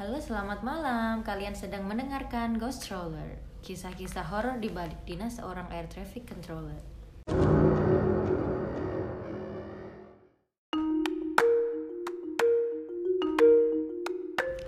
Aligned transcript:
Halo, 0.00 0.16
selamat 0.16 0.64
malam. 0.64 1.20
Kalian 1.20 1.52
sedang 1.52 1.84
mendengarkan 1.84 2.56
Ghost 2.56 2.88
Stroller, 2.88 3.36
kisah-kisah 3.60 4.32
horor 4.32 4.56
di 4.56 4.72
balik 4.72 4.96
dinas 5.04 5.36
seorang 5.36 5.68
air 5.68 5.84
traffic 5.92 6.24
controller. 6.24 6.80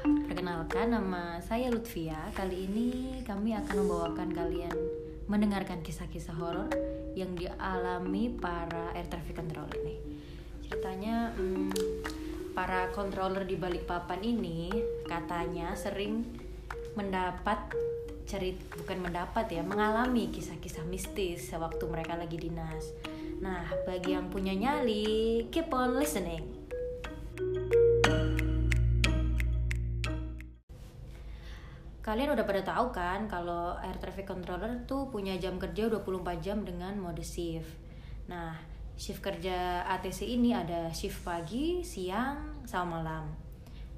Perkenalkan, 0.04 1.00
nama 1.00 1.40
saya 1.40 1.72
Lutfia. 1.72 2.28
Kali 2.37 2.69
ini 2.69 2.88
kami 3.24 3.56
akan 3.56 3.88
membawakan 3.88 4.37
kalian 4.37 4.76
mendengarkan 5.33 5.80
kisah-kisah 5.80 6.37
horor 6.37 6.69
yang 7.17 7.33
dialami 7.33 8.37
para 8.37 8.92
air 8.92 9.08
traffic 9.08 9.40
controller 9.40 9.80
nih. 9.80 9.96
Ceritanya, 10.69 11.33
hmm, 11.40 12.01
para 12.53 12.92
controller 12.92 13.48
di 13.48 13.56
Balikpapan 13.56 14.21
ini 14.21 14.68
katanya 15.08 15.72
sering 15.72 16.24
mendapat 16.92 17.72
cerit 18.28 18.60
bukan 18.77 19.08
mendapat 19.08 19.48
ya 19.48 19.64
mengalami 19.64 20.28
kisah-kisah 20.28 20.84
mistis 20.84 21.48
sewaktu 21.48 21.84
mereka 21.88 22.16
lagi 22.16 22.36
dinas. 22.36 22.92
Nah, 23.42 23.66
bagi 23.88 24.14
yang 24.14 24.30
punya 24.30 24.54
nyali, 24.54 25.48
keep 25.50 25.72
on 25.74 25.98
listening. 25.98 26.46
Kalian 32.02 32.34
udah 32.34 32.46
pada 32.46 32.62
tahu 32.62 32.86
kan 32.94 33.27
kalau 33.30 33.78
air 33.82 33.94
traffic 33.98 34.27
controller 34.27 34.86
tuh 34.86 35.10
punya 35.10 35.38
jam 35.38 35.58
kerja 35.58 35.91
24 35.91 36.42
jam 36.42 36.62
dengan 36.62 36.98
mode 36.98 37.22
shift. 37.22 37.78
Nah, 38.27 38.55
shift 38.96 39.24
kerja 39.24 39.87
ATC 39.88 40.28
ini 40.28 40.52
ada 40.52 40.92
shift 40.92 41.24
pagi, 41.24 41.83
siang, 41.83 42.62
sama 42.69 43.00
malam. 43.00 43.24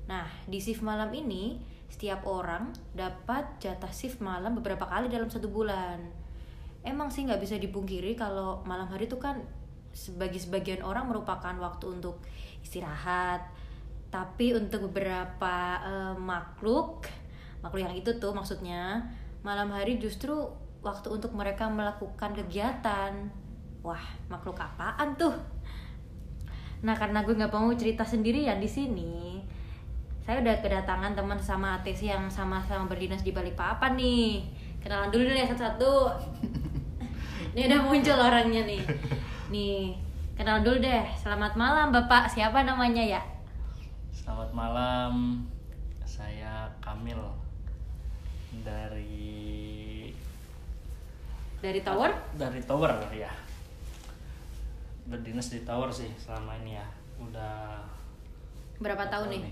Nah, 0.04 0.28
di 0.44 0.60
shift 0.60 0.84
malam 0.84 1.08
ini 1.12 1.60
setiap 1.88 2.26
orang 2.26 2.74
dapat 2.90 3.62
jatah 3.62 3.92
shift 3.94 4.18
malam 4.18 4.58
beberapa 4.58 4.84
kali 4.84 5.06
dalam 5.06 5.30
satu 5.30 5.46
bulan. 5.46 6.02
Emang 6.84 7.08
sih 7.08 7.24
nggak 7.24 7.40
bisa 7.40 7.56
dipungkiri 7.56 8.18
kalau 8.18 8.60
malam 8.68 8.90
hari 8.90 9.08
itu 9.08 9.16
kan 9.16 9.40
bagi 10.18 10.42
sebagian 10.42 10.82
orang 10.82 11.06
merupakan 11.06 11.54
waktu 11.56 11.86
untuk 11.94 12.20
istirahat. 12.60 13.46
Tapi 14.10 14.54
untuk 14.54 14.90
beberapa 14.90 15.56
eh, 15.80 16.14
makhluk, 16.18 17.06
makhluk 17.62 17.82
yang 17.88 17.94
itu 17.96 18.10
tuh 18.18 18.34
maksudnya 18.34 19.06
malam 19.46 19.70
hari 19.70 19.96
justru 20.02 20.34
waktu 20.84 21.08
untuk 21.08 21.32
mereka 21.32 21.70
melakukan 21.70 22.36
kegiatan. 22.36 23.30
Wah, 23.84 24.00
makhluk 24.32 24.56
apaan 24.56 25.12
tuh? 25.14 25.36
Nah, 26.80 26.96
karena 26.96 27.20
gue 27.20 27.36
nggak 27.36 27.52
mau 27.52 27.68
cerita 27.76 28.00
sendirian 28.00 28.56
di 28.56 28.68
sini, 28.68 29.44
saya 30.24 30.40
udah 30.40 30.56
kedatangan 30.64 31.12
teman 31.12 31.36
sama 31.36 31.76
ATC 31.80 32.08
yang 32.08 32.24
sama-sama 32.32 32.88
berdinas 32.88 33.20
di 33.20 33.36
Balikpapan 33.36 33.92
nih. 33.92 34.40
Kenalan 34.80 35.12
dulu 35.12 35.28
deh 35.28 35.44
satu-satu. 35.44 35.94
Ini 37.52 37.68
udah 37.68 37.80
muncul 37.84 38.16
orangnya 38.16 38.64
nih. 38.64 38.82
Nih, 39.52 39.96
kenal 40.32 40.64
dulu 40.64 40.80
deh. 40.80 41.04
Selamat 41.12 41.52
malam, 41.54 41.92
Bapak. 41.92 42.28
Siapa 42.28 42.64
namanya 42.64 43.04
ya? 43.04 43.22
Selamat 44.12 44.48
malam, 44.56 45.44
saya 46.08 46.72
Kamil 46.80 47.20
dari 48.64 50.08
Dari 51.60 51.80
Tower? 51.80 52.12
dari 52.36 52.60
Tower 52.64 52.92
ya. 53.12 53.43
Berdinas 55.04 55.52
di 55.52 55.60
Tower 55.62 55.92
sih 55.92 56.08
selama 56.16 56.56
ini 56.64 56.76
ya. 56.76 56.86
Udah 57.20 57.80
Berapa 58.80 59.06
tahun 59.06 59.30
nih? 59.30 59.42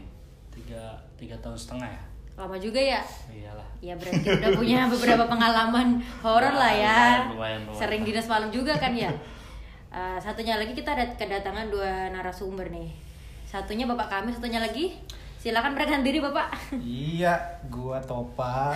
Tiga 0.52 0.92
tiga 1.16 1.36
tahun 1.38 1.56
setengah 1.56 1.88
ya. 1.88 2.02
Lama 2.32 2.56
juga 2.56 2.80
ya? 2.80 3.00
Iyalah. 3.28 3.68
Ya 3.84 3.94
berarti 3.94 4.24
udah 4.24 4.50
punya 4.56 4.80
beberapa 4.92 5.24
pengalaman 5.28 6.00
horor 6.24 6.54
lah 6.56 6.72
ya. 6.72 6.98
Lumayan, 7.28 7.36
lumayan, 7.36 7.60
lumayan. 7.68 7.78
Sering 7.78 8.02
dinas 8.08 8.26
malam 8.26 8.48
juga 8.48 8.72
kan 8.80 8.96
ya. 8.96 9.12
Eh, 9.92 10.18
satunya 10.18 10.56
lagi 10.56 10.72
kita 10.72 10.96
ada 10.96 11.04
kedatangan 11.20 11.68
dua 11.68 12.08
narasumber 12.08 12.72
nih. 12.72 12.88
Satunya 13.44 13.84
Bapak 13.84 14.08
kami, 14.08 14.32
satunya 14.32 14.56
lagi 14.56 14.96
silakan 15.36 15.76
perkenalkan 15.76 16.00
diri 16.00 16.24
Bapak. 16.24 16.48
Iya, 16.80 17.36
gua 17.68 18.00
Topa. 18.00 18.72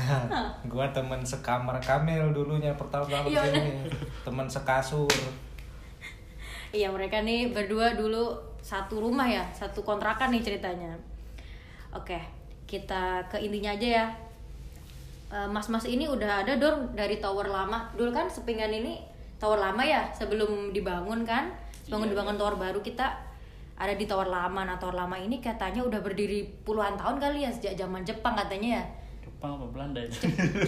gua 0.72 0.84
temen 0.92 1.24
sekamar 1.24 1.80
Kamil 1.80 2.36
dulunya 2.36 2.76
pertama 2.76 3.08
Iya, 3.08 3.24
di 3.24 3.32
sini. 3.32 3.72
Temen 4.20 4.44
sekasur. 4.44 5.08
Iya 6.70 6.88
mereka 6.94 7.18
nih 7.26 7.50
berdua 7.50 7.98
dulu 7.98 8.38
satu 8.62 9.02
rumah 9.02 9.26
ya, 9.26 9.42
satu 9.50 9.82
kontrakan 9.82 10.30
nih 10.30 10.42
ceritanya. 10.44 10.94
Oke, 11.90 12.22
kita 12.70 13.26
ke 13.26 13.42
intinya 13.42 13.74
aja 13.74 13.88
ya. 13.88 14.06
Eh, 15.30 15.48
Mas-mas 15.50 15.86
ini 15.86 16.06
udah 16.06 16.46
ada 16.46 16.54
dong 16.54 16.94
dari 16.94 17.18
tower 17.18 17.50
lama. 17.50 17.90
Dulu 17.98 18.14
kan 18.14 18.30
sepinggan 18.30 18.70
ini 18.70 19.02
tower 19.42 19.58
lama 19.58 19.82
ya 19.82 20.06
sebelum 20.14 20.70
dibangun 20.70 21.26
kan. 21.26 21.50
Bangun 21.90 22.06
Iya, 22.06 22.14
dibangun 22.14 22.36
tower 22.38 22.54
baru 22.54 22.78
kita 22.78 23.18
ada 23.74 23.94
di 23.96 24.06
tower 24.06 24.30
lama. 24.30 24.62
Nah 24.62 24.78
tower 24.78 24.94
lama 24.94 25.18
ini 25.18 25.42
katanya 25.42 25.82
udah 25.82 25.98
berdiri 25.98 26.46
puluhan 26.62 26.94
tahun 26.94 27.18
kali 27.18 27.42
ya 27.42 27.50
sejak 27.50 27.74
zaman 27.74 28.06
Jepang 28.06 28.38
katanya 28.38 28.78
ya. 28.78 28.84
Jepang 29.26 29.56
apa 29.56 29.66
Belanda 29.72 29.98
ya? 29.98 30.10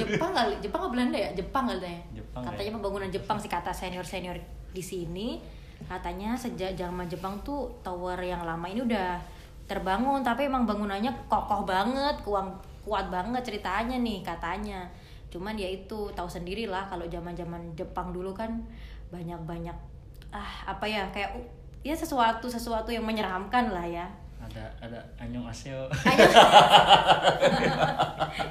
Jepang 0.01 0.33
kali, 0.33 0.55
Jepang 0.65 0.81
apa 0.83 0.91
Belanda 0.91 1.19
ya? 1.21 1.31
Jepang 1.37 1.65
katanya. 1.69 2.01
Jepang, 2.17 2.43
katanya 2.43 2.71
ya. 2.73 2.75
pembangunan 2.75 3.11
Jepang 3.13 3.37
sih 3.39 3.51
kata 3.53 3.71
senior 3.71 4.03
senior 4.03 4.41
di 4.73 4.83
sini. 4.83 5.62
Katanya 5.89 6.37
sejak 6.37 6.75
zaman 6.75 7.07
Jepang 7.07 7.39
tuh 7.47 7.71
tower 7.83 8.19
yang 8.21 8.43
lama 8.43 8.67
ini 8.69 8.83
udah 8.83 9.19
terbangun, 9.67 10.21
tapi 10.21 10.51
emang 10.51 10.67
bangunannya 10.67 11.11
kokoh 11.31 11.65
banget, 11.65 12.19
kuat 12.27 12.45
kuat 12.83 13.09
banget 13.09 13.43
ceritanya 13.47 13.97
nih 13.99 14.21
katanya. 14.21 14.85
Cuman 15.33 15.57
ya 15.57 15.71
itu 15.71 16.11
tahu 16.13 16.29
sendiri 16.29 16.69
lah 16.69 16.85
kalau 16.91 17.07
zaman 17.09 17.33
zaman 17.33 17.63
Jepang 17.73 18.13
dulu 18.13 18.35
kan 18.37 18.61
banyak 19.09 19.39
banyak 19.49 19.77
ah 20.33 20.53
apa 20.65 20.89
ya 20.89 21.05
kayak 21.13 21.37
ya 21.85 21.93
sesuatu 21.93 22.49
sesuatu 22.49 22.91
yang 22.93 23.05
menyeramkan 23.07 23.73
lah 23.73 23.87
ya. 23.87 24.07
Ada 24.43 24.67
ada 24.83 25.01
Anyong 25.17 25.47
Aseo. 25.47 25.87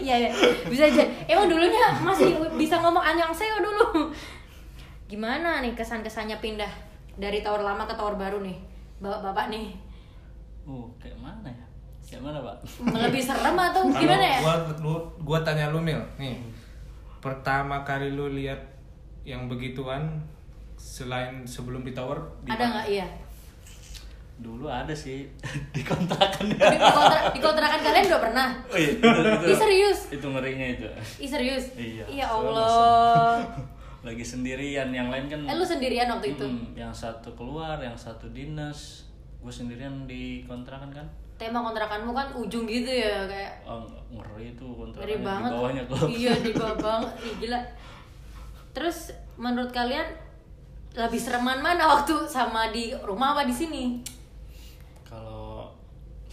Iya, 0.01 0.15
iya. 0.17 0.29
bisa 0.69 0.85
aja. 0.85 1.03
Emang 1.25 1.49
dulunya 1.49 1.81
masih 2.05 2.37
bisa 2.53 2.77
ngomong 2.77 3.01
anyang 3.01 3.33
seo 3.33 3.57
dulu. 3.61 4.13
Gimana 5.09 5.61
nih 5.61 5.73
kesan-kesannya 5.73 6.37
pindah 6.37 6.69
dari 7.21 7.39
tower 7.39 7.61
lama 7.61 7.85
ke 7.85 7.93
tower 7.93 8.17
baru 8.17 8.41
nih? 8.41 8.57
Bapak-bapak 8.97 9.53
nih. 9.53 9.77
Uh, 10.65 10.89
kayak 10.97 11.15
mana 11.15 11.45
ya? 11.45 11.65
Kayak 12.01 12.21
mana, 12.23 12.37
Pak? 12.41 12.55
Lebih 12.81 13.21
serem 13.21 13.53
atau 13.69 13.81
gimana 13.87 14.25
ya? 14.27 14.39
Gua, 14.41 14.55
lu- 14.81 15.07
gua 15.21 15.39
tanya 15.39 15.69
lu 15.69 15.77
Mil, 15.77 16.01
nih. 16.17 16.35
Pertama 17.17 17.81
kali 17.81 18.09
lu 18.09 18.33
lihat 18.33 18.57
yang 19.21 19.45
begituan 19.45 20.17
selain 20.73 21.45
sebelum 21.45 21.85
di 21.85 21.93
tower 21.93 22.17
di 22.41 22.49
Ada 22.49 22.65
nggak 22.67 22.87
iya? 22.89 23.05
Dulu 24.41 24.65
ada 24.65 24.89
sih 24.89 25.29
di 25.75 25.85
kontrakan 25.85 26.49
Di, 26.49 26.57
ya. 26.57 26.73
di, 26.73 26.77
kontra- 26.81 27.29
di 27.29 27.39
kontrakan 27.39 27.79
kalian 27.79 28.05
udah 28.09 28.21
pernah? 28.21 28.47
Oh 28.65 28.77
iya, 28.77 28.89
itu, 28.91 29.05
itu, 29.05 29.45
Ih, 29.45 29.57
serius? 29.57 29.99
Itu 30.09 30.25
ngerinya 30.27 30.67
itu. 30.73 30.87
Ih 31.21 31.29
serius? 31.29 31.65
Iya. 31.77 32.05
Ya 32.09 32.25
soalnya 32.25 32.49
Allah. 32.49 33.33
Lagi 34.01 34.25
sendirian, 34.25 34.89
yang 34.89 35.07
lain 35.07 35.25
kan 35.25 35.39
Eh 35.43 35.53
lu 35.53 35.61
sendirian 35.61 36.09
waktu 36.09 36.33
itu? 36.33 36.41
Hmm, 36.41 36.73
yang 36.73 36.89
satu 36.89 37.29
keluar, 37.33 37.77
yang 37.77 37.93
satu 37.93 38.25
dinas. 38.29 39.05
Gue 39.37 39.49
sendirian 39.49 40.05
di 40.05 40.41
kontrakan 40.43 40.89
kan. 40.89 41.05
Tema 41.37 41.57
kontrakanmu 41.59 42.09
kan 42.11 42.29
ujung 42.35 42.65
gitu 42.65 42.85
ya 42.87 43.25
kayak 43.25 43.65
Oh, 43.65 43.81
ngeri 44.11 44.53
itu 44.53 44.65
kontrakan 44.67 45.01
Ngeri 45.01 45.15
banget. 45.19 45.49
di 45.49 45.53
bawahnya 45.53 45.83
klub. 45.85 46.07
Iya, 46.07 46.33
di 46.35 46.51
bawah 46.57 46.77
banget. 46.77 47.11
Ih, 47.19 47.33
gila. 47.39 47.59
Terus 48.71 48.97
menurut 49.35 49.71
kalian 49.71 50.05
lebih 50.91 51.17
sereman 51.17 51.59
mana 51.59 51.87
waktu 51.87 52.13
sama 52.25 52.69
di 52.69 52.93
rumah 52.99 53.33
apa 53.33 53.43
di 53.43 53.53
sini? 53.53 53.83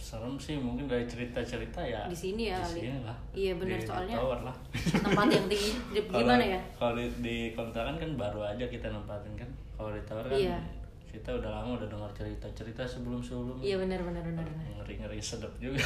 Kalau 0.09 0.25
serem 0.25 0.41
sih 0.41 0.55
mungkin 0.57 0.89
dari 0.89 1.05
cerita-cerita 1.05 1.77
ya 1.79 2.01
Di 2.05 2.17
sini 2.17 2.49
ya 2.49 2.57
Di 2.57 2.65
kali. 2.65 2.79
sini 2.81 2.99
lah. 2.99 3.17
Iya, 3.29 3.51
di 3.53 3.77
soalnya 3.79 4.15
tower 4.17 4.39
lah. 4.41 4.55
Tempat 4.73 5.27
yang 5.29 5.45
tinggi 5.45 5.71
di- 5.87 6.01
Kalau- 6.09 6.19
gimana 6.19 6.43
ya? 6.43 6.59
Kalau 6.73 6.93
di, 6.95 7.05
di 7.21 7.37
kontrakan 7.53 7.95
kan 7.95 8.09
baru 8.15 8.41
aja 8.43 8.65
kita 8.65 8.89
nempatin 8.89 9.33
kan. 9.35 9.49
Kalau 9.77 9.93
di 9.93 10.01
tower 10.03 10.25
kan 10.25 10.33
Iya. 10.33 10.57
kita 11.05 11.29
udah 11.31 11.49
lama 11.51 11.69
udah 11.75 11.85
dengar 11.87 12.09
cerita-cerita 12.11 12.81
sebelum-sebelum. 12.83 13.61
Iya 13.61 13.77
benar 13.77 14.01
benar 14.01 14.21
benar. 14.23 14.45
benar. 14.45 14.65
ngeri-ngeri 14.79 15.17
sedap 15.19 15.53
juga 15.55 15.77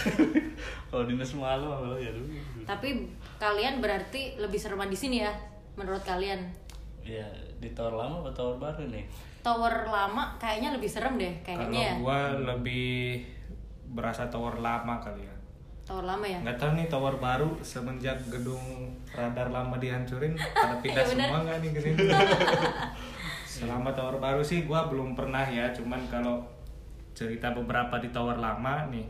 kalau 0.88 1.04
dinas 1.04 1.32
malu 1.34 1.68
malu 1.68 1.96
ya 1.98 2.08
dulu 2.08 2.32
Tapi 2.64 3.04
kalian 3.36 3.80
berarti 3.80 4.36
lebih 4.38 4.56
sereman 4.56 4.88
di 4.88 4.96
sini 4.96 5.20
ya 5.20 5.32
menurut 5.76 6.00
kalian? 6.02 6.40
ya 7.02 7.28
di 7.58 7.68
tower 7.72 8.00
lama 8.00 8.24
atau 8.24 8.32
tower 8.32 8.56
baru 8.58 8.88
nih 8.88 9.04
Tower 9.42 9.76
lama 9.86 10.32
kayaknya 10.38 10.72
lebih 10.72 10.88
serem 10.88 11.20
deh 11.20 11.36
Kalau 11.38 11.68
kayaknya 11.68 11.84
ya. 11.86 11.94
gua 12.00 12.20
lebih 12.46 13.20
berasa 13.94 14.26
tower 14.28 14.58
lama 14.58 14.98
kali 15.00 15.24
ya. 15.24 15.36
Tower 15.84 16.04
lama 16.04 16.26
ya. 16.26 16.40
Nggak 16.42 16.58
tahu 16.58 16.72
nih 16.76 16.88
tower 16.90 17.16
baru 17.18 17.50
semenjak 17.62 18.18
gedung 18.28 18.92
radar 19.14 19.54
lama 19.54 19.78
dihancurin 19.78 20.34
pada 20.34 20.82
pindah 20.82 21.04
Iya, 21.06 21.12
bener. 21.14 21.28
semua 21.30 21.40
nggak 21.46 21.58
nih 21.62 21.70
ke 21.70 21.80
sini? 21.80 21.98
Selama 23.54 23.90
tower 23.94 24.18
baru 24.18 24.42
sih 24.42 24.66
gua 24.66 24.90
belum 24.90 25.14
pernah 25.14 25.46
ya, 25.46 25.70
cuman 25.72 26.02
kalau 26.10 26.42
cerita 27.14 27.54
beberapa 27.54 28.02
di 28.02 28.10
tower 28.10 28.42
lama 28.42 28.90
nih 28.90 29.06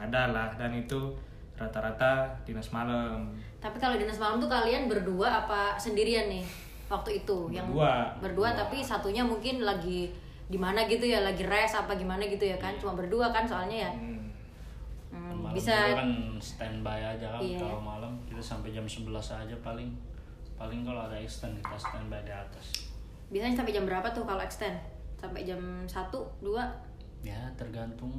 ada 0.00 0.32
lah 0.32 0.48
dan 0.56 0.72
itu 0.72 1.12
rata-rata 1.54 2.26
dinas 2.42 2.72
malam 2.72 3.30
Tapi 3.60 3.76
kalau 3.78 3.94
dinas 3.94 4.16
malam 4.18 4.40
tuh 4.40 4.48
kalian 4.50 4.88
berdua 4.88 5.44
apa 5.44 5.76
sendirian 5.76 6.26
nih 6.32 6.44
waktu 6.88 7.24
itu? 7.24 7.52
Yang 7.52 7.68
Berdua. 7.72 7.92
Berdua 8.20 8.48
tapi 8.52 8.80
satunya 8.80 9.24
mungkin 9.24 9.64
lagi 9.64 10.12
di 10.44 10.58
mana 10.60 10.84
gitu 10.84 11.04
ya, 11.04 11.24
lagi 11.24 11.44
rest 11.44 11.72
apa 11.76 11.96
gimana 11.96 12.20
gitu 12.24 12.44
ya 12.44 12.56
kan? 12.60 12.76
Cuma 12.76 12.92
berdua 12.92 13.32
kan 13.32 13.44
soalnya 13.48 13.88
ya. 13.88 13.92
Hmm. 13.92 14.13
Bisa 15.54 15.72
juga 15.84 15.98
kan 15.98 16.10
standby 16.36 17.00
aja 17.00 17.26
kan 17.28 17.40
Iya. 17.40 17.58
kalau 17.58 17.78
malam 17.78 18.12
kita 18.24 18.40
sampai 18.40 18.70
jam 18.70 18.82
11 18.82 19.08
aja 19.14 19.56
paling 19.60 19.90
paling 20.54 20.80
kalau 20.82 21.00
ada 21.02 21.16
extend 21.16 21.54
kita 21.56 21.76
standby 21.76 22.20
di 22.20 22.30
atas 22.30 22.86
biasanya 23.26 23.56
sampai 23.56 23.72
jam 23.72 23.84
berapa 23.84 24.06
tuh 24.08 24.22
kalau 24.22 24.38
extend? 24.38 24.76
Sampai 25.14 25.42
jam 25.42 25.58
1, 25.82 25.88
2 26.40 26.92
ya 27.22 27.40
tergantung 27.54 28.12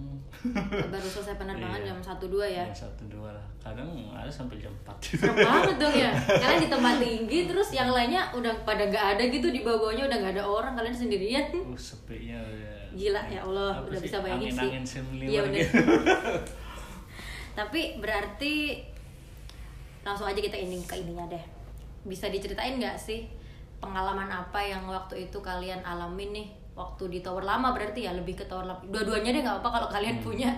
baru 0.91 1.05
selesai 1.05 1.37
penerbangan 1.37 1.77
Iya. 1.77 1.87
jam 1.87 1.97
1 2.01 2.25
2 2.25 2.41
ya. 2.49 2.65
jam 2.65 2.89
satu 2.89 3.05
dua 3.05 3.29
lah 3.29 3.45
kadang 3.55 3.85
ada 4.09 4.25
sampai 4.27 4.57
jam 4.57 4.73
4 4.81 4.97
Serem 4.99 5.37
banget 5.37 5.77
dong 5.77 5.93
ya. 5.93 6.09
Kalian 6.41 6.59
di 6.59 6.69
tempat 6.69 6.95
tinggi 6.97 7.39
terus 7.45 7.69
yang 7.69 7.87
lainnya 7.87 8.25
udah 8.31 8.49
pada 8.61 8.81
nggak 8.83 9.05
ada 9.13 9.23
gitu 9.23 9.47
di 9.47 9.61
bawah-bawahnya 9.61 10.03
udah 10.03 10.17
nggak 10.17 10.33
ada 10.33 10.43
orang, 10.43 10.73
kalian 10.73 10.95
sendirian. 10.95 11.45
uh 11.53 11.77
sepinya 11.77 12.41
udah 12.41 12.73
Gila 12.95 13.21
ya 13.27 13.43
Allah, 13.43 13.71
Apa 13.75 13.85
udah 13.85 13.99
sih? 13.99 14.07
bisa 14.07 14.17
bayangin 14.19 14.41
sih. 14.41 14.57
angin-angin 14.57 14.83
semiliwan 14.83 15.29
Iya 15.29 15.39
bener. 15.43 15.67
Tapi 17.55 17.97
berarti 17.97 18.83
langsung 20.03 20.27
aja 20.27 20.37
kita 20.37 20.53
ini 20.53 20.83
ke 20.83 20.95
ininya 20.95 21.25
deh. 21.25 21.41
Bisa 22.03 22.29
diceritain 22.29 22.77
nggak 22.77 22.99
sih 22.99 23.25
pengalaman 23.79 24.27
apa 24.27 24.59
yang 24.59 24.85
waktu 24.85 25.27
itu 25.27 25.39
kalian 25.39 25.81
alamin 25.81 26.31
nih 26.31 26.47
waktu 26.75 27.07
di 27.07 27.19
tower 27.23 27.41
lama 27.41 27.71
berarti 27.71 28.03
ya 28.03 28.11
lebih 28.11 28.35
ke 28.35 28.45
tower 28.45 28.67
lama. 28.67 28.81
Dua-duanya 28.85 29.31
deh 29.31 29.41
nggak 29.41 29.63
apa 29.63 29.69
kalau 29.71 29.87
kalian 29.87 30.19
Hmm. 30.19 30.25
punya. 30.25 30.51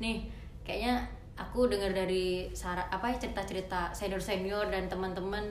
Nih, 0.00 0.24
kayaknya 0.64 1.04
aku 1.36 1.68
dengar 1.68 1.92
dari 1.92 2.48
sara 2.50 2.82
apa 2.88 3.06
ya 3.06 3.16
cerita-cerita 3.18 3.92
senior-senior 3.92 4.72
dan 4.72 4.88
teman-teman 4.88 5.44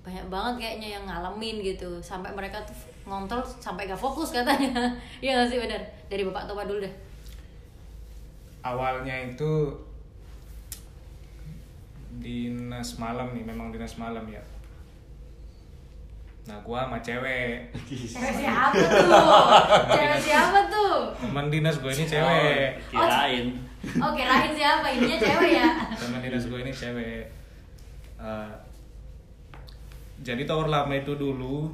banyak 0.00 0.24
banget 0.28 0.54
kayaknya 0.60 1.00
yang 1.00 1.04
ngalamin 1.04 1.64
gitu 1.64 1.96
sampai 1.98 2.28
mereka 2.30 2.60
tuh 2.60 2.76
ngontrol 3.04 3.40
sampai 3.40 3.88
gak 3.88 3.96
fokus 3.96 4.32
katanya. 4.32 4.84
Iya 5.24 5.36
nggak 5.36 5.48
sih 5.48 5.58
bener? 5.58 5.80
Dari 6.06 6.22
Bapak 6.22 6.44
Topa 6.46 6.64
dulu 6.64 6.80
deh. 6.80 6.94
awalnya 8.62 9.12
itu 9.28 9.68
dinas 12.16 12.96
malam 12.96 13.30
nih 13.30 13.42
memang 13.42 13.68
dinas 13.68 13.94
malam 13.94 14.24
ya 14.26 14.42
nah 16.44 16.60
gua 16.60 16.84
sama 16.84 17.00
cewek 17.00 17.72
Cewek 17.88 18.12
siapa 18.36 18.76
tuh? 18.76 19.16
Cewek 19.90 20.20
siapa 20.20 20.60
tuh? 20.68 20.94
teman 21.16 21.48
dinas 21.48 21.76
gue 21.76 21.88
ini 21.88 22.04
Oh, 22.04 22.10
cewek 22.10 22.68
kirain 22.86 23.46
Oh 23.96 24.12
kirain 24.12 24.52
siapa? 24.52 24.86
Ininya 24.86 25.18
cewek 25.18 25.50
ya? 25.54 25.68
teman 25.90 26.20
dinas 26.20 26.44
gue 26.44 26.58
ini 26.58 26.68
cewek 26.70 27.24
Eh, 28.16 28.52
jadi 30.18 30.44
tower 30.44 30.64
lama 30.66 30.92
itu 30.92 31.12
dulu 31.14 31.72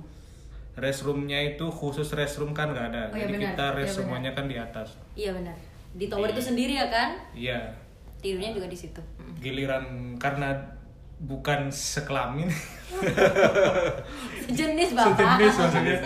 restroomnya 0.72 1.38
itu 1.48 1.66
khusus 1.66 2.06
restroom 2.10 2.50
kan 2.50 2.70
nggak 2.70 2.86
ada 2.88 3.02
Oh, 3.04 3.14
iya 3.14 3.22
jadi 3.22 3.32
benar. 3.32 3.46
kita 3.48 3.64
Iya 3.64 3.76
rest 3.76 3.86
benar. 3.88 3.98
semuanya 4.00 4.30
kan 4.32 4.44
di 4.46 4.56
atas 4.56 4.88
Iya 5.14 5.30
benar. 5.32 5.56
Di 5.92 6.06
tower 6.06 6.28
itu 6.28 6.38
sendiri 6.40 6.74
ya 6.74 6.86
kan? 6.86 7.18
iya 7.32 7.58
Tidurnya 8.20 8.50
juga 8.52 8.66
di 8.66 8.76
situ. 8.76 9.00
Giliran 9.36 9.84
karena 10.16 10.52
bukan 11.20 11.68
sekelamin 11.68 12.48
Sejenis 14.42 14.90
bapak. 14.92 15.16
Sejenis 15.36 15.54
maksudnya. 15.54 15.96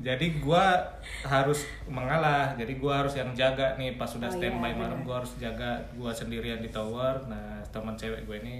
Jadi 0.00 0.40
gua 0.40 0.80
harus 1.20 1.60
mengalah 1.84 2.56
jadi 2.56 2.72
gua 2.74 3.04
harus 3.04 3.12
yang 3.14 3.28
jaga 3.32 3.76
nih 3.76 3.94
pas 3.94 4.08
sudah 4.08 4.26
Oh, 4.26 4.32
standby 4.32 4.72
iya, 4.72 4.78
malam 4.78 5.00
gua 5.02 5.20
harus 5.20 5.36
jaga 5.36 5.76
gua 5.92 6.08
sendirian 6.08 6.56
di 6.58 6.68
tower 6.68 7.20
nah 7.28 7.60
teman 7.68 7.92
cewek 7.92 8.24
gue 8.24 8.36
ini 8.40 8.56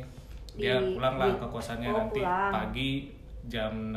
Di- 0.52 0.62
dia 0.62 0.76
pulang 0.76 1.16
lah 1.16 1.32
di- 1.32 1.40
ke 1.40 1.46
kosannya 1.48 1.88
oh, 1.88 1.96
nanti 1.98 2.20
pulang. 2.20 2.52
pagi 2.52 2.93
jam 3.48 3.72
6 3.90 3.96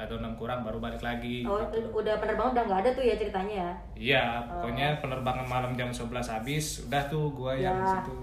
atau 0.00 0.16
6 0.16 0.32
kurang 0.34 0.60
baru 0.60 0.78
balik 0.78 0.98
lagi 0.98 1.44
Oh, 1.44 1.60
gitu. 1.62 1.92
udah 1.92 2.16
penerbangan 2.16 2.52
udah 2.52 2.64
nggak 2.64 2.80
ada 2.80 2.90
tuh 2.90 3.04
ya 3.04 3.14
ceritanya 3.14 3.54
ya? 3.54 3.70
Iya, 3.94 4.24
pokoknya 4.48 4.88
penerbangan 4.98 5.44
malam 5.44 5.72
jam 5.74 5.88
11 5.88 6.08
habis, 6.26 6.64
udah 6.82 7.02
tuh 7.06 7.28
gua 7.30 7.52
yang 7.52 7.70
Ya. 7.70 7.76
di 7.76 7.86
situ. 7.86 8.16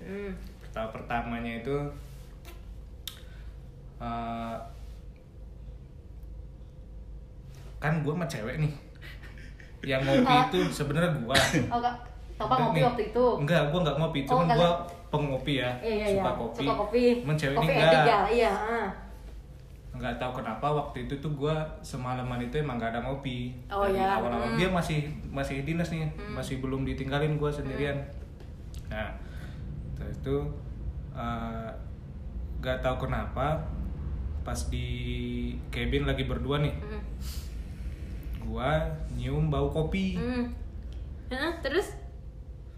Hmm. 0.00 0.30
Tahap 0.70 0.90
pertamanya 0.90 1.52
itu 1.56 1.76
eh, 3.96 4.56
kan 7.78 8.00
gua 8.00 8.12
sama 8.14 8.26
cewek 8.26 8.56
nih. 8.58 8.72
Yang 9.84 10.00
ngopi 10.02 10.28
Ah. 10.30 10.44
itu 10.46 10.58
sebenarnya 10.70 11.10
gua. 11.18 11.36
Oh 11.70 11.80
Topa 12.34 12.54
ngopi 12.58 12.78
nih. 12.78 12.84
waktu 12.84 13.02
itu. 13.08 13.24
Enggak, 13.38 13.62
gua 13.70 13.80
nggak 13.80 13.96
ngopi, 13.96 14.20
Oh, 14.20 14.28
cuman 14.34 14.46
gua 14.50 14.70
pengopi 15.06 15.54
ya, 15.56 15.70
Iya 15.78 15.94
iya 15.94 16.06
suka 16.10 16.26
iya. 16.26 16.32
kopi. 16.34 16.58
Suka 16.60 16.74
kopi. 16.76 17.02
Cuman 17.22 17.36
cewek 17.38 17.54
kopi 17.54 17.64
ini 17.66 17.78
enggak. 17.78 18.04
ya, 18.04 18.18
iya. 18.28 18.52
ah. 18.52 18.88
Nggak 19.94 20.18
tahu 20.18 20.42
kenapa 20.42 20.66
waktu 20.66 21.06
itu 21.06 21.14
tuh 21.16 21.30
gua 21.32 21.54
semalaman 21.80 22.42
itu 22.42 22.58
emang 22.58 22.76
nggak 22.76 22.90
ada 22.90 23.00
ngopi 23.00 23.54
Oh, 23.68 23.86
Dari 23.86 23.94
ya. 23.96 24.18
awal-awal 24.18 24.50
Hmm. 24.50 24.58
dia 24.58 24.68
masih 24.68 25.00
masih 25.28 25.62
dinas 25.62 25.86
nih 25.88 26.02
masih 26.28 26.58
belum 26.58 26.82
ditinggalin 26.82 27.36
gua 27.36 27.48
sendirian 27.48 27.94
nah 28.88 29.14
terus 29.94 30.18
itu 30.18 30.36
nggak 32.58 32.78
tahu 32.80 33.06
kenapa 33.06 33.60
pas 34.42 34.60
di 34.68 34.86
cabin 35.70 36.04
lagi 36.04 36.24
berdua 36.24 36.58
nih 36.58 36.74
Hmm. 36.74 37.02
gua 38.44 38.82
nyium 39.10 39.48
bau 39.48 39.70
kopi 39.70 40.16
Hmm. 40.16 40.50
Terus? 41.60 41.94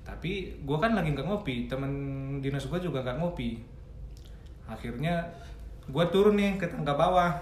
tapi 0.03 0.55
gua 0.63 0.79
kan 0.79 0.93
lagi 0.93 1.11
nggak 1.11 1.25
ngopi 1.25 1.67
temen 1.67 1.91
dinas 2.39 2.67
gua 2.67 2.79
juga 2.79 3.01
nggak 3.01 3.19
ngopi 3.19 3.59
akhirnya 4.65 5.27
gua 5.89 6.05
turun 6.07 6.35
nih 6.35 6.55
ke 6.55 6.67
tangga 6.67 6.93
bawah 6.93 7.35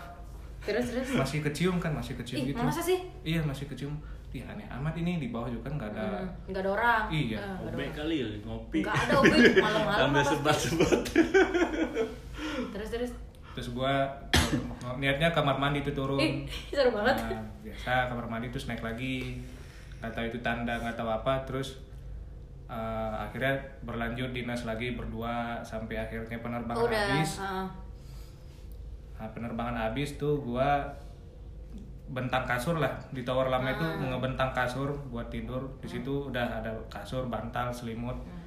Terus 0.61 0.87
terus. 0.89 1.09
masih 1.13 1.41
kecium 1.41 1.77
kan 1.77 1.93
masih 1.93 2.15
kecium 2.15 2.41
Ih, 2.41 2.47
gitu 2.51 2.61
masa 2.61 2.81
sih? 2.81 3.05
iya 3.23 3.41
masih 3.41 3.65
kecium 3.67 3.93
Ih, 4.31 4.43
aneh 4.43 4.65
amat 4.69 4.97
ini 4.97 5.17
di 5.19 5.29
bawah 5.29 5.47
juga 5.47 5.65
kan 5.65 5.77
nggak 5.77 5.91
ada 5.93 6.07
Hmm, 6.19 6.51
nggak 6.51 6.59
ada 6.59 6.71
orang. 6.73 7.03
Iya. 7.07 7.37
Ah, 7.37 7.55
nggak 7.55 7.65
ada 7.65 7.71
Obe 7.71 7.85
orang. 7.85 7.95
kali 7.95 8.15
ya 8.17 8.27
ngopi 8.43 8.79
Nggak 8.81 8.97
ada 8.99 9.15
obe 9.15 9.37
malam-malam. 9.63 10.01
sampai 10.01 10.23
sebat-sebat 10.27 11.01
Terus 12.73 12.89
terus. 12.91 13.11
terus 13.55 13.69
gua 13.71 14.11
niatnya 14.99 15.31
kamar 15.31 15.55
mandi 15.55 15.79
tuh 15.81 15.95
turun 15.95 16.19
Ih, 16.19 16.43
seru 16.67 16.91
banget. 16.91 17.15
Nah, 17.23 17.39
biasa 17.63 17.93
kamar 18.09 18.27
mandi 18.27 18.51
terus 18.51 18.67
naik 18.67 18.83
lagi 18.83 19.39
nggak 20.01 20.11
tahu 20.11 20.25
itu 20.27 20.39
tanda 20.41 20.75
nggak 20.75 20.97
tahu 20.97 21.07
apa 21.09 21.47
terus 21.47 21.79
eh, 22.67 23.13
akhirnya 23.17 23.55
berlanjut 23.81 24.33
dinas 24.33 24.65
lagi 24.65 24.93
berdua 24.93 25.63
sampai 25.63 25.97
akhirnya 25.97 26.37
penerbangan 26.37 26.83
udah. 26.83 26.99
habis 27.15 27.39
ah. 27.39 27.71
Nah, 29.25 29.29
penerbangan 29.33 29.75
habis 29.81 30.15
tuh 30.15 30.39
gua 30.39 30.87
bentang 32.07 32.45
kasur 32.45 32.77
lah 32.77 32.93
di 33.09 33.25
tower 33.25 33.49
lama 33.49 33.65
itu 33.67 33.81
Ah. 33.81 33.97
ngebentang 34.05 34.53
kasur 34.53 34.93
buat 35.09 35.25
tidur 35.27 35.65
di 35.81 35.89
situ 35.89 36.29
udah 36.29 36.61
ada 36.61 36.69
kasur 36.87 37.27
bantal 37.27 37.73
selimut 37.73 38.13
Hmm. 38.13 38.45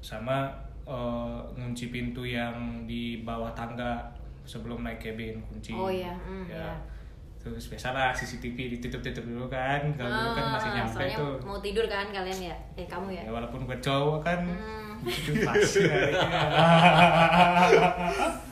sama 0.00 0.50
eh, 0.82 1.38
ngunci 1.54 1.88
pintu 1.88 2.24
yang 2.24 2.82
di 2.82 3.22
bawah 3.22 3.54
tangga 3.54 4.02
sebelum 4.42 4.82
naik 4.82 4.98
cabin 4.98 5.38
kunci 5.40 5.70
Oh, 5.70 5.86
iya. 5.86 6.10
Hmm, 6.18 6.42
iya. 6.44 6.74
terus 7.38 7.68
biasalah 7.68 8.10
CCTV 8.10 8.74
ditutup-tutup 8.74 9.22
dulu 9.22 9.46
kan 9.46 9.78
kalau 9.94 10.10
dulu 10.10 10.28
kan 10.34 10.44
masih 10.52 10.70
nyampe 10.74 10.92
soalnya 10.98 11.16
tuh 11.16 11.34
mau 11.40 11.56
tidur 11.56 11.86
kan 11.86 12.10
kalian 12.10 12.50
ya? 12.50 12.56
Eh 12.74 12.84
kamu 12.84 13.14
ya? 13.14 13.22
ya 13.24 13.30
walaupun 13.30 13.64
gue 13.64 13.78
cowok 13.78 14.18
kan 14.20 14.38
Hmm. 14.42 14.98
itu 15.00 15.32
pasti. 15.40 15.80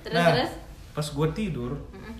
Terus 0.00 0.14
Nah, 0.14 0.28
terus. 0.32 0.52
pas 0.90 1.06
gue 1.06 1.28
tidur 1.32 1.72
Mm-mm. 1.90 2.14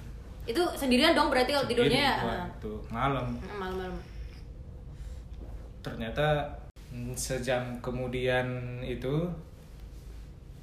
Itu 0.44 0.62
sendirian 0.73 1.12
dong 1.12 1.28
berarti 1.28 1.50
kalau 1.50 1.66
tidurnya 1.66 2.02
ya? 2.08 2.14
gua 2.18 2.32
Ah. 2.35 2.49
tuh 2.56 2.78
malam 2.88 3.26
Mm, 3.37 3.52
Malam-malam. 3.54 3.94
ternyata 5.80 6.49
mm, 6.88 7.12
sejam 7.14 7.61
kemudian 7.78 8.47
itu 8.80 9.28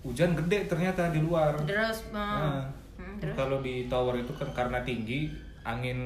hujan 0.02 0.34
gede 0.36 0.66
ternyata 0.66 1.10
di 1.10 1.20
luar 1.20 1.54
Terus. 1.60 2.12
Nah, 2.12 2.62
Hmm, 2.96 3.20
terus. 3.20 3.36
kalau 3.36 3.60
di 3.60 3.86
tower 3.86 4.16
itu 4.16 4.32
kan 4.32 4.48
karena 4.50 4.80
tinggi 4.82 5.28
angin 5.62 5.98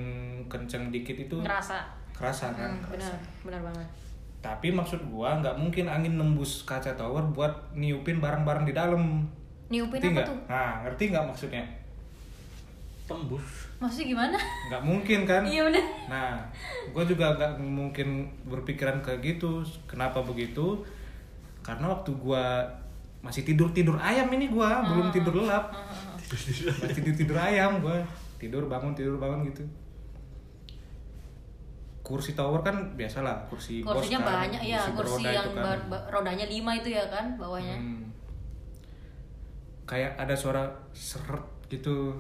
kenceng 0.46 0.90
dikit 0.90 1.14
itu 1.20 1.38
Ngerasa. 1.38 1.84
kerasa 2.12 2.50
kan 2.50 2.72
Hmm, 2.74 2.90
benar, 2.90 3.14
benar 3.42 3.62
banget. 3.64 3.88
tapi 4.40 4.68
maksud 4.70 4.98
gua 5.06 5.36
nggak 5.36 5.54
mungkin 5.54 5.86
angin 5.86 6.16
nembus 6.16 6.64
kaca 6.64 6.92
tower 6.94 7.22
buat 7.30 7.52
niupin 7.72 8.18
barang-barang 8.18 8.64
di 8.64 8.74
dalam 8.74 9.28
Niupin 9.70 10.02
ngerti 10.02 10.10
apa 10.10 10.18
nggak? 10.18 10.28
tuh? 10.28 10.38
nah 10.50 10.72
ngerti 10.86 11.04
nggak 11.14 11.26
maksudnya? 11.30 11.64
Tembus. 13.06 13.48
Maksudnya 13.82 14.08
gimana? 14.12 14.38
nggak 14.70 14.84
mungkin 14.84 15.20
kan? 15.26 15.42
Iya 15.46 15.62
benar. 15.66 15.86
nah 16.10 16.32
gue 16.90 17.04
juga 17.06 17.26
nggak 17.38 17.52
mungkin 17.62 18.30
berpikiran 18.50 19.02
kayak 19.06 19.22
gitu. 19.22 19.62
Kenapa 19.86 20.22
begitu? 20.26 20.82
Karena 21.62 21.86
waktu 21.94 22.12
gua 22.18 22.66
masih 23.20 23.44
tidur 23.44 23.70
tidur 23.76 24.00
ayam 24.00 24.32
ini 24.32 24.50
gua 24.50 24.82
belum 24.90 25.14
tidur 25.14 25.44
lelap. 25.44 25.70
masih 26.82 26.94
tidur 26.98 27.14
tidur 27.14 27.38
ayam 27.38 27.78
gua. 27.84 28.02
Tidur 28.42 28.66
bangun 28.66 28.98
tidur 28.98 29.22
bangun 29.22 29.46
gitu. 29.46 29.62
Kursi 32.02 32.34
tower 32.34 32.66
kan 32.66 32.98
biasalah 32.98 33.46
kursi 33.46 33.86
bos 33.86 34.02
kursinya 34.02 34.26
kan, 34.26 34.50
banyak 34.50 34.62
ya 34.66 34.82
kursi 34.98 35.30
yang 35.30 35.54
kan. 35.54 35.78
rodanya 36.10 36.50
lima 36.50 36.74
itu 36.74 36.90
ya 36.90 37.06
kan 37.06 37.38
bawahnya. 37.38 37.78
Hmm. 37.78 38.09
Kayak 39.90 40.14
ada 40.22 40.38
suara 40.38 40.70
seret 40.94 41.42
gitu 41.66 42.14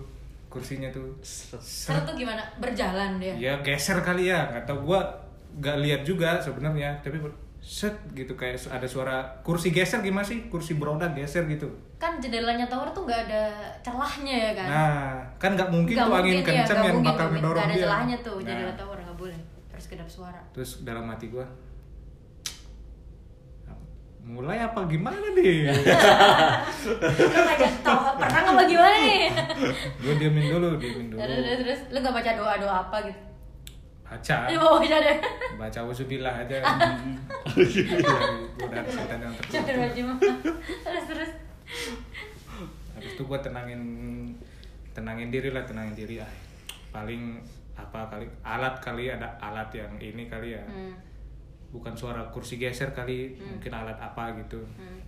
kursinya 0.49 0.89
tuh. 0.89 1.13
Seret. 1.21 2.01
Tuh 2.01 2.17
gimana? 2.17 2.41
Berjalan 2.57 3.21
dia? 3.21 3.38
Ya 3.38 3.53
geser 3.61 4.01
kali 4.01 4.33
ya. 4.33 4.49
Nggak 4.49 4.65
tahu 4.65 4.89
gua 4.89 5.05
nggak 5.61 5.77
lihat 5.85 6.01
juga 6.01 6.41
sebenarnya 6.41 6.97
tapi 7.05 7.21
set 7.61 7.91
gitu 8.17 8.33
kayak 8.33 8.57
ada 8.71 8.88
suara 8.89 9.21
kursi 9.45 9.69
geser 9.69 10.01
gimana 10.01 10.25
sih? 10.25 10.49
Kursi 10.49 10.81
beroda 10.81 11.05
geser 11.13 11.45
gitu. 11.45 11.69
Kan 12.01 12.17
jendelanya 12.17 12.65
tower 12.65 12.89
tuh 12.89 13.05
nggak 13.05 13.29
ada 13.29 13.43
celahnya 13.85 14.35
ya 14.49 14.51
kan? 14.57 14.65
Nah 14.65 15.05
kan 15.38 15.53
nggak 15.53 15.69
mungkin 15.69 15.93
Nggak 15.93 16.09
tuh 16.09 16.17
angin 16.17 16.33
ya, 16.33 16.41
kencang 16.41 16.79
yang 16.81 16.95
mungkin 16.97 17.13
bakal 17.13 17.27
ngedorong 17.29 17.53
nggak 17.61 17.69
ada 17.69 17.77
dia. 17.77 17.85
celahnya 17.85 18.17
tuh 18.25 18.38
Nah, 18.41 18.45
jendela 18.49 18.73
tower 18.73 18.97
nggak 18.97 19.17
boleh. 19.21 19.39
Harus 19.69 19.85
kedap 19.85 20.09
suara. 20.09 20.41
Terus 20.57 20.81
dalam 20.81 21.05
hati 21.05 21.29
gua 21.29 21.45
mulai 24.29 24.62
apa? 24.62 24.86
Gimana 24.86 25.33
nih 25.33 25.74
lu 26.86 27.39
ngajak 27.41 27.74
tau 27.81 28.13
pernah 28.15 28.39
nggak 28.45 28.55
bagaimana 28.62 28.98
nih? 29.01 29.25
Gue 29.98 30.13
diemin 30.21 30.45
dulu 30.53 30.77
diemin 30.77 31.09
dulu. 31.09 31.19
Terus 31.19 31.38
terus 31.41 31.59
terus. 31.65 31.81
Lu 31.89 31.98
nggak 31.98 32.13
baca 32.13 32.31
doa 32.38 32.53
doa 32.62 32.75
apa 32.86 32.98
gitu? 33.09 33.21
Baca. 34.05 34.36
Lu 34.53 34.57
mau 34.62 34.77
baca 34.77 34.98
deh. 35.01 35.17
Baca 35.57 35.79
usubillah 35.89 36.33
aja. 36.45 36.57
Dari 36.62 37.81
godaan 38.55 38.86
setan 38.86 39.19
yang 39.25 39.33
terkutuk 39.33 40.17
terus 40.86 41.03
terus. 41.09 41.31
Habis 42.93 43.12
itu 43.17 43.24
gue 43.25 43.39
tenangin 43.41 43.81
tenangin 44.93 45.33
diri 45.33 45.50
lah 45.50 45.65
tenangin 45.65 45.98
diri. 45.98 46.21
Ah 46.21 46.33
paling 46.89 47.38
apa 47.77 48.09
kali 48.09 48.25
alat 48.41 48.75
kali 48.81 49.13
ada 49.13 49.29
alat 49.39 49.69
yang 49.74 49.93
ini 50.01 50.25
kali 50.25 50.57
ya. 50.57 50.63
Hmm. 50.65 50.93
Bukan 51.69 51.93
suara 51.93 52.25
kursi 52.33 52.57
geser 52.57 52.91
kali 52.93 53.38
mungkin 53.38 53.71
alat 53.73 53.97
apa 53.97 54.33
gitu. 54.41 54.59
Hmm. 54.77 55.01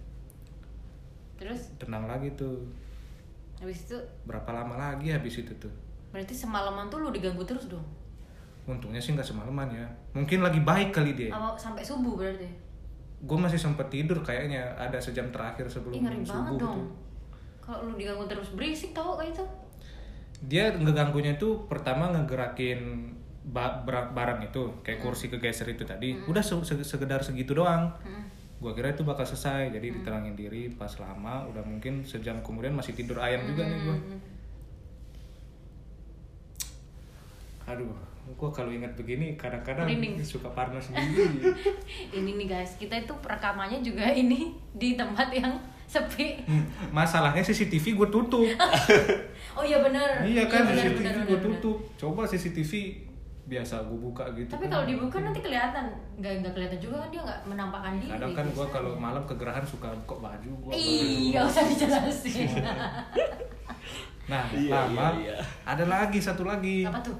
terus? 1.41 1.73
Tenang 1.81 2.05
lagi 2.05 2.29
tuh. 2.37 2.61
Habis 3.57 3.89
itu? 3.89 3.97
Berapa 4.29 4.49
lama 4.53 4.77
lagi 4.77 5.09
habis 5.09 5.41
itu 5.41 5.53
tuh? 5.57 5.73
Berarti 6.13 6.37
semalaman 6.37 6.85
tuh 6.85 7.01
lu 7.01 7.09
diganggu 7.09 7.41
terus 7.41 7.65
dong? 7.65 7.81
Untungnya 8.69 9.01
sih 9.01 9.17
nggak 9.17 9.25
semalaman 9.25 9.73
ya. 9.73 9.87
Mungkin 10.13 10.45
lagi 10.45 10.61
baik 10.61 10.93
kali 10.93 11.17
dia. 11.17 11.33
Apa 11.33 11.57
sampai 11.57 11.81
subuh 11.81 12.13
berarti? 12.13 12.45
Gue 13.25 13.37
masih 13.37 13.57
sempet 13.57 13.89
tidur 13.89 14.21
kayaknya 14.21 14.77
ada 14.77 15.01
sejam 15.01 15.29
terakhir 15.33 15.65
sebelum 15.65 15.97
Ih 15.97 16.01
ngeri 16.05 16.21
banget 16.21 16.29
subuh 16.29 16.57
dong. 16.61 16.81
Kalau 17.61 17.89
lu 17.89 17.93
diganggu 17.97 18.25
terus 18.29 18.53
berisik 18.53 18.93
tau 18.93 19.17
kayak 19.17 19.33
itu. 19.33 19.45
Dia 20.45 20.73
ngeganggunya 20.73 21.37
tuh 21.37 21.65
pertama 21.69 22.09
ngegerakin 22.13 23.13
ba- 23.43 23.81
bar- 23.81 24.11
barang 24.11 24.39
itu 24.43 24.61
kayak 24.81 24.99
kursi 24.99 25.25
kegeser 25.27 25.65
itu 25.67 25.81
tadi 25.81 26.13
udah 26.23 26.39
se- 26.39 26.61
se- 26.61 26.83
sekedar 26.83 27.19
segitu 27.19 27.53
doang. 27.53 27.89
Hmm. 28.01 28.25
gua 28.57 28.71
kira 28.71 28.89
itu 28.89 29.01
bakal 29.01 29.25
selesai 29.25 29.71
jadi 29.71 29.89
diterangin 29.91 30.37
diri 30.37 30.69
pas 30.69 30.93
lama 30.95 31.49
udah 31.49 31.65
mungkin 31.65 32.05
sejam 32.05 32.37
kemudian 32.39 32.69
masih 32.71 32.93
tidur 32.93 33.17
ayam 33.17 33.41
juga 33.43 33.65
nih 33.65 33.79
gua. 33.81 33.97
Hmm. 33.97 34.19
aduh 37.67 37.93
gua 38.31 38.49
kalau 38.49 38.69
ingat 38.69 38.93
begini 38.93 39.33
kadang-kadang 39.33 39.89
suka 40.23 40.47
parno 40.51 40.77
sendiri. 40.77 41.41
Ini 42.15 42.31
nih 42.31 42.47
guys 42.47 42.77
kita 42.77 42.95
itu 42.95 43.11
rekamannya 43.17 43.81
juga 43.81 44.07
ini 44.07 44.53
di 44.71 44.93
tempat 44.93 45.33
yang 45.33 45.57
sepi. 45.83 46.39
Hmm, 46.45 46.63
masalahnya 46.89 47.41
CCTV 47.41 47.97
gue 47.97 48.07
tutup. 48.09 48.47
Oh 49.51 49.59
iya 49.59 49.83
bener. 49.83 50.07
Iya 50.23 50.47
kan 50.47 50.63
bener, 50.63 50.95
CCTV 50.95 51.17
gue 51.17 51.35
bener. 51.35 51.43
tutup. 51.59 51.77
Coba 51.97 52.23
CCTV 52.23 52.71
biasa 53.51 53.83
gue 53.83 53.99
buka 54.01 54.23
gitu 54.31 54.47
tapi 54.49 54.63
kan. 54.63 54.71
kalau 54.71 54.85
dibuka 54.85 55.17
nanti 55.19 55.39
kelihatan. 55.39 55.85
Nggak 56.15 56.33
nggak 56.39 56.53
kelihatan 56.53 56.79
juga 56.79 56.95
kan 56.97 57.09
dia 57.09 57.21
nggak 57.21 57.39
menampakkan 57.45 57.93
diri 57.97 58.09
kadang 58.09 58.31
kan 58.31 58.45
gue 58.45 58.53
biasanya. 58.55 58.71
kalau 58.71 58.91
malam 58.95 59.23
kegerahan 59.25 59.65
suka 59.65 59.87
buka 59.99 60.15
baju 60.21 60.51
gue 60.57 60.71
iya 60.71 61.29
nggak 61.33 61.45
usah 61.45 61.63
dijelasin. 61.65 62.49
Nah 64.23 64.47
Iya, 64.49 64.71
lama. 64.87 65.17
iya, 65.17 65.33
iya. 65.33 65.37
ada 65.65 65.83
lagi 65.85 66.15
satu 66.17 66.43
lagi. 66.43 66.85
Apa 66.85 67.01
tuh? 67.01 67.17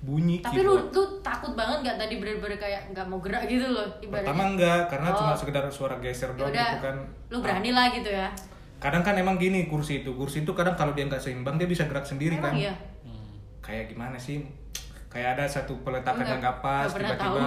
Bunyi 0.00 0.38
tapi 0.38 0.62
lu 0.62 0.78
keyboard. 0.78 0.86
tuh 0.90 1.06
takut 1.20 1.52
banget 1.52 1.82
nggak 1.82 1.96
tadi 1.98 2.14
bener-bener 2.16 2.56
kayak 2.56 2.82
nggak 2.88 3.04
mau 3.04 3.18
gerak 3.18 3.44
gitu 3.44 3.66
loh 3.66 3.84
ibaratnya? 3.98 4.24
Pertama 4.24 4.42
enggak 4.48 4.80
karena 4.86 5.08
Oh. 5.08 5.16
cuma 5.18 5.32
sekedar 5.34 5.64
suara 5.68 5.96
geser 5.98 6.30
doang 6.32 6.48
gitu 6.48 6.78
kan. 6.78 6.96
lu 7.26 7.36
berani 7.38 7.70
lah 7.70 7.90
gitu 7.90 8.08
ya? 8.08 8.30
kadang 8.78 9.02
kan 9.02 9.12
emang 9.14 9.36
gini 9.36 9.66
kursi 9.66 10.00
itu. 10.00 10.14
Kursi 10.14 10.40
itu 10.40 10.52
kadang 10.54 10.72
kalau 10.72 10.94
dia 10.94 11.04
nggak 11.04 11.18
seimbang 11.18 11.56
dia 11.56 11.66
bisa 11.66 11.84
gerak 11.84 12.00
sendiri 12.02 12.32
emang 12.34 12.48
kan. 12.48 12.52
iya? 12.56 12.72
Hmm. 13.02 13.28
kayak 13.60 13.84
gimana 13.88 14.16
sih 14.16 14.40
kayak 15.10 15.28
ada 15.34 15.44
satu 15.44 15.74
peletakan 15.82 16.22
yang 16.22 16.38
nggak 16.38 16.58
pas 16.60 16.86
tiba-tiba 16.88 17.42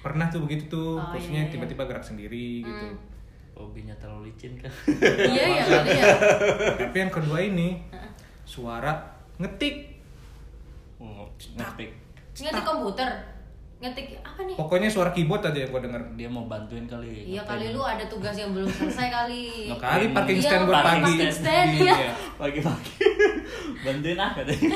pernah 0.00 0.26
tuh 0.26 0.40
begitu 0.40 0.64
tuh 0.66 0.90
Oh, 0.96 1.12
kursinya 1.12 1.36
iya, 1.36 1.46
iya. 1.46 1.52
tiba-tiba 1.52 1.82
gerak 1.84 2.00
sendiri 2.00 2.64
gitu. 2.64 2.72
Hmm. 2.88 2.96
hobinya 3.52 3.92
terlalu 3.94 4.32
licin 4.32 4.56
kan? 4.56 4.72
Iya 5.30 5.44
ya 5.52 5.62
kali 5.62 5.90
ya. 5.92 6.06
Tapi 6.80 6.96
yang 6.96 7.12
kedua 7.12 7.38
ini 7.38 7.84
suara 8.42 8.96
ngetik. 9.36 10.00
Oh, 10.96 11.28
ngetik. 11.54 11.92
Ngetik 12.34 12.64
komputer. 12.64 13.04
Ngetik 13.76 14.16
apa 14.20 14.40
nih? 14.42 14.56
Pokoknya 14.56 14.88
suara 14.88 15.12
keyboard 15.12 15.44
aja 15.44 15.60
yang 15.60 15.70
gue 15.70 15.82
denger. 15.82 16.02
Dia 16.16 16.28
mau 16.28 16.44
bantuin 16.44 16.84
kali 16.84 17.28
iya 17.28 17.44
ngetik. 17.44 17.52
kali 17.52 17.64
lu 17.70 17.80
ada 17.80 18.04
tugas 18.04 18.32
yang 18.32 18.56
belum 18.56 18.64
selesai 18.66 19.08
kali. 19.10 19.68
Nggak 19.68 19.80
kali 19.82 20.04
parking 20.10 20.36
Iya, 20.36 20.48
stand 20.48 20.64
buat 20.64 20.76
parking 20.80 21.04
pagi. 21.04 21.28
stand, 21.30 21.70
iya. 21.76 21.94
iya. 22.00 22.12
pagi-pagi 22.40 22.92
bantuin 23.78 24.16
ah 24.16 24.30
katanya. 24.32 24.68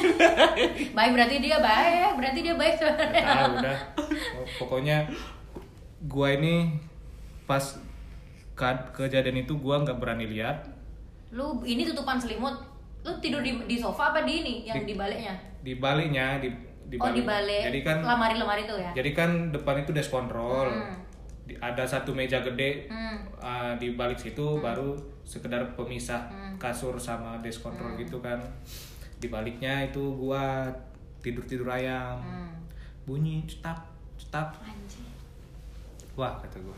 Baik 0.96 1.10
berarti 1.12 1.36
dia 1.38 1.58
baik 1.58 2.12
berarti 2.14 2.38
dia 2.40 2.54
baik 2.54 2.74
sebenarnya. 2.74 3.22
Tahu 3.22 3.52
udah. 3.56 3.78
Oh, 4.34 4.46
pokoknya 4.58 4.96
gua 6.04 6.28
ini 6.32 6.74
pas 7.44 7.76
ka- 8.52 8.88
kejadian 8.90 9.42
itu 9.42 9.56
gua 9.56 9.80
nggak 9.80 9.98
berani 9.98 10.26
lihat. 10.26 10.64
Lu 11.30 11.62
ini 11.62 11.84
tutupan 11.84 12.16
selimut. 12.16 12.54
Lu 13.02 13.12
tidur 13.18 13.40
di 13.40 13.52
di 13.64 13.76
sofa 13.76 14.10
apa 14.10 14.22
di 14.22 14.40
ini 14.40 14.54
yang 14.64 14.80
Di- 14.80 14.88
di 14.90 14.94
baliknya? 14.94 15.34
di 15.64 15.72
baliknya 15.74 16.26
di 16.38 16.48
di 16.84 17.00
oh 17.00 17.08
di 17.08 17.24
balik. 17.24 17.72
jadi 17.72 17.80
kan 17.80 17.96
lemari-lemari 18.00 18.64
tuh 18.64 18.76
ya? 18.76 18.92
Jadi 18.92 19.10
kan 19.12 19.30
depan 19.48 19.80
itu 19.80 19.90
desk 19.90 20.12
control. 20.12 20.68
Hmm. 20.68 20.92
Di- 21.44 21.56
ada 21.56 21.84
satu 21.84 22.12
meja 22.12 22.40
gede. 22.40 22.88
Hmm. 22.88 23.16
uh, 23.36 23.72
di 23.76 23.92
balik 23.92 24.16
situ 24.16 24.60
baru 24.60 24.92
sekedar 25.24 25.64
pemisah 25.74 26.20
Hmm. 26.26 26.54
kasur 26.56 26.94
sama 26.94 27.36
desk 27.38 27.60
control 27.60 27.92
gitu 27.94 28.18
kan. 28.18 28.36
Di 29.16 29.26
baliknya 29.26 29.82
itu 29.82 30.00
gua 30.14 30.68
tidur 31.18 31.42
tidur 31.42 31.68
ayam. 31.68 32.16
Hmm. 32.16 32.52
bunyi 33.02 33.44
cetak 33.44 33.76
cetak 34.16 34.48
Anjir. 34.60 35.04
wah 36.14 36.32
kata 36.34 36.56
gua. 36.58 36.72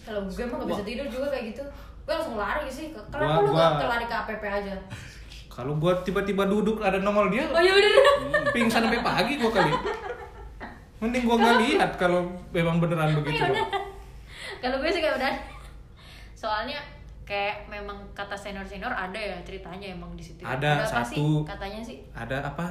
Kalau 0.00 0.22
gue 0.24 0.38
emang 0.40 0.58
gak 0.60 0.68
bisa 0.68 0.84
tidur 0.84 1.06
juga 1.08 1.26
kayak 1.28 1.50
gitu. 1.50 1.62
Gue 2.00 2.14
langsung 2.14 2.36
lari 2.36 2.66
sih. 2.68 2.94
Kenapa 3.04 3.18
Gua- 3.32 3.42
lu 3.42 3.50
gua- 3.50 3.74
gak 3.76 3.88
lari 3.88 4.04
ke 4.04 4.14
APP 4.16 4.44
aja? 4.44 4.74
Kalau 5.48 5.74
gua 5.74 5.90
tiba-tiba 6.00 6.44
duduk 6.44 6.78
ada 6.78 6.98
nongol 6.98 7.26
dia 7.28 7.42
oh 7.44 7.58
iya 7.58 7.72
udah 7.72 7.90
udah 7.90 8.04
pingsan 8.52 8.78
sampai 8.80 9.00
pagi 9.00 9.34
gua 9.36 9.50
kali. 9.52 9.72
Mending 10.96 11.24
gua 11.24 11.36
nggak 11.36 11.56
lihat 11.60 11.90
kalau 11.96 12.22
memang 12.50 12.76
beneran 12.76 13.10
begitu 13.16 13.36
Iya, 13.36 13.50
bener. 13.50 13.66
kalau 14.58 14.76
gue 14.78 14.88
sih 14.88 15.00
kayak 15.00 15.16
udah 15.16 15.32
soalnya 16.32 16.78
kayak 17.26 17.66
memang 17.66 17.98
kata 18.14 18.32
senior 18.32 18.62
senior 18.62 18.88
ada 18.88 19.18
ya 19.18 19.34
ceritanya 19.42 19.90
emang 19.90 20.14
di 20.14 20.22
situ 20.22 20.40
Ada 20.40 20.78
apa 20.80 21.02
sih 21.02 21.18
satu- 21.18 21.42
katanya 21.44 21.82
sih? 21.82 21.98
ada 22.14 22.38
apa? 22.40 22.70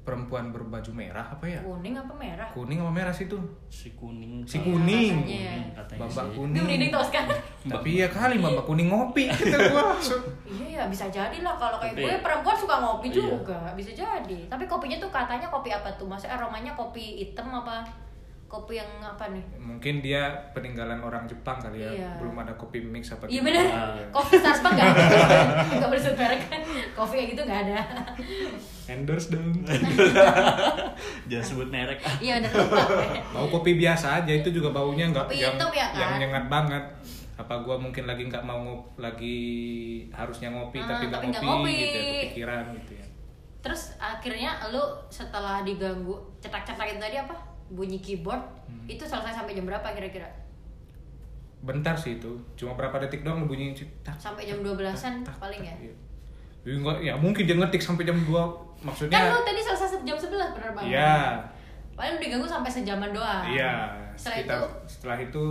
Perempuan 0.00 0.48
berbaju 0.48 0.88
merah 0.96 1.20
apa 1.28 1.44
ya? 1.44 1.60
Kuning 1.60 1.92
apa 1.92 2.16
merah? 2.16 2.48
Kuning 2.48 2.80
apa 2.80 2.88
merah 2.88 3.12
sih 3.12 3.28
tuh 3.28 3.44
si 3.68 3.92
kuning. 3.92 4.40
Si 4.42 4.56
kuning. 4.58 5.20
katanya 5.20 5.36
ya. 5.36 5.52
Kuning 5.52 5.68
katanya 5.76 6.00
babak 6.00 6.24
sih. 6.24 6.32
Kuning. 6.32 6.62
Merinding 6.64 6.88
tau 6.88 7.04
sekarang. 7.04 7.40
Tapi 7.76 7.90
ya 7.92 8.08
kali 8.08 8.36
babak 8.40 8.64
kuning 8.64 8.88
ngopi. 8.88 9.28
Gua 9.68 9.92
Iya 10.48 10.64
ya 10.72 10.82
bisa 10.88 11.04
jadi 11.12 11.38
lah 11.44 11.60
kalau 11.60 11.76
kayak 11.76 11.92
gue 11.92 12.14
perempuan 12.24 12.56
suka 12.56 12.80
ngopi 12.80 13.12
Iya. 13.12 13.20
juga 13.20 13.60
bisa 13.76 13.92
jadi. 13.92 14.38
Tapi 14.48 14.64
kopinya 14.64 14.96
tuh 14.96 15.12
katanya 15.12 15.44
kopi 15.44 15.68
apa 15.68 15.92
tuh? 15.92 16.08
Maksudnya 16.08 16.40
aromanya 16.40 16.72
kopi 16.72 17.20
hitam 17.20 17.52
apa 17.52 17.84
kopi 18.48 18.74
yang 18.74 18.88
apa 18.98 19.28
nih 19.28 19.44
mungkin 19.54 20.00
dia 20.00 20.24
peninggalan 20.50 20.96
orang 20.98 21.24
Jepang 21.24 21.60
kali 21.60 21.78
ya 21.78 21.92
Iya. 21.92 22.10
belum 22.16 22.32
ada 22.34 22.52
kopi 22.54 22.80
mix 22.80 23.12
apa 23.12 23.24
iya 23.24 23.38
gimana. 23.38 23.46
bener 23.46 23.66
Iya. 23.68 24.04
kopi 24.08 24.34
Starbucks 24.34 24.72
nggak 24.72 24.88
ada 24.88 25.04
nggak 25.76 25.88
boleh 25.88 26.02
sebut 26.02 26.18
merek 26.18 26.40
kan 26.42 26.60
kopi 26.94 27.14
kayak 27.14 27.28
gitu 27.28 27.42
nggak 27.44 27.60
ada 27.62 27.78
endorse 28.88 29.28
dong 29.28 29.52
jangan 31.28 31.44
sebut 31.46 31.68
merek 31.68 32.00
ah. 32.00 32.16
iya 32.18 32.40
lupa 32.40 32.82
bau 33.30 33.46
kopi 33.50 33.76
biasa 33.76 34.24
aja 34.24 34.32
itu 34.32 34.48
juga 34.50 34.68
baunya 34.70 35.04
nggak 35.06 35.28
Kopi 35.28 35.38
yang 35.38 35.54
hitam 35.54 35.70
ya, 35.70 35.86
kan? 35.86 35.98
yang 35.98 36.12
nyengat 36.18 36.44
banget 36.48 36.84
apa 37.36 37.54
gua 37.58 37.76
mungkin 37.76 38.02
lagi 38.02 38.26
nggak 38.26 38.42
mau 38.42 38.58
ngop, 38.58 38.98
lagi 38.98 39.38
harusnya 40.10 40.50
ngopi 40.50 40.80
Ah, 40.80 40.90
tapi 40.90 41.04
nggak 41.06 41.14
tapi 41.14 41.26
nggak 41.30 41.42
ngopi, 41.44 41.62
ngopi. 41.62 41.72
gitu 41.76 41.96
ya 41.96 42.10
kepikiran 42.24 42.64
gitu 42.74 42.92
ya 42.94 43.06
terus 43.58 43.82
akhirnya 43.96 44.50
lu 44.70 44.80
setelah 45.06 45.62
diganggu 45.62 46.14
cetak-cetak 46.38 46.86
itu 46.88 46.98
tadi 46.98 47.16
apa 47.18 47.34
bunyi 47.70 47.98
keyboard 47.98 48.40
Hmm. 48.68 48.84
itu 48.84 49.00
selesai 49.00 49.32
sampai 49.34 49.52
jam 49.52 49.64
berapa 49.64 49.84
kira-kira 49.90 50.28
bentar 51.58 51.92
sih 51.92 52.16
itu 52.16 52.28
cuma 52.54 52.72
berapa 52.72 53.00
detik 53.00 53.24
doang 53.24 53.44
bunyi 53.44 53.72
cetak 53.72 54.14
sampai 54.14 54.44
jam 54.44 54.60
12-an 54.60 55.24
paling 55.34 55.62
ya 55.62 55.74
Iya. 55.74 55.94
Ya, 56.60 56.72
enggak, 56.74 56.96
ya 57.00 57.14
mungkin 57.16 57.42
dia 57.42 57.56
ngetik 57.56 57.80
sampai 57.80 58.04
jam 58.04 58.18
2 58.18 58.28
maksudnya 58.78 59.16
Kan 59.16 59.32
lu 59.32 59.40
tadi 59.40 59.58
selesai 59.58 60.04
jam 60.04 60.14
11 60.14 60.28
bener 60.52 60.70
banget. 60.70 60.90
Iya. 60.92 61.16
Paling 61.94 62.14
diganggu 62.18 62.44
sampai 62.44 62.68
sejaman 62.68 63.10
doang. 63.10 63.42
Iya, 63.42 63.88
Setelah 64.14 64.36
sekitar 64.36 64.54
itu 64.54 64.66
setelah 64.86 65.18
itu 65.18 65.44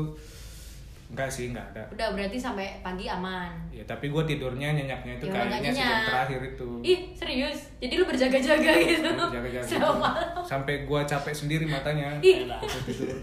enggak 1.07 1.25
sih, 1.27 1.49
enggak 1.49 1.63
ada. 1.69 1.83
udah 1.89 2.07
berarti 2.11 2.35
sampai 2.35 2.79
pagi 2.79 3.05
aman. 3.05 3.47
Ya, 3.69 3.79
tapi 3.83 4.07
gue 4.07 4.23
tidurnya 4.25 4.71
nyenyaknya 4.71 5.15
itu 5.15 5.25
Ya, 5.25 5.39
kayaknya 5.39 5.71
sejam 5.71 5.99
terakhir 6.05 6.39
itu. 6.45 6.69
Ih, 6.81 6.99
serius? 7.11 7.59
Jadi 7.77 7.93
lu 7.93 8.03
berjaga-jaga 8.03 8.71
gitu? 8.75 9.07
Jaga-jaga. 9.07 9.63
Selama 9.63 9.95
malam. 10.03 10.43
Sampai 10.43 10.83
gue 10.83 10.99
capek 11.01 11.31
sendiri 11.33 11.63
matanya. 11.63 12.11
Ih, 12.19 12.43
tidur. 12.83 13.15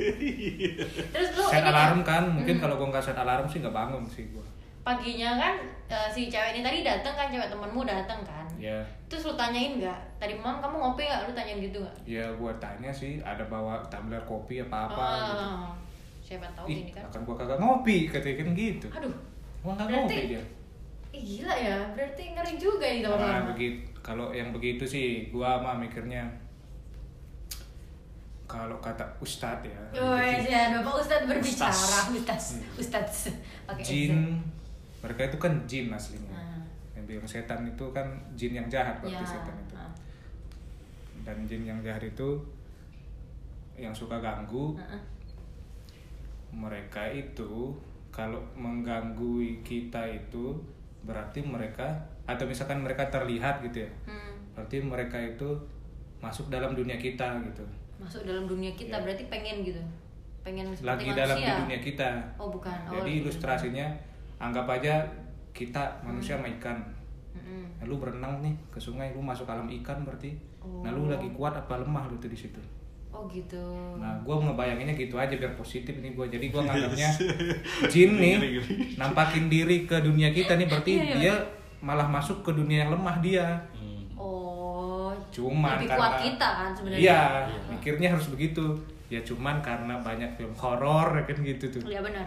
terus 1.07 1.29
lu 1.31 1.43
set 1.45 1.61
ini 1.61 1.69
alarm 1.69 2.01
kan, 2.03 2.25
mungkin 2.27 2.55
Hmm. 2.55 2.63
kalau 2.63 2.77
gue 2.77 2.89
nggak 2.89 3.05
set 3.05 3.17
alarm 3.17 3.45
sih 3.45 3.61
nggak 3.61 3.75
bangun 3.75 4.05
sih 4.05 4.25
gue. 4.27 4.45
paginya 4.81 5.33
kan 5.35 5.57
eh, 5.87 6.09
si 6.09 6.29
cewek 6.29 6.53
ini 6.53 6.61
tadi 6.61 6.79
datang 6.81 7.15
kan 7.15 7.27
cewek 7.27 7.49
temenmu 7.49 7.83
datang 7.83 8.21
kan 8.21 8.45
Ya, 8.55 8.85
terus 9.07 9.25
lu 9.25 9.35
tanyain 9.35 9.77
nggak 9.77 9.97
tadi 10.15 10.33
mam 10.35 10.57
kamu 10.59 10.77
ngopi 10.79 11.03
nggak 11.03 11.25
lu 11.25 11.33
tanyain 11.33 11.57
gitu 11.59 11.81
nggak 11.81 11.97
ya 12.05 12.25
gue 12.29 12.53
tanya 12.55 12.89
sih 12.91 13.17
ada 13.19 13.41
bawa 13.45 13.81
tumbler 13.85 14.21
kopi 14.23 14.61
apa 14.61 14.85
apa. 14.87 15.05
gitu. 15.17 15.45
Siapa 16.35 16.51
tahu 16.53 16.67
Ih, 16.67 16.79
ini 16.81 16.91
kan 16.91 17.03
akan 17.05 17.21
gue 17.23 17.35
kagak 17.37 17.59
ngopi, 17.59 17.97
katanya 18.09 18.35
kan 18.37 18.49
gitu. 18.53 18.87
aduh 18.91 19.15
Gua 19.61 19.73
Berarti- 19.73 19.95
ngopi 19.95 20.19
dia. 20.29 20.43
Ih, 21.11 21.23
gila 21.25 21.55
ya 21.55 21.77
berarti 21.91 22.25
ngeri 22.29 22.55
juga 22.57 22.83
nih 22.85 23.01
Nah, 23.01 23.09
teman-teman 23.09 23.45
begitu 23.55 23.79
kalau 24.01 24.27
yang 24.31 24.51
begitu 24.51 24.83
sih 24.85 25.07
gua 25.29 25.57
mah 25.57 25.79
mikirnya 25.79 26.27
kalau 28.45 28.77
kata 28.79 29.03
ustadz 29.19 29.65
ya 29.65 29.79
Oh 29.95 30.19
ya, 30.19 30.75
Bapak 30.77 31.01
Ustadz 31.01 31.25
berbicara, 31.25 31.73
Ustaz. 31.73 32.11
Ustadz, 32.13 32.47
Ustadz, 32.77 33.19
pakai 33.65 33.83
jin 33.83 34.43
mereka 35.01 35.23
itu 35.25 35.39
kan 35.39 35.53
jin 35.65 35.87
aslinya 35.89 36.31
Ah. 36.31 36.61
yang 36.93 37.05
bilang 37.05 37.25
setan 37.25 37.65
itu 37.65 37.85
kan 37.91 38.05
jin 38.35 38.53
yang 38.53 38.67
jahat 38.67 38.99
berarti 38.99 39.25
setan 39.25 39.57
itu 39.57 39.75
ah. 39.75 39.91
dan 41.23 41.37
jin 41.45 41.63
yang 41.63 41.79
jahat 41.79 42.03
itu 42.03 42.29
yang 43.75 43.91
suka 43.91 44.19
ganggu 44.19 44.77
Ah, 44.77 44.93
ah. 44.93 45.03
Mereka 46.55 47.03
itu 47.05 47.75
kalau 48.09 48.39
mengganggu 48.55 49.35
kita 49.61 49.99
itu 50.07 50.55
berarti 51.03 51.43
mereka 51.43 51.91
atau 52.25 52.45
misalkan 52.45 52.79
mereka 52.79 53.05
terlihat 53.09 53.59
gitu 53.61 53.83
ya 53.83 53.91
Hmm, 54.07 54.33
berarti 54.53 54.77
mereka 54.79 55.19
itu 55.19 55.49
masuk 56.19 56.49
dalam 56.49 56.73
dunia 56.73 56.97
kita 56.97 57.27
gitu 57.43 57.65
masuk 57.97 58.23
dalam 58.23 58.45
dunia 58.45 58.71
kita 58.73 58.93
Ya. 58.93 59.03
berarti 59.03 59.25
pengen 59.27 59.61
gitu, 59.61 59.83
pengen 60.41 60.67
seperti 60.69 60.87
lagi 60.87 61.05
manusia. 61.07 61.21
dalam 61.21 61.37
di 61.39 61.53
dunia 61.59 61.81
kita 61.81 62.11
Oh 62.37 62.49
bukan. 62.49 62.79
Oh, 62.85 62.93
jadi 62.95 63.03
lagi. 63.05 63.21
ilustrasinya 63.21 63.87
anggap 64.37 64.67
aja 64.71 64.95
kita 65.53 65.83
manusia 66.01 66.35
sama 66.35 66.49
ikan 66.53 66.79
Mm-mm. 67.33 67.67
nah, 67.77 67.85
lu 67.85 67.99
berenang 67.99 68.39
nih 68.41 68.55
ke 68.69 68.79
sungai 68.79 69.11
lu 69.11 69.21
masuk 69.21 69.45
alam 69.45 69.67
ikan 69.75 70.03
berarti 70.03 70.31
nah 70.81 70.89
Oh. 70.89 70.97
lu 70.97 71.09
lagi 71.09 71.29
kuat 71.31 71.53
apa 71.53 71.77
lemah 71.77 72.07
lu 72.07 72.17
tuh 72.17 72.27
di 72.27 72.39
situ 72.39 72.57
Oh 73.15 73.25
gitu. 73.27 73.63
nah 73.97 74.11
gue 74.19 74.35
ngebayanginnya 74.37 74.93
gitu 74.93 75.15
aja 75.15 75.31
biar 75.33 75.55
positif 75.55 75.95
nih 75.95 76.13
gue 76.13 76.27
jadi 76.29 76.45
gue 76.45 76.61
nganggapnya 76.61 77.09
jin 77.93 78.11
nih 78.15 78.37
nampakin 78.95 79.47
diri 79.47 79.83
ke 79.83 79.97
dunia 79.99 80.29
kita 80.29 80.55
nih 80.55 80.67
berarti 80.67 80.93
Iya, 80.93 81.05
iya. 81.05 81.15
dia 81.17 81.35
malah 81.79 82.05
masuk 82.07 82.43
ke 82.43 82.51
dunia 82.51 82.83
yang 82.83 82.93
lemah 82.93 83.17
dia 83.19 83.47
Hmm. 83.73 84.03
Oh. 84.17 85.11
cuman 85.31 85.79
lebih 85.79 85.89
karena 85.89 86.01
kuat 86.01 86.15
kita 86.21 86.49
kan 86.51 86.71
sebenarnya. 86.73 87.01
iya 87.01 87.21
mikirnya 87.69 88.09
harus 88.11 88.27
begitu 88.29 88.65
ya 89.07 89.21
cuman 89.21 89.61
karena 89.61 89.95
banyak 89.97 90.31
film 90.33 90.55
horor 90.55 91.15
kan 91.21 91.37
gitu 91.37 91.65
tuh 91.71 91.83
Iya 91.85 92.01
benar. 92.01 92.27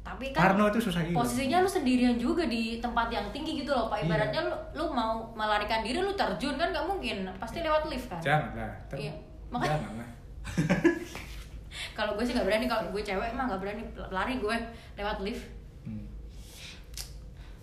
Tapi 0.00 0.30
kan 0.30 0.40
Parno 0.48 0.64
itu 0.66 0.80
susah 0.80 1.02
hidup 1.02 1.20
posisinya 1.20 1.60
lu 1.60 1.68
sendirian 1.68 2.16
juga 2.16 2.44
di 2.44 2.78
tempat 2.78 3.08
yang 3.08 3.28
tinggi 3.30 3.60
gitu 3.60 3.70
loh 3.70 3.86
Pak. 3.86 4.00
Iya. 4.00 4.04
Ibaratnya 4.06 4.40
lu, 4.42 4.54
lu 4.74 4.84
mau 4.90 5.12
melarikan 5.30 5.80
diri 5.80 5.98
lu 5.98 6.12
terjun 6.12 6.54
kan 6.54 6.70
gak 6.70 6.82
mungkin. 6.82 7.28
Pasti 7.36 7.60
lewat 7.60 7.84
lift 7.86 8.08
kan. 8.08 8.18
jangan 8.18 8.50
lah 8.54 8.72
Ter- 8.86 8.98
Iya. 8.98 9.12
Makanya- 9.48 9.76
jangan 9.76 9.92
lah 9.96 10.08
Kalau 11.96 12.16
gue 12.16 12.24
sih 12.24 12.32
gak 12.32 12.48
berani 12.48 12.64
kalau 12.64 12.88
gue 12.88 13.02
cewek 13.04 13.28
emang 13.32 13.48
gak 13.48 13.60
berani 13.60 13.84
lari 14.08 14.40
gue 14.40 14.56
lewat 14.96 15.20
lift. 15.20 15.44
Hmm. 15.84 16.08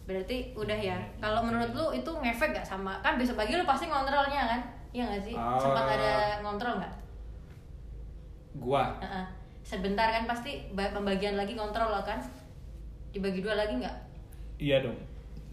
Berarti 0.05 0.53
udah 0.53 0.77
ya. 0.77 0.97
Kalau 1.17 1.41
menurut 1.41 1.73
lu 1.73 1.85
itu 1.97 2.11
ngefek 2.11 2.53
gak 2.53 2.67
sama 2.67 3.01
kan 3.01 3.17
besok 3.17 3.37
pagi 3.37 3.57
lu 3.57 3.65
pasti 3.65 3.89
ngontrolnya 3.89 4.45
kan? 4.45 4.61
Iya 4.93 5.03
gak 5.09 5.23
sih? 5.25 5.33
Ah. 5.33 5.57
Sempat 5.57 5.85
ada 5.89 6.13
ngontrol 6.45 6.77
nggak? 6.77 6.93
gua 8.57 8.97
Heeh. 9.01 9.25
Sebentar 9.61 10.09
kan 10.09 10.25
pasti 10.25 10.65
ba- 10.73 10.89
pembagian 10.89 11.37
lagi 11.37 11.53
ngontrol 11.53 11.93
lo 11.93 12.01
kan? 12.01 12.17
Dibagi 13.13 13.41
dua 13.41 13.57
lagi 13.57 13.77
nggak? 13.77 13.97
iya 14.57 14.81
dong 14.81 14.97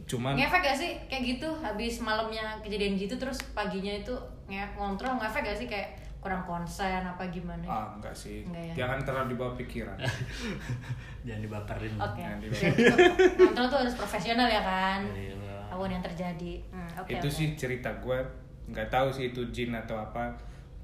cuman 0.04 0.36
Ngefek 0.36 0.60
gak 0.60 0.76
sih 0.76 0.90
kayak 1.08 1.36
gitu 1.36 1.48
habis 1.64 1.96
malamnya 2.00 2.60
kejadian 2.60 2.96
gitu 2.96 3.16
terus 3.16 3.40
paginya 3.56 3.92
itu 3.92 4.12
ngontrol 4.76 5.16
ngefek 5.16 5.44
gak 5.44 5.56
sih 5.56 5.68
kayak 5.68 5.96
kurang 6.24 6.40
konsen 6.48 7.04
apa 7.04 7.20
gimana? 7.28 7.60
ah 7.68 7.92
enggak 7.92 8.16
sih 8.16 8.40
Enggak 8.48 8.72
ya? 8.72 8.74
jangan 8.80 8.98
terlalu 9.04 9.36
dibawa 9.36 9.52
pikiran 9.60 9.98
Jangan 11.24 11.40
dibaperin. 11.40 11.92
Oke. 11.96 12.20
Jadi 12.20 12.84
ngontrol 13.40 13.66
tuh 13.72 13.78
harus 13.80 13.96
profesional 13.96 14.44
ya 14.44 14.60
kan? 14.60 15.00
Iya. 15.08 15.32
Apa 15.72 15.80
pun 15.80 15.88
yang 15.88 16.04
terjadi. 16.04 16.60
Hmm, 16.68 16.84
oke. 17.00 17.08
itu 17.08 17.28
oke. 17.28 17.32
sih 17.32 17.48
cerita 17.56 17.88
gua 18.00 18.20
nggak 18.68 18.88
tahu 18.92 19.08
sih 19.08 19.32
itu 19.32 19.40
jin 19.48 19.72
atau 19.72 19.96
apa 19.96 20.28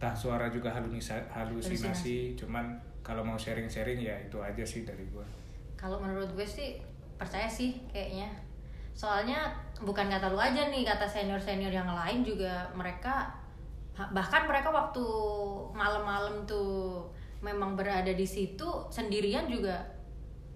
entah 0.01 0.17
suara 0.17 0.49
juga 0.49 0.73
halusinasi, 0.73 1.29
halusinasi. 1.33 2.17
cuman 2.37 2.73
kalau 3.05 3.21
mau 3.21 3.37
sharing-sharing 3.37 4.01
ya 4.01 4.17
itu 4.17 4.37
aja 4.41 4.65
sih 4.65 4.85
dari 4.89 5.05
gua 5.13 5.25
Kalau 5.77 5.97
menurut 6.01 6.29
gue 6.33 6.45
sih 6.45 6.77
percaya 7.17 7.49
sih 7.49 7.77
kayaknya. 7.89 8.29
Soalnya 8.93 9.49
bukan 9.81 10.09
kata 10.09 10.29
lu 10.29 10.37
aja 10.37 10.69
nih, 10.69 10.85
kata 10.85 11.09
senior-senior 11.09 11.73
yang 11.73 11.89
lain 11.89 12.21
juga 12.21 12.69
mereka 12.77 13.33
bahkan 14.09 14.49
mereka 14.49 14.73
waktu 14.73 15.05
malam-malam 15.77 16.49
tuh 16.49 17.05
memang 17.41 17.77
berada 17.77 18.13
di 18.13 18.25
situ 18.25 18.69
sendirian 18.89 19.45
juga. 19.49 19.77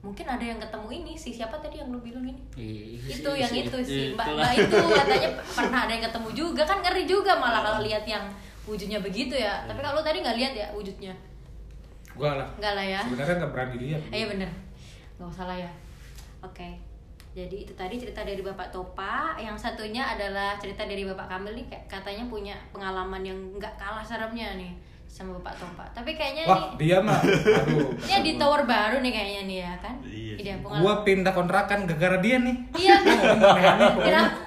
Mungkin 0.05 0.29
ada 0.29 0.45
yang 0.45 0.61
ketemu 0.61 0.89
ini 0.93 1.13
sih 1.17 1.33
siapa 1.33 1.57
tadi 1.57 1.81
yang 1.81 1.89
lu 1.89 1.97
bilang 2.01 2.21
ini? 2.29 2.37
Ih, 2.61 3.01
itu 3.09 3.31
yang 3.33 3.49
itu 3.49 3.77
sih 3.81 4.13
mbak 4.13 4.37
mbak 4.37 4.53
itu 4.53 4.77
katanya 5.01 5.29
pernah 5.49 5.81
ada 5.89 5.93
yang 5.97 6.05
ketemu 6.05 6.29
juga 6.37 6.63
kan 6.69 6.85
ngeri 6.85 7.05
juga 7.09 7.33
malah 7.41 7.65
kalau 7.65 7.81
lihat 7.81 8.05
yang 8.05 8.29
wujudnya 8.69 9.01
begitu 9.01 9.33
ya. 9.33 9.65
Tapi 9.65 9.81
kalau 9.81 10.01
lu 10.01 10.05
tadi 10.05 10.21
nggak 10.21 10.37
lihat 10.37 10.53
ya 10.53 10.67
wujudnya? 10.77 11.17
Gua 12.13 12.37
lah. 12.37 12.49
Nggak 12.61 12.73
lah 12.77 12.85
ya. 12.85 13.01
Sebenarnya 13.01 13.35
nggak 13.41 13.53
berani 13.57 13.77
lihat. 13.81 14.01
Eh, 14.13 14.17
Iya 14.21 14.27
bener, 14.29 14.51
nggak 15.17 15.29
usah 15.33 15.45
lah 15.49 15.57
ya. 15.57 15.71
Oke, 16.45 16.69
jadi 17.35 17.67
itu 17.67 17.75
tadi 17.75 17.99
cerita 17.99 18.23
dari 18.23 18.39
Bapak 18.39 18.71
Topa. 18.71 19.35
Yang 19.37 19.59
satunya 19.61 20.07
adalah 20.07 20.55
cerita 20.57 20.87
dari 20.87 21.03
Bapak 21.03 21.27
Kamil 21.27 21.59
nih, 21.59 21.67
kayak 21.67 21.85
katanya 21.91 22.25
punya 22.25 22.55
pengalaman 22.71 23.21
yang 23.21 23.35
nggak 23.59 23.75
kalah 23.75 24.07
seremnya 24.07 24.55
nih 24.55 24.71
sama 25.05 25.35
Bapak 25.39 25.59
Topa. 25.59 25.85
Tapi 25.91 26.15
kayaknya 26.15 26.47
wah 26.47 26.59
nih, 26.75 26.79
dia 26.79 26.97
mah 26.99 27.19
aduh 27.19 27.91
ini 28.07 28.23
di 28.23 28.33
tower 28.35 28.63
baru 28.65 29.03
nih 29.03 29.11
kayaknya 29.11 29.43
nih 29.45 29.59
ya 29.61 29.73
kan? 29.79 29.95
Iya. 30.01 30.35
Iya, 30.35 30.55
gua 30.63 31.03
pindah 31.03 31.31
kontrakan 31.31 31.87
gara-gara 31.87 32.19
dia 32.19 32.39
nih 32.39 32.57
Iya. 32.75 32.95
Kenapa? 34.07 34.39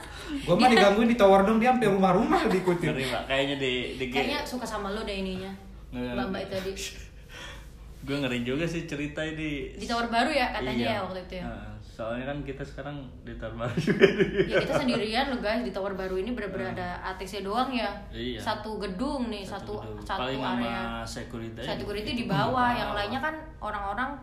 gua 0.44 0.56
mah 0.56 0.68
digangguin 0.68 1.08
di 1.08 1.16
tower 1.16 1.44
dong 1.44 1.60
dia 1.60 1.72
hampir 1.72 1.88
rumah-rumah 1.88 2.48
diikutin 2.48 2.92
Ngeri 2.92 3.06
pak, 3.08 3.22
kayaknya 3.28 3.56
di 3.58 3.72
di 3.96 4.06
Kayaknya 4.08 4.40
suka 4.44 4.64
sama 4.64 4.92
lo 4.92 5.04
deh 5.04 5.16
ininya. 5.16 5.52
Mbak 5.92 6.40
itu 6.40 6.52
tadi 6.52 6.72
gue 8.08 8.16
ngeri 8.16 8.40
juga 8.44 8.64
sih 8.64 8.88
cerita 8.88 9.20
ini. 9.20 9.76
di 9.76 9.84
tower 9.84 10.08
baru 10.08 10.32
ya 10.32 10.52
katanya 10.52 10.72
Iya. 10.80 10.92
ya 10.96 11.00
waktu 11.04 11.20
itu 11.24 11.34
ya. 11.40 11.44
Nah, 11.44 11.76
soalnya 11.98 12.30
kan 12.30 12.46
kita 12.46 12.62
sekarang 12.62 12.94
di 13.26 13.34
tower 13.36 13.58
baru 13.58 13.74
juga. 13.90 14.06
Ya 14.46 14.62
kita 14.62 14.74
sendirian 14.78 15.34
loh 15.34 15.42
guys 15.42 15.66
di 15.66 15.74
tower 15.74 15.92
baru 15.92 16.14
ini 16.16 16.30
bener-bener 16.30 16.78
ada 16.78 16.90
ATC 17.04 17.42
doang 17.42 17.74
ya. 17.74 17.90
Iya. 18.14 18.38
Satu 18.38 18.78
gedung 18.78 19.28
nih, 19.28 19.42
satu 19.42 19.82
gedung. 19.82 19.98
satu, 20.00 20.22
Paling 20.22 20.38
area. 20.38 21.02
security. 21.02 21.58
security 21.58 22.12
di 22.14 22.26
bawah 22.26 22.70
yang 22.72 22.94
lainnya 22.94 23.18
kan 23.18 23.34
orang-orang 23.58 24.14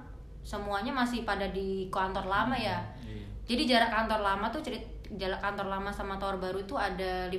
semuanya 0.40 0.94
masih 0.94 1.24
pada 1.24 1.48
di 1.48 1.88
kantor 1.88 2.28
lama 2.28 2.52
ya 2.52 2.76
Iya. 3.02 3.24
jadi 3.42 3.62
jarak 3.66 3.90
kantor 3.90 4.20
lama 4.22 4.46
tuh 4.48 4.60
cerit 4.60 4.84
jarak 5.10 5.40
kantor 5.40 5.66
lama 5.66 5.88
sama 5.88 6.14
tower 6.14 6.37
baru 6.37 6.60
itu 6.60 6.76
ada 6.76 7.26
500 7.26 7.32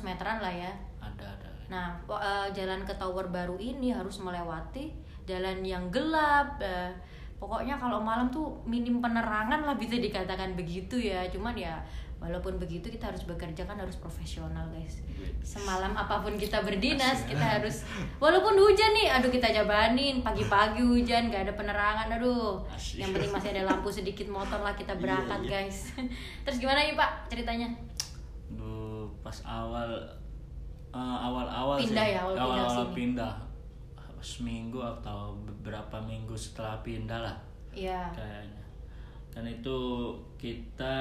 meteran 0.00 0.38
lah 0.38 0.54
ya 0.54 0.70
Ada 1.02 1.26
ada. 1.26 1.50
nah 1.66 1.86
eh, 1.98 2.48
jalan 2.54 2.86
ke 2.86 2.94
tower 2.94 3.26
baru 3.28 3.58
ini 3.58 3.90
harus 3.90 4.22
melewati 4.22 4.94
jalan 5.22 5.58
yang 5.60 5.90
gelap 5.90 6.54
eh, 6.62 6.94
pokoknya 7.42 7.74
kalau 7.74 7.98
malam 7.98 8.30
tuh 8.30 8.54
minim 8.62 9.02
penerangan 9.02 9.66
lah 9.66 9.74
bisa 9.74 9.98
dikatakan 9.98 10.54
begitu 10.54 10.94
ya 10.94 11.26
cuman 11.26 11.58
ya 11.58 11.74
walaupun 12.22 12.54
begitu 12.54 12.86
kita 12.86 13.10
harus 13.10 13.26
bekerja 13.26 13.66
kan 13.66 13.74
harus 13.74 13.98
profesional 13.98 14.62
guys 14.70 15.02
semalam 15.42 15.90
apa 15.90 16.22
pun 16.22 16.38
kita 16.38 16.62
berdinas 16.62 17.26
kita 17.26 17.42
harus 17.58 17.82
walaupun 18.22 18.54
hujan 18.54 18.94
nih 18.94 19.10
aduh 19.10 19.26
kita 19.26 19.50
jabanin 19.50 20.22
pagi-pagi 20.22 20.86
hujan 20.86 21.34
gak 21.34 21.50
ada 21.50 21.54
penerangan 21.58 22.06
aduh 22.14 22.62
yang 22.94 23.10
penting 23.10 23.34
masih 23.34 23.50
ada 23.50 23.66
lampu 23.66 23.90
sedikit 23.90 24.30
motor 24.30 24.62
lah 24.62 24.78
kita 24.78 24.94
berangkat 24.94 25.42
Iya, 25.42 25.50
iya. 25.50 25.66
guys 25.66 25.78
terus 26.46 26.62
gimana 26.62 26.86
nih 26.86 26.94
pak 26.94 27.26
ceritanya 27.26 27.74
Duh, 28.54 29.10
pas 29.18 29.34
awal 29.42 29.90
eh, 30.94 31.16
awal-awal 31.26 31.74
Pindah 31.74 32.06
sih. 32.06 32.14
ya, 32.14 32.20
awal 32.22 32.34
pindah 32.36 32.46
awal-awal 32.46 32.84
sini. 32.86 32.94
pindah. 32.94 33.32
Seminggu 34.22 34.78
atau 34.78 35.34
beberapa 35.42 35.98
minggu 35.98 36.32
setelah 36.32 36.78
pindah 36.80 37.18
lah 37.18 37.36
Iya. 37.70 38.06
kayaknya. 38.10 38.62
Dan 39.28 39.44
itu 39.44 39.78
kita 40.36 40.94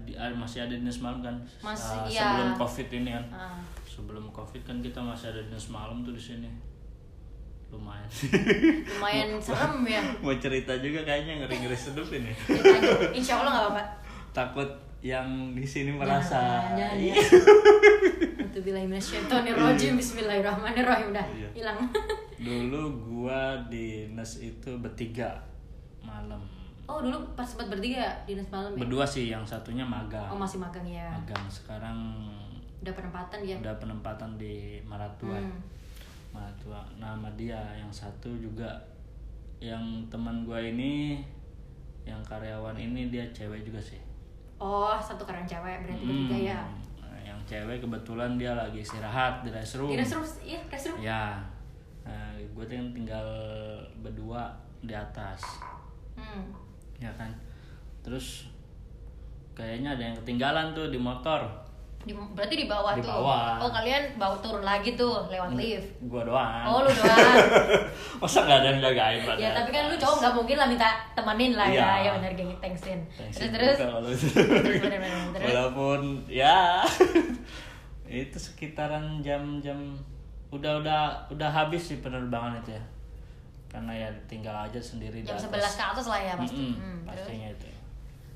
di- 0.00 0.14
ah, 0.14 0.30
masih 0.30 0.62
ada 0.62 0.72
dinas 0.72 0.98
malam 0.98 1.20
kan? 1.20 1.36
Masih, 1.60 1.92
Ah, 1.92 2.06
iya. 2.06 2.22
sebelum 2.24 2.50
covid 2.56 2.88
ini 2.90 3.10
kan? 3.10 3.24
Ah. 3.28 3.58
sebelum 3.84 4.24
covid 4.30 4.62
kan 4.62 4.78
kita 4.78 4.96
masih 4.98 5.28
ada 5.28 5.42
dinas 5.42 5.68
malam 5.68 6.00
tuh 6.00 6.10
di 6.10 6.22
sini. 6.22 6.48
Lumayan. 7.68 8.08
Lumayan 8.90 9.28
serem 9.36 9.80
ya. 9.84 10.00
mau 10.18 10.32
cerita 10.34 10.72
juga 10.78 11.02
kayaknya 11.02 11.40
ngeri 11.40 11.56
ngeri 11.58 11.72
sedep 11.74 12.04
ini 12.10 12.32
insya 13.12 13.36
Allah 13.38 13.50
nggak 13.50 13.64
apa-apa? 13.66 13.84
Takut 14.30 14.70
yang 15.00 15.26
di 15.50 15.64
sini 15.64 15.90
merasa 15.90 16.70
Jangan, 16.70 16.78
jangan, 16.78 16.96
jangan. 17.00 18.52
Alhamdulillahirrahmanirrahim 18.52 19.96
Bismillahirrahmanirrahim. 19.98 21.06
Udah 21.10 21.26
Iya. 21.32 21.48
hilang 21.52 21.78
dulu 22.42 22.82
gua 23.06 23.54
di 23.70 24.10
nes 24.10 24.42
itu 24.42 24.70
bertiga 24.82 25.38
malam. 26.02 26.42
Oh 26.90 26.98
dulu 26.98 27.22
pas 27.38 27.46
sempat 27.46 27.70
bertiga 27.70 28.10
dinas 28.26 28.50
malam 28.50 28.74
ya? 28.74 28.78
berdua 28.82 29.06
sih 29.06 29.30
yang 29.30 29.46
satunya 29.46 29.86
magang. 29.86 30.26
Oh 30.28 30.38
masih 30.38 30.58
magang 30.58 30.84
ya. 30.84 31.14
Magang. 31.14 31.46
Sekarang 31.46 31.98
Udah 32.82 32.90
penempatan 32.98 33.46
ya 33.46 33.56
udah 33.62 33.78
penempatan 33.78 34.34
di 34.34 34.82
Maratua. 34.82 35.38
Hmm. 35.38 35.62
Maratua. 36.34 36.82
Nama 36.98 37.30
dia. 37.38 37.62
Yang 37.78 38.02
satu 38.02 38.34
juga 38.34 38.68
yang 39.62 40.02
teman 40.10 40.42
gua 40.42 40.58
ini 40.58 41.22
yang 42.02 42.18
karyawan 42.26 42.74
ini 42.74 43.14
dia 43.14 43.22
cewek 43.30 43.62
juga 43.62 43.78
sih. 43.78 44.02
Oh 44.58 44.98
satu 44.98 45.22
karang 45.22 45.46
cewek 45.46 45.86
berarti 45.86 46.02
bertiga 46.02 46.38
ya? 46.54 46.60
Nah, 46.98 47.18
yang 47.22 47.38
cewek 47.46 47.78
kebetulan 47.78 48.34
dia 48.34 48.54
lagi 48.54 48.78
istirahat 48.78 49.42
di 49.42 49.50
restroom 49.50 49.90
Di 49.90 49.98
restroom 49.98 50.22
Iya 50.42 50.60
restroom 50.70 50.98
ya 51.02 51.51
nah, 52.02 52.30
gue 52.36 52.64
tuh 52.64 52.74
yang 52.74 52.90
tinggal 52.90 53.26
berdua 53.98 54.50
di 54.80 54.92
atas. 54.92 55.40
Hmm. 56.12 56.52
ya 56.98 57.10
kan? 57.14 57.32
Terus 58.00 58.46
kayaknya 59.52 59.94
ada 59.94 60.02
yang 60.04 60.16
ketinggalan 60.18 60.72
tuh 60.72 60.88
di 60.88 60.96
motor. 60.96 61.40
Di, 62.02 62.10
Berarti 62.10 62.58
di 62.58 62.66
bawah 62.66 62.98
Di 62.98 63.02
tuh? 63.02 63.14
bawah. 63.14 63.62
Oh 63.62 63.70
kalian 63.70 64.18
bawa 64.18 64.34
turun 64.42 64.66
lagi 64.66 64.98
tuh 64.98 65.30
lewat 65.30 65.54
lift? 65.54 65.86
gua 66.10 66.26
doang. 66.26 66.62
Oh 66.66 66.82
lu 66.82 66.90
doang. 66.90 67.22
Masa 68.20 68.42
nggak 68.42 68.58
ada 68.58 68.68
yang 68.68 68.80
jagain 68.82 69.20
pada 69.22 69.38
Ya 69.38 69.50
tapi 69.54 69.70
kan 69.70 69.86
lu 69.86 69.94
cowok 69.94 70.16
nggak 70.18 70.34
mungkin 70.34 70.56
lah 70.58 70.66
minta 70.66 70.88
temenin 71.14 71.52
lah 71.54 71.66
Iya. 71.70 71.78
ya. 71.78 71.94
Ya 72.02 72.10
benar 72.18 72.32
geng 72.34 72.50
thanksin. 72.58 72.98
Terus 73.14 73.36
terus 73.54 73.76
juga 73.78 73.86
kalau 73.86 74.10
itu. 74.10 74.26
Terus 74.34 74.78
bener 74.82 74.98
bener 74.98 75.14
terus 75.30 75.46
walaupun 75.46 76.00
ya. 76.26 76.82
Itu 78.26 78.36
sekitaran 78.36 79.22
jam-jam 79.22 79.94
udah 80.52 80.72
udah 80.78 81.00
udah 81.28 81.48
habis 81.50 81.82
sih 81.82 81.98
penerbangan 81.98 82.60
itu 82.60 82.76
ya. 82.76 82.84
Karena 83.66 83.92
ya 83.96 84.08
tinggal 84.28 84.52
aja 84.52 84.76
sendiri 84.76 85.18
di 85.18 85.26
Jam. 85.26 85.40
11 85.40 85.48
ke 85.50 85.84
atas 85.88 86.06
lah 86.06 86.20
ya 86.20 86.34
pasti. 86.36 86.60
Mm-mm, 86.60 86.76
Hmm, 86.76 86.98
terus? 87.08 87.24
pastinya 87.24 87.48
itu. 87.48 87.66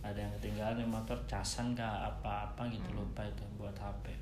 Ada 0.01 0.19
yang 0.19 0.33
ketinggalan 0.35 0.77
di 0.79 0.87
motor 0.87 1.19
casan 1.27 1.75
kah 1.75 2.09
apa-apa 2.09 2.65
gitu 2.69 2.89
Hmm. 2.89 3.05
lupa 3.05 3.21
itu 3.23 3.45
buat 3.55 3.75
HP 3.75 4.17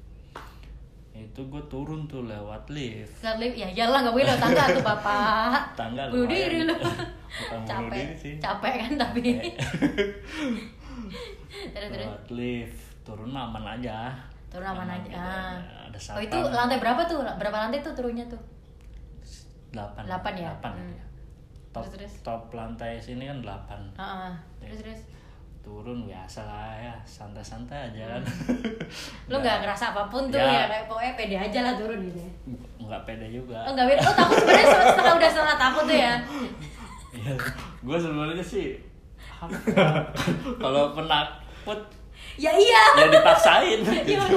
itu 1.15 1.47
gue 1.47 1.63
turun 1.71 2.11
tuh 2.11 2.27
lewat 2.27 2.67
lift. 2.75 3.23
Lewat 3.23 3.39
lift, 3.39 3.55
ya 3.55 3.71
iyalah 3.71 4.03
nggak 4.03 4.15
boleh 4.19 4.27
lewat 4.27 4.41
tangga 4.43 4.65
tuh 4.67 4.83
bapak. 4.83 5.63
Tangga 5.79 6.03
Bunuh 6.11 6.27
diri 6.27 6.67
lu. 6.67 6.75
Capek, 7.71 7.95
diri 7.95 8.15
sih. 8.19 8.35
capek 8.43 8.75
kan 8.83 8.93
tapi. 8.99 9.23
Terus? 11.71 11.91
lewat 12.03 12.25
lift. 12.35 12.79
Turun 13.07 13.31
aman 13.31 13.63
aja 13.79 14.11
Turun 14.55 14.67
aman 14.69 14.87
aja 14.89 15.11
ah. 15.13 15.59
ada 15.85 15.99
Oh 16.15 16.23
itu 16.23 16.39
lantai 16.49 16.79
berapa 16.79 17.03
tuh? 17.05 17.19
Berapa 17.21 17.57
lantai 17.59 17.83
tuh 17.83 17.91
turunnya 17.93 18.23
tuh? 18.25 18.39
delapan 19.69 20.07
Delapan 20.07 20.33
ya? 20.33 20.41
delapan 20.47 20.73
Hmm. 20.73 20.95
ya. 20.95 21.05
top 21.69 21.83
Terus, 21.83 21.93
terus. 21.99 22.13
top 22.23 22.43
lantai 22.51 22.93
sini 22.97 23.27
kan 23.27 23.43
delapan 23.43 23.81
Ah, 23.95 24.07
ah. 24.31 24.35
Terus 24.57 24.79
terus 24.79 25.01
turun 25.59 26.05
biasa 26.05 26.45
lah 26.45 26.77
ya 26.79 26.95
santai-santai 27.03 27.91
aja 27.91 28.15
kan 28.15 28.23
Lu 29.33 29.37
nggak 29.37 29.59
ngerasa 29.59 29.91
apa 29.91 30.07
pun 30.07 30.29
tuh 30.29 30.37
Ya. 30.37 30.47
ya, 30.47 30.65
kayak 30.69 30.85
pokoknya 30.87 31.13
pede 31.15 31.37
aja 31.37 31.59
lah 31.61 31.75
turun 31.75 31.99
gitu 32.01 32.21
ya 32.21 32.31
nggak 32.79 33.03
pede 33.03 33.27
juga 33.33 33.65
Oh 33.65 33.73
nggak 33.73 33.87
beda, 33.89 34.01
oh 34.05 34.15
takut 34.15 34.37
sebenarnya 34.37 34.67
setengah 34.87 35.15
udah 35.17 35.31
setengah 35.33 35.57
takut 35.59 35.85
tuh 35.85 35.99
ya 35.99 36.15
Iya, 37.17 37.33
gue 37.81 37.97
sebenarnya 37.97 38.45
sih 38.45 38.67
ya, 39.43 39.87
kalau 40.63 40.93
penakut 40.93 41.81
Ya 42.35 42.51
iya. 42.51 42.83
Ya 42.99 43.07
dipaksain. 43.11 43.79
Iya 43.87 44.03
gitu. 44.03 44.37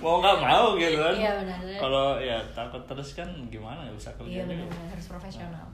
mau 0.00 0.18
nggak 0.18 0.36
mau 0.40 0.72
gitu 0.74 0.96
kan. 0.96 1.14
Iya, 1.14 1.32
benar. 1.44 1.58
kalau 1.76 2.16
ya 2.16 2.40
takut 2.56 2.80
terus 2.88 3.12
kan 3.12 3.28
gimana 3.48 3.84
nggak 3.84 3.96
bisa 3.96 4.10
kerja 4.16 4.40
Iya 4.40 4.44
juga. 4.48 4.64
benar 4.72 4.88
harus 4.88 5.06
profesional. 5.08 5.66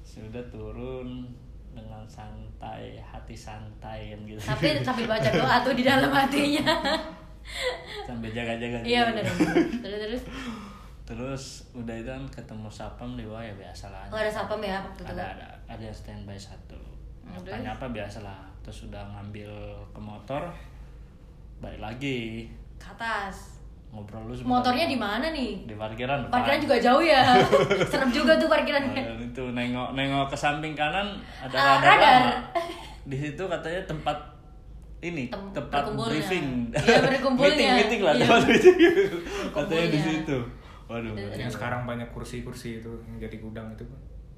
Sudah 0.00 0.44
turun 0.48 1.28
dengan 1.70 2.02
santai 2.08 2.98
hati 2.98 3.36
santai 3.36 4.16
kan 4.16 4.20
gitu. 4.24 4.40
Tapi 4.40 4.66
sambil 4.86 5.06
baca 5.06 5.28
doa 5.30 5.56
tuh 5.62 5.74
di 5.76 5.84
dalam 5.84 6.10
hatinya. 6.10 6.66
Sambil 8.04 8.30
jaga-jaga 8.32 8.80
Iya 8.82 9.00
gitu. 9.06 9.08
benar 9.12 9.24
benar. 9.24 9.54
Terus 9.84 9.98
terus? 10.00 10.22
Terus 11.06 11.44
udah 11.74 11.94
itu 11.94 12.06
kan 12.06 12.24
ketemu 12.30 12.68
sapam 12.70 13.14
di 13.14 13.26
bawah 13.26 13.42
ya 13.42 13.54
biasa 13.54 13.90
lah. 13.90 14.06
Oh 14.08 14.18
ada 14.18 14.30
sapam 14.30 14.58
ya 14.58 14.78
waktu 14.80 15.02
itu 15.04 15.12
ada 15.12 15.24
ada. 15.36 15.48
Ada 15.68 15.88
standby 15.90 16.34
satu. 16.34 16.78
Hmm, 17.20 17.38
tanya 17.46 17.78
apa 17.78 17.86
biasa 17.86 18.26
lah 18.26 18.49
terus 18.70 18.86
udah 18.86 19.02
ngambil 19.10 19.50
ke 19.90 19.98
motor 20.00 20.46
balik 21.58 21.82
lagi 21.82 22.46
Ke 22.78 22.86
atas 22.88 23.58
ngobrol 23.90 24.22
lu. 24.24 24.34
Motornya 24.40 24.86
di 24.86 24.94
mana 24.94 25.26
nih? 25.28 25.66
di 25.66 25.74
parkiran 25.74 26.22
depan. 26.22 26.30
Parkiran 26.30 26.58
juga 26.62 26.76
jauh 26.78 27.02
ya 27.02 27.34
Serem 27.90 28.08
juga 28.08 28.38
tuh 28.38 28.46
parkirannya 28.46 28.94
dan 28.94 29.18
itu 29.20 29.42
nengok 29.50 29.90
nengok 29.92 30.30
ke 30.30 30.36
samping 30.38 30.72
kanan 30.72 31.18
ada 31.36 31.50
Ah, 31.52 31.82
radar, 31.82 31.98
radar. 31.98 32.22
di 33.10 33.16
situ 33.18 33.42
katanya 33.42 33.82
tempat 33.84 34.14
ini 35.02 35.26
Tem- 35.26 35.50
tempat 35.50 35.90
briefing 35.90 36.70
Iya, 36.70 37.02
berkumpulnya. 37.02 37.50
meeting 37.50 37.70
meeting 37.74 38.00
lah 38.00 38.14
Iya. 38.14 38.22
tempat 38.22 38.42
meeting 38.46 38.76
katanya 39.50 39.86
di 39.90 39.98
situ 39.98 40.38
waduh 40.86 41.10
yang 41.34 41.50
sekarang 41.50 41.82
banyak 41.82 42.06
kursi-kursi 42.08 42.78
itu 42.78 42.92
yang 43.04 43.18
jadi 43.18 43.36
gudang 43.36 43.66
itu 43.72 43.82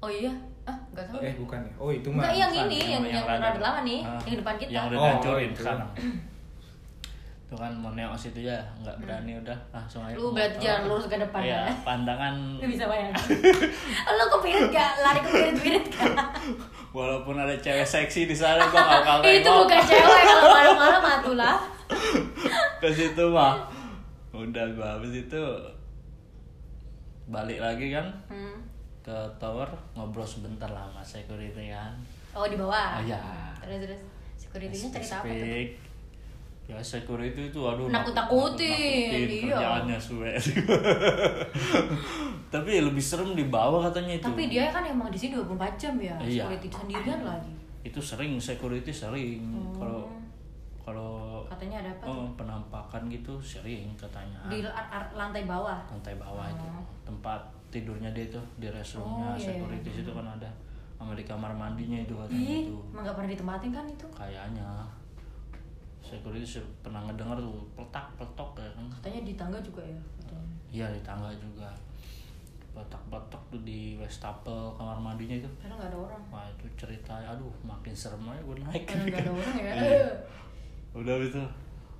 Oh 0.03 0.11
iya? 0.11 0.33
Ah 0.63 0.75
nggak 0.91 1.05
tahu 1.05 1.19
eh 1.19 1.33
bukan 1.33 1.59
ya 1.59 1.73
oh 1.77 1.89
itu 1.89 2.07
mah 2.07 2.21
Enggak 2.21 2.35
yang 2.37 2.51
ini 2.61 2.79
yang 2.85 3.03
yang, 3.03 3.23
radar. 3.25 3.51
rada 3.51 3.59
lama 3.59 3.79
nih 3.83 3.99
Ah, 4.01 4.19
Yang 4.21 4.37
depan 4.39 4.55
kita 4.57 4.69
yang 4.69 4.85
udah 4.85 4.95
Oh, 4.95 5.03
dihancurin 5.05 5.49
itu. 5.49 5.59
sekarang 5.59 5.89
itu 7.43 7.61
kan 7.61 7.71
mau 7.75 7.91
neok 7.91 8.15
situ 8.15 8.39
ya 8.41 8.57
nggak 8.79 8.95
berani 8.97 9.31
udah 9.37 9.57
langsung 9.69 10.01
aja 10.01 10.15
Lu 10.15 10.31
berarti 10.31 10.57
jangan 10.57 10.81
lurus 10.87 11.05
ke 11.05 11.17
depan 11.17 11.39
Iya, 11.39 11.59
ya 11.61 11.73
pandangan 11.87 12.33
Lu 12.55 12.65
bisa 12.65 12.83
bayangin 12.85 13.13
Lu 14.17 14.25
kepirit 14.31 14.65
gak? 14.69 14.91
Lari 14.99 15.19
kepirit-pirit 15.21 15.85
gak? 15.87 16.15
walaupun 16.97 17.35
ada 17.35 17.53
cewek 17.55 17.83
seksi 17.83 18.25
di 18.25 18.33
sana 18.33 18.61
gua 18.63 18.77
nggak 18.79 19.01
bakal 19.01 19.17
itu 19.27 19.49
bukan 19.49 19.81
cewek 19.81 20.21
kalau 20.23 20.43
malam-malam 20.47 21.01
atuh 21.03 21.35
lah 21.35 21.57
ke 22.77 22.87
situ 22.87 23.25
mah 23.27 23.65
udah 24.31 24.65
gua 24.71 24.87
habis 24.95 25.13
itu 25.19 25.43
balik 27.25 27.57
lagi 27.57 27.89
kan 27.91 28.05
hmm. 28.29 28.57
Ke 29.03 29.11
tower 29.35 29.67
ngobrol 29.93 30.23
sebentar 30.23 30.65
lah 30.65 30.87
sama 30.87 31.03
security 31.03 31.67
kan 31.67 31.91
Oh 32.33 32.47
di 32.47 32.55
bawah? 32.55 32.97
Ah, 32.97 32.99
iya. 32.99 33.19
Terus 33.59 33.79
terus 33.85 34.01
Security-nya 34.33 34.89
cerita 34.91 35.15
apa 35.19 35.29
tuh? 35.29 35.67
Ya 36.63 36.77
security 36.79 37.41
itu 37.45 37.59
aduh 37.61 37.85
Nakut-nakutin, 37.85 38.71
nakut-nakutin, 39.11 39.27
iya. 39.27 39.53
kerjaannya 39.53 39.97
suwe 39.99 40.31
tapi 42.49 42.71
lebih 42.79 43.01
serem 43.01 43.33
di 43.33 43.45
bawah 43.45 43.81
katanya 43.83 44.15
itu 44.15 44.25
Tapi 44.25 44.43
dia 44.47 44.69
kan 44.69 44.81
emang 44.81 45.09
di 45.09 45.17
sini 45.17 45.35
24 45.35 45.59
jam 45.75 45.93
ya 45.97 46.15
Iya. 46.17 46.45
Security 46.47 46.67
sendirian 46.69 47.21
lagi 47.23 47.53
itu 47.83 47.99
sering 47.99 48.39
security 48.39 48.87
sering 48.89 49.43
Hmm. 49.43 49.75
kalau 49.75 50.07
kalau 50.79 51.11
Katanya 51.45 51.79
ada 51.79 51.91
apa 51.91 52.01
tuh? 52.01 52.15
oh, 52.15 52.27
penampakan 52.33 53.01
gitu 53.07 53.33
sering 53.37 53.91
katanya 53.93 54.39
Di 54.47 54.63
lantai 55.11 55.43
bawah 55.43 55.83
lantai 55.85 56.15
bawah 56.15 56.47
itu 56.47 56.63
Oh. 56.63 56.79
tempat 57.03 57.43
tidurnya 57.73 58.13
dia 58.13 58.29
itu 58.29 58.37
di 58.55 58.69
restroomnya 58.69 59.33
Oh, 59.33 59.35
iya, 59.35 59.49
security 59.49 59.89
iya. 59.89 59.97
situ 59.99 60.11
kan 60.13 60.27
ada. 60.29 60.49
Sama 60.93 61.17
di 61.17 61.25
kamar 61.25 61.49
mandinya 61.51 61.97
itu 61.97 62.13
katanya 62.13 62.37
Ih, 62.39 62.69
itu. 62.69 62.77
emang 62.93 63.01
gak 63.01 63.15
pernah 63.17 63.29
ditempatin 63.33 63.71
kan 63.73 63.85
itu? 63.89 64.07
kayaknya. 64.13 64.69
Security 65.99 66.45
sih 66.45 66.61
pernah 66.79 67.01
ngedengar 67.01 67.35
tuh 67.35 67.65
peletak 67.73 68.05
peletok 68.13 68.61
ya 68.61 68.69
kan. 68.71 68.85
Katanya 68.93 69.19
di 69.25 69.33
tangga 69.33 69.57
juga 69.59 69.81
ya 69.81 69.99
iya 70.69 70.87
di 70.89 71.01
tangga 71.01 71.29
juga. 71.33 71.69
Peletak 72.73 73.01
peletok 73.05 73.41
tuh 73.49 73.61
di 73.61 73.97
wastafel 73.97 74.73
kamar 74.73 74.97
mandinya 74.97 75.37
itu. 75.37 75.49
Karena 75.57 75.73
gak 75.75 75.89
ada 75.89 75.97
orang. 75.99 76.21
Wah 76.29 76.45
itu 76.49 76.65
cerita 76.75 77.13
aduh 77.17 77.53
makin 77.61 77.93
serem 77.93 78.21
aja 78.25 78.41
gue 78.41 78.55
naik. 78.59 78.83
Karena 78.85 79.05
gak 79.09 79.21
ada 79.25 79.31
orang 79.31 79.55
ya. 79.57 79.73
Iya. 79.81 80.05
udah 80.93 81.13
itu. 81.19 81.41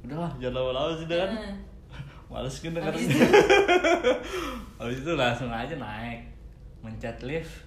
Udahlah 0.04 0.32
jangan 0.38 0.54
lama-lama 0.60 0.92
sih 0.96 1.08
kan? 1.08 1.30
Hmm. 1.32 1.56
Males 2.26 2.56
kan 2.58 2.74
Habis 2.74 3.06
itu? 3.06 3.18
habis 4.80 4.98
itu 5.00 5.12
langsung 5.14 5.50
aja 5.50 5.76
naik. 5.76 6.20
Mencet 6.80 7.18
lift. 7.22 7.64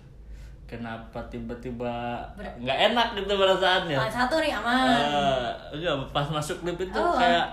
Kenapa 0.66 1.22
tiba-tiba 1.26 2.18
nggak 2.34 2.78
enak 2.90 3.08
gitu 3.14 3.32
perasaannya? 3.32 3.94
Ah, 3.96 4.10
Satu 4.10 4.36
nih 4.36 4.50
aman. 4.50 5.46
Iya, 5.72 5.94
pas 6.10 6.26
masuk 6.26 6.62
lift 6.62 6.82
itu 6.82 6.98
Oh. 6.98 7.14
kayak 7.14 7.46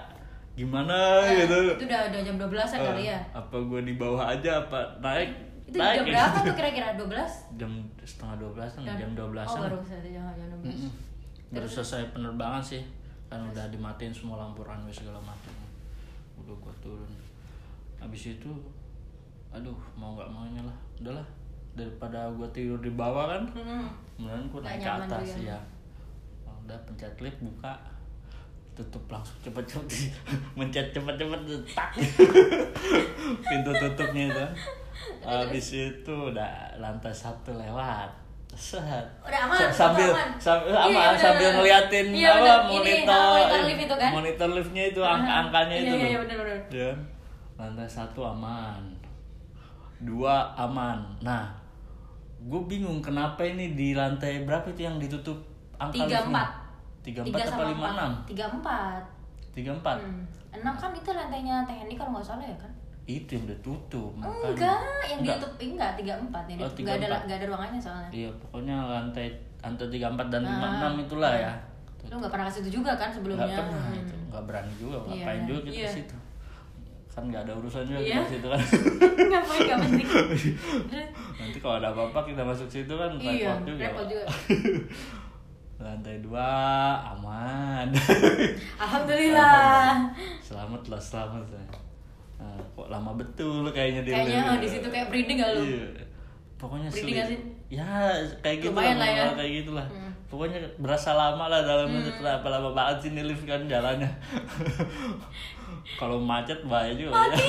gimana 0.53 1.21
Eh, 1.23 1.45
gitu? 1.45 1.57
Itu 1.71 1.85
udah, 1.85 2.09
udah 2.09 2.21
jam 2.21 2.35
12an 2.35 2.73
Eh, 2.75 2.81
kali 2.83 3.03
ya? 3.07 3.19
apa 3.31 3.53
gue 3.55 3.79
di 3.83 3.93
bawah 3.95 4.25
aja 4.27 4.57
apa 4.59 4.77
naik? 4.99 5.29
Itu 5.63 5.77
naik. 5.77 5.95
jam 5.95 6.05
berapa 6.07 6.37
tuh 6.41 6.53
kira-kira? 6.59 6.87
12? 6.93 7.09
jam 7.55 7.71
setengah 7.99 8.35
dua 8.35 8.51
belas 8.51 8.69
kan 8.71 8.81
Dan- 8.83 8.97
jam 8.99 9.11
dua 9.13 9.27
belas 9.29 9.45
Oh 9.47 9.61
baru 9.61 9.77
saja 9.79 10.03
jam 10.03 10.25
jam 10.27 10.47
12 10.51 10.65
Mm-mm. 10.67 10.89
baru 11.49 11.67
selesai 11.67 12.01
penerbangan 12.11 12.61
sih. 12.61 12.81
Kan 13.25 13.45
udah 13.47 13.65
dimatiin 13.67 14.09
semua 14.09 14.37
lampu 14.39 14.61
runway 14.61 14.89
segala 14.89 15.17
macam 15.19 15.53
udah 16.43 16.55
gua 16.59 16.73
turun. 16.79 17.11
Habis 17.97 18.35
itu 18.35 18.51
aduh 19.49 19.77
mau 19.93 20.17
nggak 20.17 20.27
maunya 20.27 20.61
lah 20.61 20.77
udahlah 20.97 21.27
daripada 21.73 22.25
gua 22.33 22.49
tidur 22.49 22.77
di 22.79 22.89
bawah 22.93 23.29
kan 23.29 23.43
Hmm. 23.53 23.85
kemudian 24.13 24.45
Nggak 24.49 24.61
naik 24.61 24.81
ke 24.81 24.89
atas 25.09 25.27
ya. 25.41 25.53
ya 25.53 25.59
udah 26.63 26.77
pencet 26.87 27.13
lift 27.19 27.39
buka. 27.41 27.73
Tutup 28.73 29.05
langsung 29.05 29.37
cepet-cepet. 29.45 30.09
Mencet 30.57 30.89
cepet-cepet 30.89 31.41
tak. 31.77 31.93
Pintu 33.45 33.71
tutupnya 33.71 34.23
itu. 34.33 34.45
Habis 35.27 35.67
itu 35.93 36.13
udah 36.13 36.73
lantai 36.79 37.13
satu 37.13 37.53
lewat 37.53 38.09
set 38.55 39.05
Udah 39.19 39.39
aman, 39.43 39.57
Sa- 39.57 39.73
sambil 39.87 40.09
aman. 40.09 40.29
sambil 40.37 40.69
Iya, 40.69 40.79
apa 40.79 40.89
bener, 40.89 41.17
sambil 41.17 41.41
bener. 41.43 41.55
ngeliatin 41.57 42.05
Iya, 42.07 42.27
apa 42.27 42.37
bener. 42.37 42.53
Ini, 42.53 42.73
monitor 42.73 43.13
ah, 43.13 43.31
monitor 43.33 43.59
lift 43.63 43.81
itu 43.81 43.95
kan? 43.95 44.09
monitor 44.11 44.49
liftnya 44.51 44.83
itu 44.87 45.01
angka-angkanya 45.01 45.75
Iya, 45.75 45.81
itu 45.81 45.95
iya, 45.95 46.07
iya, 46.07 46.17
bener, 46.19 46.35
bener. 46.37 46.59
Ya. 46.69 46.91
lantai 47.53 47.85
satu 47.87 48.21
aman 48.23 48.81
dua 49.99 50.35
aman 50.53 50.99
nah 51.19 51.47
gue 52.39 52.61
bingung 52.63 52.99
kenapa 52.99 53.39
ini 53.41 53.71
di 53.71 53.93
lantai 53.93 54.43
berapa 54.43 54.67
itu 54.67 54.81
yang 54.81 54.97
ditutup 54.97 55.37
angka 55.77 55.95
tiga 55.95 56.05
liftnya? 56.17 56.27
empat 56.27 56.49
tiga 56.99 57.19
empat 57.21 57.39
apa 57.47 57.63
lima 57.65 57.87
enam 57.93 58.11
tiga 58.25 58.45
empat 58.49 59.01
tiga 59.51 59.71
empat 59.71 59.97
Hmm. 59.97 60.23
enam 60.51 60.73
kan 60.73 60.91
itu 60.91 61.09
lantainya 61.09 61.63
teknik 61.63 61.95
kalau 61.95 62.11
nggak 62.11 62.25
salah 62.25 62.43
ya 62.43 62.57
kan 62.57 62.71
itu 63.03 63.29
yang 63.29 63.43
udah 63.43 63.59
tutup 63.59 64.11
makanya. 64.15 64.47
enggak 64.47 64.79
yang 65.03 65.19
Enggak. 65.19 65.35
ditutup 65.35 65.51
enggak 65.59 65.91
tiga 65.93 66.13
empat 66.17 66.43
ya 66.45 66.55
Oh, 66.55 66.69
nggak 66.69 66.95
ada 66.95 67.07
34. 67.09 67.25
nggak 67.25 67.37
ada 67.37 67.45
ruangannya 67.45 67.79
soalnya. 67.79 68.09
Iya 68.09 68.29
pokoknya 68.37 68.75
lantai 68.81 69.27
lantai 69.59 69.87
tiga 69.89 70.07
empat 70.09 70.27
dan 70.29 70.41
Ah, 70.41 70.49
lima 70.49 70.67
enam 70.77 70.93
itulah 71.01 71.33
ya. 71.33 71.51
Lu 72.03 72.15
nggak 72.15 72.31
pernah 72.31 72.45
ke 72.45 72.53
situ 72.53 72.69
juga 72.73 72.91
kan 72.93 73.09
sebelumnya? 73.09 73.43
Nggak 73.45 73.59
pernah 73.65 73.83
Hmm. 73.85 73.99
itu 73.99 74.15
nggak 74.25 74.43
berani 74.45 74.73
juga 74.77 74.95
Iya, 74.95 75.03
ngapain 75.19 75.41
juga 75.43 75.59
kita 75.61 75.75
iya. 75.75 75.83
ke 75.83 75.93
situ? 75.93 76.15
Kan 77.09 77.23
nggak 77.27 77.41
ada 77.43 77.53
urusan 77.53 77.83
juga 77.83 77.99
Iya. 77.99 78.07
kita 78.07 78.19
ke 78.19 78.31
situ 78.31 78.47
kan. 78.47 78.59
Ngapain 79.31 79.59
nggak 79.61 79.79
penting. 79.81 80.07
Nanti 81.39 81.57
kalau 81.59 81.75
ada 81.77 81.87
apa-apa 81.91 82.19
kita 82.23 82.41
masuk 82.41 82.67
situ 82.67 82.93
kan 82.93 83.11
iya 83.17 83.51
repot 83.51 83.67
juga 83.67 83.81
repot 83.83 84.05
juga. 84.07 84.25
Lantai 85.83 86.15
dua 86.19 86.47
aman. 87.11 87.87
Alhamdulillah. 88.79 90.07
Selamat 90.39 90.83
lah 90.87 91.01
selamat. 91.01 91.43
lah 91.51 91.82
Kok 92.73 92.87
lama 92.89 93.11
betul 93.13 93.63
kayaknya 93.69 94.01
di 94.01 94.11
kayaknya 94.11 94.43
oh, 94.49 94.57
di 94.57 94.69
situ 94.69 94.87
kayak 94.89 95.07
breeding 95.13 95.37
gak 95.39 95.51
lu 95.55 95.61
Iya. 95.63 95.85
Pokoknya 96.63 96.87
Breeding 96.87 97.27
sih? 97.27 97.39
Ya, 97.67 98.15
kayak 98.39 98.63
gitu 98.63 98.71
Lumayan 98.71 98.95
lah 98.95 99.09
ya. 99.11 99.25
kayak 99.35 99.51
gitulah. 99.67 99.83
Hmm. 99.91 100.11
Pokoknya 100.31 100.63
berasa 100.79 101.11
lama 101.11 101.51
lah 101.51 101.59
dalamnya 101.59 102.07
kenapa 102.07 102.47
lama 102.47 102.71
banget 102.71 102.97
sih 103.03 103.09
nih 103.11 103.27
lift 103.27 103.43
kan 103.43 103.67
jalannya. 103.67 104.07
Kalau 105.99 106.17
macet 106.23 106.63
bahaya 106.63 106.95
juga 106.95 107.11
ya. 107.11 107.35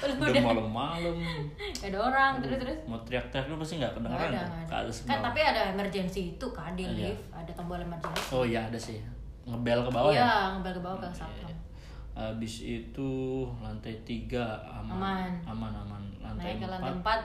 udah 0.00 0.16
Udah 0.16 0.28
udah 0.32 0.44
malam-malam. 0.44 1.16
Ada 1.60 1.98
orang 2.00 2.32
terus 2.40 2.56
terus 2.60 2.78
Mau 2.88 2.96
teriak-teriak 3.04 3.52
lu 3.52 3.56
pasti 3.60 3.76
nggak 3.76 3.92
kedengeran 3.96 4.28
ada, 4.32 4.44
ada. 4.64 4.92
Kan 5.04 5.18
tapi 5.20 5.40
ada 5.44 5.60
emergency 5.76 6.22
itu 6.36 6.46
kan 6.56 6.72
di 6.72 6.84
Iya. 6.88 7.12
lift, 7.12 7.24
ada 7.32 7.52
tombol 7.52 7.80
emergency. 7.80 8.32
Oh 8.32 8.44
iya 8.48 8.64
ada 8.64 8.80
sih. 8.80 8.96
Ngebel 9.44 9.84
ke 9.84 9.90
bawah 9.92 10.12
iya, 10.12 10.24
ya. 10.24 10.32
ngebel 10.56 10.72
ke 10.72 10.82
bawah 10.84 10.98
ke 11.04 11.08
satpam. 11.12 11.52
Habis 12.14 12.66
itu 12.66 13.10
lantai 13.62 13.94
tiga 14.04 14.58
aman. 14.66 14.98
Aman. 14.98 15.30
Aman 15.46 15.72
aman. 15.86 16.02
Lantai 16.20 16.58
Naik 16.58 16.62
ke 16.62 16.66
lantai 16.68 16.92
empat 17.00 17.20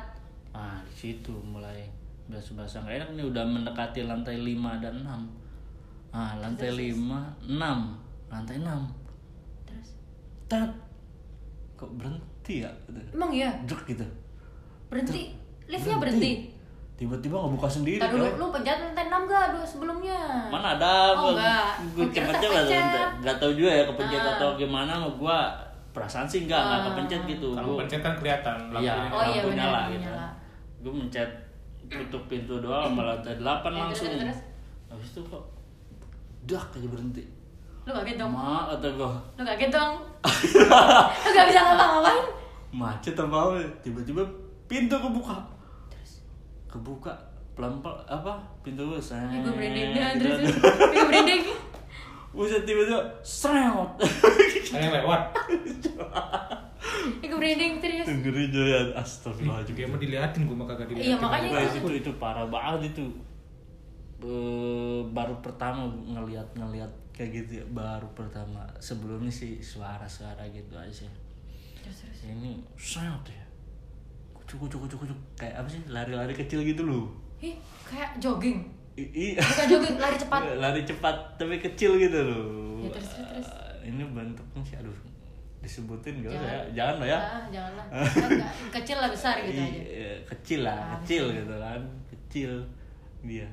4 0.53 0.55
Ah, 0.55 0.79
di 0.87 0.95
situ 0.95 1.35
mulai 1.43 1.83
berasa-berasa 2.31 2.79
nggak 2.87 2.95
enak 3.03 3.09
nih 3.19 3.25
udah 3.27 3.43
mendekati 3.43 4.07
lantai 4.07 4.39
5 4.39 4.79
dan 4.79 4.95
6. 5.03 6.15
Ah, 6.15 6.31
lantai 6.39 6.71
5, 6.71 6.95
6, 7.43 8.31
lantai 8.31 8.57
6. 8.63 8.87
terus. 9.67 9.89
Tat. 10.47 10.71
Kok 11.75 11.91
berhenti 11.99 12.63
ya? 12.63 12.71
Emang 13.11 13.35
iya, 13.35 13.51
Duk 13.67 13.83
gitu. 13.83 14.07
berhenti. 14.87 15.35
Liftnya 15.67 15.99
berhenti. 15.99 16.54
Tiba-tiba 16.95 17.35
nggak 17.35 17.53
buka 17.53 17.67
sendiri. 17.69 17.99
Tadi 17.99 18.07
dulu 18.09 18.23
coy. 18.25 18.35
lu 18.37 18.47
pencet 18.49 18.77
lantai 18.79 19.05
6 19.05 19.27
gak 19.27 19.45
dulu 19.51 19.65
sebelumnya? 19.65 20.19
Mana 20.47 20.67
ada 20.73 21.11
Oh, 21.13 21.35
kira 21.35 21.59
cepet 22.07 22.39
terpencet. 22.39 22.71
cepet 22.71 23.09
nggak 23.19 23.35
tahu 23.35 23.51
juga 23.53 23.69
ya 23.69 23.83
kepencet 23.85 24.21
Ah. 24.21 24.31
atau 24.33 24.49
gimana 24.55 24.91
sama 24.93 25.09
gua 25.13 25.37
perasaan 25.91 26.23
sih 26.23 26.43
enggak 26.43 26.55
enggak 26.57 26.79
Ah. 26.79 26.85
kepencet 26.85 27.21
gitu 27.29 27.47
Kalau 27.51 27.67
Gua- 27.69 27.79
pencet 27.83 27.99
kan 27.99 28.13
kelihatan 28.13 28.57
Iya, 28.73 28.95
lampunya. 28.95 29.11
Oh, 29.11 29.21
iya, 29.21 29.35
lampu 29.35 29.49
benar, 29.49 29.59
nyala 29.61 29.79
gitu. 29.85 30.01
nyala. 30.01 30.25
Gue 30.79 30.93
mencet 30.93 31.29
tutup 31.85 32.23
pintu 32.25 32.55
doang 32.57 32.87
sama 32.87 33.03
lantai 33.05 33.35
8 33.35 33.43
Eh, 33.69 33.77
langsung. 33.77 34.07
terus, 34.07 34.21
terus, 34.23 34.39
Habis 34.87 35.09
itu 35.11 35.21
kok 35.25 35.43
dak 36.45 36.65
aja 36.71 36.87
berhenti. 36.87 37.23
Lu 37.83 37.91
kaget 37.91 38.15
dong. 38.15 38.31
Ma 38.31 38.65
kata 38.67 38.87
gua, 38.93 39.11
Lu 39.35 39.43
kaget 39.43 39.69
dong. 39.69 39.93
lu 41.21 41.29
gak 41.29 41.45
bisa 41.45 41.59
ngapa-ngapain. 41.61 42.23
macet 42.71 43.15
apa 43.15 43.35
apa 43.35 43.55
tiba-tiba 43.81 44.23
pintu 44.65 44.95
kebuka. 44.95 45.35
Kebuka 46.75 47.15
pelan-pelan 47.55 48.03
apa 48.03 48.35
pintu 48.59 48.83
gue 48.91 48.99
saya. 48.99 49.31
Gue 49.31 49.55
merinding 49.55 49.95
dan 49.95 50.19
terus. 50.19 50.43
Gue 50.59 51.05
merinding. 51.07 51.41
Buset 52.35 52.67
tiba-tiba 52.67 52.99
sreot. 53.23 53.95
Ada 54.75 54.87
lewat. 54.99 55.21
Gue 57.23 57.37
merinding 57.39 57.79
terus. 57.79 58.03
Dengerin 58.03 58.51
ya 58.51 58.79
astagfirullahaladzim. 58.99 59.71
Dia 59.71 59.87
mau 59.87 59.95
diliatin 59.95 60.43
gue 60.43 60.51
mah 60.51 60.67
kagak 60.67 60.91
diliatin. 60.91 61.15
Iya, 61.15 61.17
makanya 61.23 61.47
Guys, 61.55 61.79
itu. 61.79 61.87
itu 61.87 61.91
itu 62.03 62.11
parah 62.19 62.43
banget 62.51 62.91
itu. 62.91 63.07
Eh, 64.19 64.99
baru 65.15 65.39
pertama 65.39 65.87
ngelihat 66.11 66.51
ngelihat 66.59 66.91
kayak 67.15 67.39
gitu 67.39 67.63
ya, 67.63 67.65
baru 67.71 68.11
pertama. 68.11 68.67
Sebelumnya 68.83 69.31
sih 69.31 69.63
suara-suara 69.63 70.43
gitu 70.51 70.75
aja. 70.75 71.07
Terus 71.79 71.97
terus. 72.03 72.19
Ini 72.27 72.59
sangat 72.75 73.31
ya. 73.31 73.44
Kucuk 74.55 74.79
kucuk 74.79 74.87
kucuk 74.87 74.99
kucuk 75.03 75.19
kayak 75.35 75.55
apa 75.55 75.67
sih 75.67 75.81
lari-lari 75.85 76.31
kecil 76.31 76.59
gitu 76.61 76.81
loh. 76.81 77.05
Ih, 77.37 77.55
kayak 77.83 78.15
jogging. 78.17 78.63
I- 78.95 79.11
i- 79.11 79.35
Bukan 79.35 79.65
jogging, 79.69 79.95
lari 79.97 80.15
cepat. 80.15 80.39
lari 80.63 80.81
cepat 80.81 81.15
tapi 81.35 81.59
kecil 81.59 81.91
gitu 81.97 82.15
loh. 82.17 82.79
Ya, 82.81 82.89
terus, 82.89 83.09
terus, 83.11 83.27
terus. 83.29 83.47
Eh, 83.81 83.91
Ini 83.91 84.03
bentuknya 84.07 84.61
sih 84.61 84.75
aduh 84.75 84.95
disebutin 85.59 86.21
gak 86.21 86.31
usah 86.31 86.45
ya. 86.45 86.61
Jangan. 86.71 86.73
Jangan 86.73 86.95
lah 86.95 87.07
ya. 87.07 87.19
Ah, 87.19 87.41
nggak- 88.31 88.53
Kecil 88.71 88.97
lah 88.97 89.09
besar 89.09 89.35
gitu 89.41 89.57
aja. 89.57 89.81
Iya, 89.81 90.11
kecil 90.23 90.59
lah, 90.61 90.77
Ah, 90.77 90.87
kecil 90.95 91.23
gitu 91.33 91.55
kan, 91.55 91.81
kecil 92.07 92.51
dia. 93.21 93.47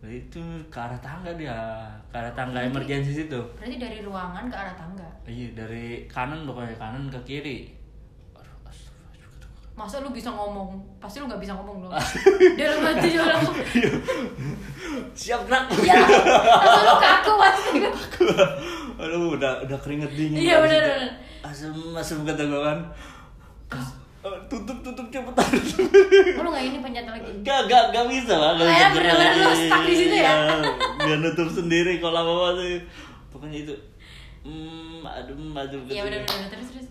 Nah, 0.00 0.08
itu 0.08 0.40
ke 0.66 0.78
arah 0.80 0.96
tangga 0.98 1.28
dia, 1.36 1.52
ke 2.08 2.16
arah 2.16 2.32
tangga 2.32 2.56
emergensi 2.58 3.12
situ. 3.14 3.36
Berarti 3.54 3.76
dari 3.76 4.00
ruangan 4.00 4.48
ke 4.48 4.56
arah 4.56 4.72
tangga. 4.72 5.04
Iya, 5.22 5.52
dari 5.54 6.08
kanan 6.08 6.42
pokoknya 6.42 6.72
kanan 6.74 7.04
ke 7.06 7.20
kiri. 7.22 7.68
Masa 9.80 10.04
lu 10.04 10.12
bisa 10.12 10.28
ngomong? 10.28 10.76
Pasti 11.00 11.16
lu 11.16 11.24
gak 11.24 11.40
bisa 11.40 11.56
ngomong 11.56 11.88
dong. 11.88 11.92
Dalam 12.60 12.84
hati 12.84 13.16
langsung. 13.16 13.56
Siap 15.16 15.40
gerak. 15.48 15.72
Ya, 15.80 15.96
langsung 15.96 16.84
lu 16.84 16.94
kaku 17.00 17.32
pasti. 17.40 17.78
Aduh, 19.00 19.40
udah 19.40 19.64
udah 19.64 19.78
keringet 19.80 20.12
dingin. 20.12 20.36
Iya, 20.36 20.60
bener, 20.60 20.76
itu, 20.84 20.92
bener. 21.00 21.10
Asem 21.40 21.72
asem 21.96 22.18
kata 22.28 22.44
gue 22.44 22.60
kan. 22.60 22.78
Oh, 24.20 24.36
tutup 24.52 24.84
tutup 24.84 25.08
cepetan. 25.08 25.48
Oh, 26.36 26.44
lu 26.44 26.48
gak 26.52 26.60
ini 26.68 26.78
pencet 26.84 27.08
lagi. 27.08 27.32
Gak, 27.40 27.60
gak, 27.64 27.84
gak 27.88 28.04
bisa 28.04 28.36
lah 28.36 28.52
Oh, 28.52 28.60
kalau 28.60 28.68
ya, 28.68 28.86
bener-bener 28.92 29.32
lu 29.40 29.52
stuck 29.56 29.82
di 29.88 29.94
situ 29.96 30.16
ya? 30.20 30.28
Iya, 30.28 30.60
Biar 31.00 31.18
nutup 31.24 31.48
sendiri 31.48 31.96
kalau 32.04 32.20
lama-lama 32.20 32.60
tuh. 32.60 32.84
Pokoknya 33.32 33.64
itu 33.64 33.72
Hmm, 34.44 35.00
aduh, 35.04 35.36
aduh, 35.56 35.80
Iya 35.88 36.04
gitu. 36.04 36.04
benar-benar 36.04 36.48
terus 36.52 36.68
terus. 36.68 36.88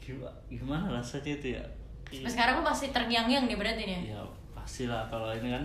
Gimana, 0.00 0.32
gimana 0.48 0.84
rasanya 0.96 1.36
itu 1.36 1.60
ya? 1.60 1.64
Sampai 2.12 2.26
sekarang 2.28 2.54
lu 2.56 2.64
masih 2.64 2.88
terngiang-ngiang 2.90 3.44
nih 3.46 3.56
berarti 3.56 3.82
nih. 3.84 4.00
Ya 4.10 4.20
pastilah 4.52 5.06
kalau 5.06 5.30
ini 5.30 5.48
kan 5.48 5.64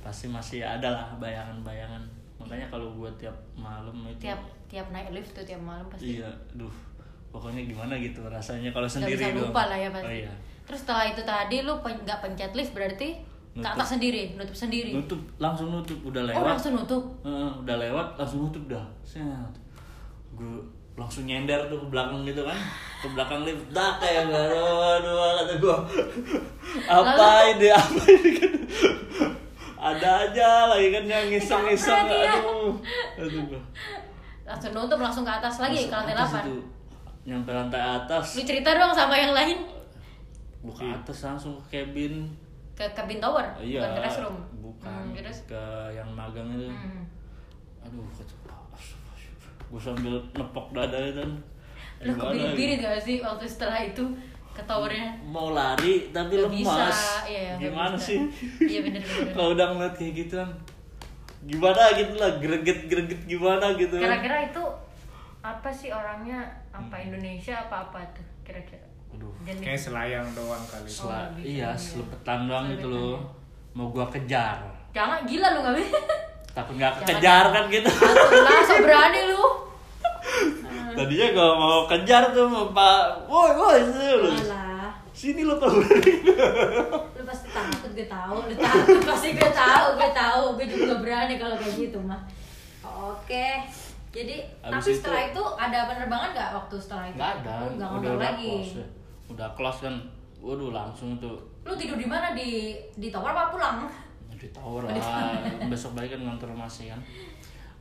pasti 0.00 0.26
masih 0.26 0.60
ada 0.60 0.88
lah 0.88 1.06
bayangan-bayangan. 1.16 2.00
Makanya 2.38 2.66
kalau 2.68 2.88
gua 2.92 3.10
tiap 3.14 3.34
malam 3.54 3.94
itu 4.06 4.22
Tiap 4.22 4.38
tiap 4.64 4.86
naik 4.88 5.10
lift 5.10 5.32
tuh 5.32 5.42
tiap 5.42 5.58
malam 5.58 5.82
pasti. 5.86 6.16
iya, 6.16 6.28
duh. 6.52 6.70
Pokoknya 7.28 7.60
gimana 7.62 7.92
gitu 7.94 8.22
rasanya 8.24 8.70
kalau 8.70 8.84
Gak 8.84 8.94
sendiri 8.96 9.18
bisa 9.18 9.28
doang. 9.30 9.50
lupa 9.50 9.62
lah 9.66 9.76
ya 9.76 9.90
pasti. 9.90 10.06
Oh 10.06 10.14
iya. 10.14 10.32
Terus 10.64 10.80
setelah 10.80 11.04
itu 11.06 11.22
tadi 11.22 11.56
lu 11.60 11.74
pen- 11.80 12.00
nggak 12.00 12.18
pencet 12.20 12.52
lift 12.52 12.72
berarti 12.72 13.08
ke 13.48 13.58
Nutup. 13.58 13.74
atas 13.74 13.88
sendiri, 13.90 14.22
nutup 14.32 14.54
sendiri. 14.54 14.90
Nutup, 14.92 15.18
langsung 15.36 15.68
nutup 15.68 15.98
udah 16.04 16.22
Oh 16.22 16.28
lewat. 16.30 16.46
langsung 16.46 16.72
nutup. 16.74 17.02
Heeh, 17.20 17.50
udah 17.58 17.76
lewat 17.78 18.06
langsung 18.14 18.38
nutup 18.44 18.62
dah. 18.66 18.84
Set. 19.02 19.24
Gue 20.32 20.62
langsung 20.98 21.24
nyender 21.24 21.70
tuh 21.70 21.78
ke 21.78 21.86
belakang 21.88 22.26
gitu 22.26 22.42
kan. 22.42 22.58
Ke 22.98 23.06
belakang 23.08 23.46
lift 23.46 23.62
dah 23.70 23.96
kayak 23.96 24.26
gak 24.30 24.50
aduh 24.98 25.14
kata 25.38 25.54
gue. 25.56 25.76
apa 26.98 27.26
ini 27.48 27.68
apa 27.70 28.00
ini 28.04 28.30
kan. 28.34 28.52
Ada 29.88 30.10
aja 30.26 30.48
lagi 30.68 30.90
kan 30.90 31.04
yang 31.06 31.30
ngiseng-ngiseng 31.30 31.94
Kampret, 32.02 32.18
iya. 32.18 32.34
aduh. 32.34 32.74
Aduh 33.16 33.42
gua. 33.46 33.62
Langsung 34.42 34.72
nutup 34.74 34.98
langsung 34.98 35.22
ke 35.22 35.30
atas 35.30 35.54
lagi 35.58 35.86
ke 35.86 35.94
lantai 35.94 36.12
Atas 36.12 36.30
8. 36.34 36.42
itu. 36.42 36.56
Nyampe 37.24 37.50
lantai 37.52 37.78
atas. 37.80 38.26
Lu 38.34 38.42
cerita 38.42 38.74
dong 38.74 38.90
sama 38.90 39.14
yang 39.14 39.30
lain 39.30 39.58
Buka 40.58 40.82
atas 40.90 41.22
langsung 41.22 41.54
ke 41.62 41.78
cabin. 41.78 42.26
ke 42.74 42.82
cabin 42.90 43.18
tower, 43.18 43.46
Iya. 43.58 43.78
bukan 43.78 43.90
ke 43.92 44.00
restroom. 44.02 44.36
Bukan. 44.58 45.02
Hmm, 45.04 45.14
terus 45.14 45.38
Ke 45.44 45.62
yang 45.92 46.10
magang 46.10 46.50
itu. 46.50 46.66
hmm. 46.66 47.06
aduh 47.80 48.02
kata 48.08 48.34
gue 49.68 49.76
sambil 49.78 50.14
nepok 50.32 50.66
dada 50.70 50.96
itu 50.98 51.16
kan 51.16 51.32
Lu 51.98 52.10
Gimana 52.10 52.30
kebirit-birit 52.30 52.76
gitu? 52.76 52.86
gak 52.86 53.00
sih 53.00 53.16
waktu 53.18 53.44
setelah 53.44 53.80
itu 53.80 54.04
ke 54.50 54.62
towernya? 54.62 55.10
mau 55.24 55.50
lari 55.50 56.08
tapi 56.08 56.32
Gak 56.32 56.46
lemas 56.46 56.62
bisa, 56.90 57.14
iya, 57.24 57.52
gak 57.52 57.60
gimana 57.64 57.92
bisa. 57.92 58.06
sih 58.06 58.18
Iya 58.62 58.80
kalau 59.30 59.50
udah 59.52 59.66
ngeliat 59.68 59.94
kayak 59.94 60.12
gitu 60.16 60.34
kan 60.36 60.50
gimana 61.40 61.82
gitu 61.92 62.12
lah 62.14 62.30
greget 62.36 62.80
greget 62.84 63.20
gimana 63.24 63.66
gitu 63.72 63.94
kan 63.94 64.02
Kira-kira 64.04 64.36
itu 64.44 64.64
apa 65.40 65.70
sih 65.70 65.88
orangnya? 65.88 66.42
Apa 66.68 66.98
Indonesia 67.00 67.54
apa 67.56 67.76
apa 67.84 67.98
tuh 68.10 68.26
kira-kira? 68.42 68.82
aduh 69.08 69.32
Jenis. 69.42 69.62
kayak 69.62 69.80
selayang 69.80 70.26
doang 70.32 70.60
kali 70.62 70.84
Oh, 70.84 70.90
Sela- 71.06 71.30
bisa, 71.32 71.40
iya 71.40 71.54
iya. 71.64 71.70
selepetan 71.72 72.38
doang 72.44 72.66
gitu 72.68 72.86
loh 72.86 73.18
mau 73.72 73.88
gua 73.88 74.06
kejar 74.08 74.58
Jangan 74.90 75.22
gila 75.22 75.48
lu 75.50 75.60
gak 75.60 75.74
bisa. 75.76 75.98
takut 76.58 76.74
nggak 76.74 76.92
kekejar 76.98 77.44
kan 77.54 77.64
gitu. 77.70 77.86
Lah, 78.42 78.60
so 78.66 78.74
berani 78.82 79.20
lu. 79.30 79.42
tadinya 80.98 81.26
gua 81.30 81.48
mau 81.54 81.78
kejar 81.86 82.34
tuh 82.34 82.50
pak 82.74 82.98
woi 83.30 83.50
woi 83.54 83.78
sini 83.86 84.10
lu. 84.18 84.30
Sini 85.14 85.42
kalau 85.42 85.82
berani. 85.82 86.12
Lu 87.18 87.22
pasti 87.26 87.50
takut 87.50 87.90
gue 87.90 88.06
tahu 88.06 88.36
lu 88.46 88.54
takut. 88.54 89.02
Pasti 89.10 89.28
gue 89.34 89.50
tahu 89.50 89.98
gue 89.98 90.10
tahu. 90.14 90.42
Gue 90.54 90.66
juga 90.70 90.94
berani 91.02 91.34
kalau 91.34 91.58
kayak 91.58 91.74
gitu 91.74 91.98
mah. 91.98 92.22
Oke. 92.86 93.66
Jadi 94.14 94.46
Abis 94.62 94.70
tapi 94.70 94.86
itu- 94.86 94.98
setelah 95.02 95.22
itu 95.26 95.42
ada 95.58 95.78
penerbangan 95.90 96.30
nggak 96.30 96.50
waktu 96.54 96.76
setelah 96.78 97.04
itu? 97.10 97.18
Nggak 97.18 97.32
ada. 97.42 97.50
Oh, 97.50 97.70
nggak 97.74 97.90
udah 97.90 98.10
udah 98.14 98.30
lagi. 98.30 98.46
close 98.46 98.74
ya. 98.78 98.86
udah 99.34 99.48
close 99.58 99.80
kan. 99.82 99.94
Waduh 100.38 100.70
langsung 100.70 101.10
tuh. 101.18 101.36
Lu 101.66 101.74
tidur 101.74 101.98
di 101.98 102.06
mana? 102.06 102.30
Di 102.38 102.78
di 102.94 103.10
tower 103.10 103.34
apa 103.34 103.50
pulang 103.50 103.90
di 104.38 104.48
tower 104.54 104.86
lah 104.86 104.94
besok 105.70 105.98
balik 105.98 106.14
kan 106.14 106.20
ngantor 106.24 106.54
masih 106.54 106.94
kan. 106.94 107.00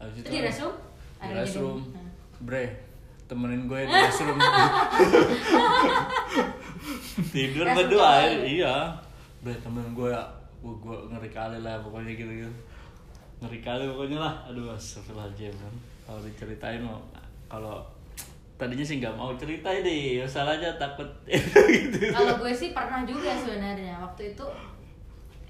Habis 0.02 0.26
Itu 0.26 0.30
di 0.34 0.40
restroom? 0.42 0.76
di 1.18 1.34
restroom? 1.34 1.80
Hmm. 1.82 2.10
bre 2.46 2.66
temenin 3.30 3.70
gue 3.70 3.80
di 3.86 3.94
restroom. 3.94 4.38
Tidur 7.34 7.66
berdua 7.74 8.10
ya. 8.26 8.30
iya. 8.46 8.76
Bre 9.42 9.54
temen 9.62 9.94
gue 9.94 10.10
ya. 10.10 10.24
Gue, 10.58 10.74
gue 10.82 10.98
ngeri 11.14 11.30
kali 11.30 11.62
lah 11.62 11.78
pokoknya 11.86 12.18
gitu 12.18 12.34
gitu 12.34 12.52
ngeri 13.38 13.60
kali 13.62 13.86
pokoknya 13.86 14.18
lah. 14.18 14.34
Aduh 14.50 14.74
astagfirullahaladzim 14.74 15.54
kan. 15.54 15.74
Kalau 16.10 16.20
diceritain 16.26 16.82
mau 16.82 16.98
kalau 17.46 17.86
tadinya 18.58 18.82
sih 18.82 18.98
nggak 18.98 19.14
mau 19.14 19.38
cerita 19.38 19.70
deh 19.70 20.26
masalahnya 20.26 20.74
takut. 20.82 21.06
Gitu. 21.30 22.10
Kalau 22.10 22.42
gue 22.42 22.54
sih 22.54 22.74
pernah 22.74 23.06
juga 23.06 23.38
sebenarnya. 23.38 24.02
Waktu 24.02 24.34
itu 24.34 24.46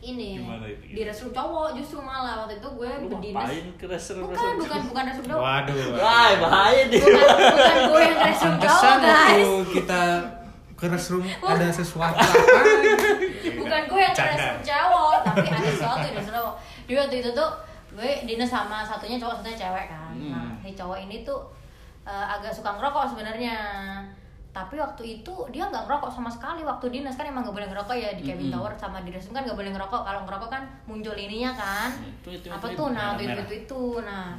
ini. 0.08 0.30
Gimana 0.40 0.66
itu? 0.68 0.84
di 0.96 1.02
restroom 1.04 1.32
cowok 1.32 1.68
justru 1.76 2.00
malah 2.00 2.46
waktu 2.46 2.64
itu 2.64 2.68
gue 2.72 2.90
lu 3.04 3.08
berdinas 3.12 3.44
ngapain 3.44 3.66
ke 3.76 3.86
restroom 3.86 4.24
bukan 4.28 4.52
bukan 4.56 4.80
bukan 4.88 5.04
restroom 5.12 5.28
cowok. 5.28 5.44
Waduh 5.44 5.76
Wah, 6.00 6.30
bahaya 6.40 6.82
deh. 6.88 7.02
bukan 7.04 7.28
bukan 7.52 7.78
gue 7.92 8.02
yang 8.02 8.20
restroom 8.24 8.56
cowok 8.58 8.94
guys. 9.00 9.18
waktu 9.28 9.52
kita 9.76 10.02
ke 10.78 10.86
restroom 10.88 11.24
ada 11.42 11.68
sesuatu 11.74 12.22
apa? 12.22 12.62
Bukan 13.58 13.82
gue 13.90 14.02
yang 14.02 14.16
Canda. 14.16 14.34
ngeres 14.38 14.64
cowok 14.64 15.16
tapi 15.26 15.48
ada 15.52 15.70
sesuatu 15.70 16.08
di 16.08 16.22
cowok. 16.24 16.54
Jadi 16.88 16.94
waktu 16.96 17.16
itu 17.20 17.30
tuh 17.36 17.50
gue 17.98 18.12
dinas 18.30 18.50
sama 18.52 18.86
satunya 18.86 19.18
cowok 19.18 19.42
satunya 19.42 19.58
cewek 19.58 19.86
kan. 19.90 20.14
Hmm. 20.14 20.30
nah 20.32 20.50
si 20.62 20.72
cowok 20.72 20.98
ini 21.04 21.26
tuh 21.26 21.40
eh, 22.06 22.26
agak 22.30 22.54
suka 22.54 22.78
ngerokok 22.78 23.16
sebenarnya 23.16 23.56
tapi 24.58 24.74
waktu 24.82 25.22
itu 25.22 25.34
dia 25.54 25.70
nggak 25.70 25.86
ngerokok 25.86 26.10
sama 26.10 26.34
sekali. 26.34 26.66
Waktu 26.66 26.90
dinas 26.90 27.14
kan 27.14 27.30
emang 27.30 27.46
nggak 27.46 27.54
boleh 27.62 27.70
ngerokok 27.70 27.94
ya 27.94 28.10
di 28.18 28.26
cabin 28.26 28.50
Mm-mm. 28.50 28.58
tower 28.58 28.74
sama 28.74 29.06
di 29.06 29.14
restroom 29.14 29.38
kan 29.38 29.46
nggak 29.46 29.54
boleh 29.54 29.70
ngerokok. 29.70 30.02
Kalau 30.02 30.22
ngerokok 30.26 30.50
kan 30.50 30.64
muncul 30.90 31.14
ininya 31.14 31.54
kan. 31.54 31.94
Itu, 32.02 32.30
itu, 32.34 32.48
apa 32.50 32.66
itu, 32.66 32.74
tuh? 32.74 32.88
Nah 32.90 33.14
itu, 33.14 33.30
itu 33.30 33.38
itu 33.38 33.54
itu. 33.62 33.84
Nah 34.02 34.34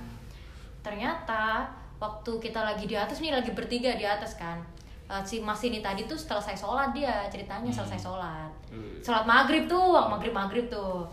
ternyata 0.83 1.71
waktu 2.03 2.33
kita 2.43 2.61
lagi 2.67 2.91
di 2.91 2.99
atas 2.99 3.23
nih 3.23 3.31
lagi 3.31 3.55
bertiga 3.55 3.95
di 3.95 4.07
atas 4.07 4.35
kan 4.35 4.59
eh, 5.07 5.23
si 5.23 5.39
mas 5.43 5.63
ini 5.63 5.79
tadi 5.83 6.07
tuh 6.07 6.19
selesai 6.19 6.55
sholat 6.55 6.91
dia 6.91 7.27
ceritanya 7.31 7.71
Hmm. 7.71 7.79
selesai 7.79 7.99
sholat. 7.99 8.51
Hmm. 8.75 8.99
sholat 8.99 9.23
maghrib 9.23 9.71
tuh 9.71 9.95
maghrib 10.11 10.35
maghrib 10.35 10.67
tuh. 10.67 11.07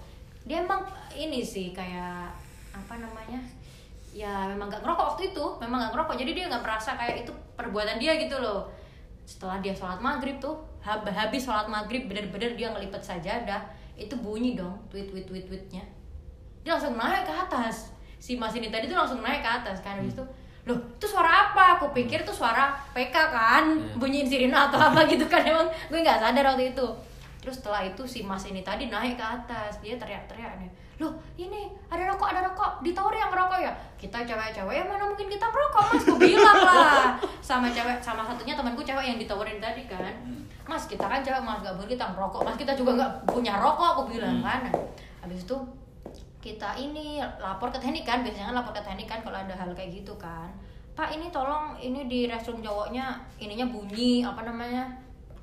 Dia 0.45 0.65
emang 0.65 0.81
ini 1.13 1.45
sih 1.45 1.73
kayak 1.73 2.29
apa 2.73 2.93
namanya 2.97 3.37
ya 4.15 4.47
memang 4.47 4.71
gak 4.71 4.79
ngerokok 4.81 5.05
waktu 5.15 5.23
itu 5.35 5.45
memang 5.61 5.77
gak 5.85 5.93
ngerokok. 5.93 6.15
Jadi 6.17 6.31
dia 6.33 6.45
nggak 6.49 6.63
merasa 6.63 6.97
kayak 6.97 7.25
itu 7.25 7.31
perbuatan 7.57 7.97
dia 8.01 8.17
gitu 8.17 8.37
loh 8.41 8.65
setelah 9.25 9.57
dia 9.57 9.73
sholat 9.73 9.97
maghrib 9.97 10.37
tuh 10.37 10.53
hab- 10.79 11.03
habis 11.03 11.41
sholat 11.41 11.65
maghrib 11.65 12.05
bener-bener 12.05 12.53
dia 12.53 12.69
ngelipet 12.69 13.01
sajadah 13.01 13.61
itu 13.95 14.13
bunyi 14.15 14.53
dong 14.53 14.77
tweet 14.87 15.09
tweet 15.09 15.25
tweet 15.25 15.45
tweetnya. 15.45 15.81
Dia 16.61 16.73
langsung 16.73 16.93
naik 16.93 17.23
ke 17.23 17.33
atas. 17.33 17.89
Si 18.15 18.33
mas 18.35 18.53
ini 18.53 18.69
tadi 18.69 18.85
tuh 18.85 18.93
langsung 18.93 19.19
naik 19.19 19.41
ke 19.41 19.49
atas 19.51 19.81
kan 19.81 19.97
habis 19.97 20.13
itu 20.13 20.25
loh 20.65 20.77
itu 20.77 21.05
suara 21.05 21.49
apa? 21.49 21.77
Aku 21.77 21.89
pikir 21.91 22.21
tuh 22.21 22.33
suara 22.33 22.73
PK 22.91 23.13
kan 23.13 23.65
Iya. 23.69 23.97
bunyiin 23.97 24.25
sirine 24.25 24.53
atau 24.53 24.77
apa 24.77 25.05
gitu 25.11 25.25
kan 25.25 25.41
emang 25.41 25.65
gue 25.89 25.99
nggak 25.99 26.17
sadar 26.17 26.45
waktu 26.47 26.73
itu. 26.73 26.87
Terus 27.37 27.61
setelah 27.61 27.81
itu 27.81 28.01
si 28.03 28.21
mas 28.21 28.41
ini 28.43 28.61
tadi 28.61 28.89
naik 28.89 29.13
ke 29.13 29.25
atas 29.25 29.77
dia 29.79 29.93
teriak-teriak 29.95 30.57
nih 30.57 30.69
loh 30.95 31.11
ini 31.35 31.67
ada 31.91 32.07
rokok 32.07 32.27
ada 32.31 32.41
rokok. 32.47 32.79
Di 32.79 32.95
tower 32.95 33.11
yang 33.11 33.27
ngerokok 33.27 33.59
ya? 33.59 33.71
Kita 33.99 34.23
cewek-cewek 34.23 34.75
ya 34.79 34.83
mana 34.87 35.03
mungkin 35.03 35.27
kita 35.27 35.43
ngerokok 35.43 35.83
mas? 35.91 36.03
Gue 36.07 36.19
bilang 36.31 36.59
lah. 36.63 37.19
Sama 37.43 37.67
cewek 37.67 37.99
sama 37.99 38.23
satunya 38.23 38.55
temanku 38.55 38.79
cewek 38.79 39.03
yang 39.03 39.19
ditawarin 39.19 39.59
tadi 39.59 39.83
kan. 39.91 40.15
Mas 40.65 40.87
kita 40.87 41.03
kan 41.03 41.19
cewek 41.19 41.41
mas. 41.43 41.59
Gak 41.59 41.75
boleh 41.75 41.89
kita 41.91 42.05
ngerokok. 42.15 42.41
Mas 42.47 42.55
kita 42.55 42.71
juga 42.73 42.91
nggak 42.95 43.11
punya 43.27 43.59
rokok 43.59 43.87
aku 43.99 44.03
bilang 44.15 44.39
Hmm. 44.39 44.47
kan. 44.47 44.59
Nah, 44.71 44.73
habis 45.21 45.43
itu 45.43 45.57
kita 46.39 46.77
ini 46.77 47.19
lapor 47.41 47.73
ke 47.73 47.79
teknik 47.81 48.07
kan. 48.07 48.23
Biasanya 48.23 48.53
kan 48.53 48.55
lapor 48.55 48.71
ke 48.71 48.81
teknik 48.85 49.07
kan 49.09 49.19
kalau 49.19 49.35
ada 49.35 49.51
hal 49.51 49.69
kayak 49.75 49.99
gitu 49.99 50.15
kan. 50.15 50.47
Pak 50.95 51.11
ini 51.11 51.27
tolong 51.27 51.75
ini 51.75 52.07
di 52.07 52.23
restroom 52.23 52.63
cowoknya 52.63 53.19
ininya 53.35 53.67
bunyi 53.67 54.23
apa 54.23 54.47
namanya 54.47 54.87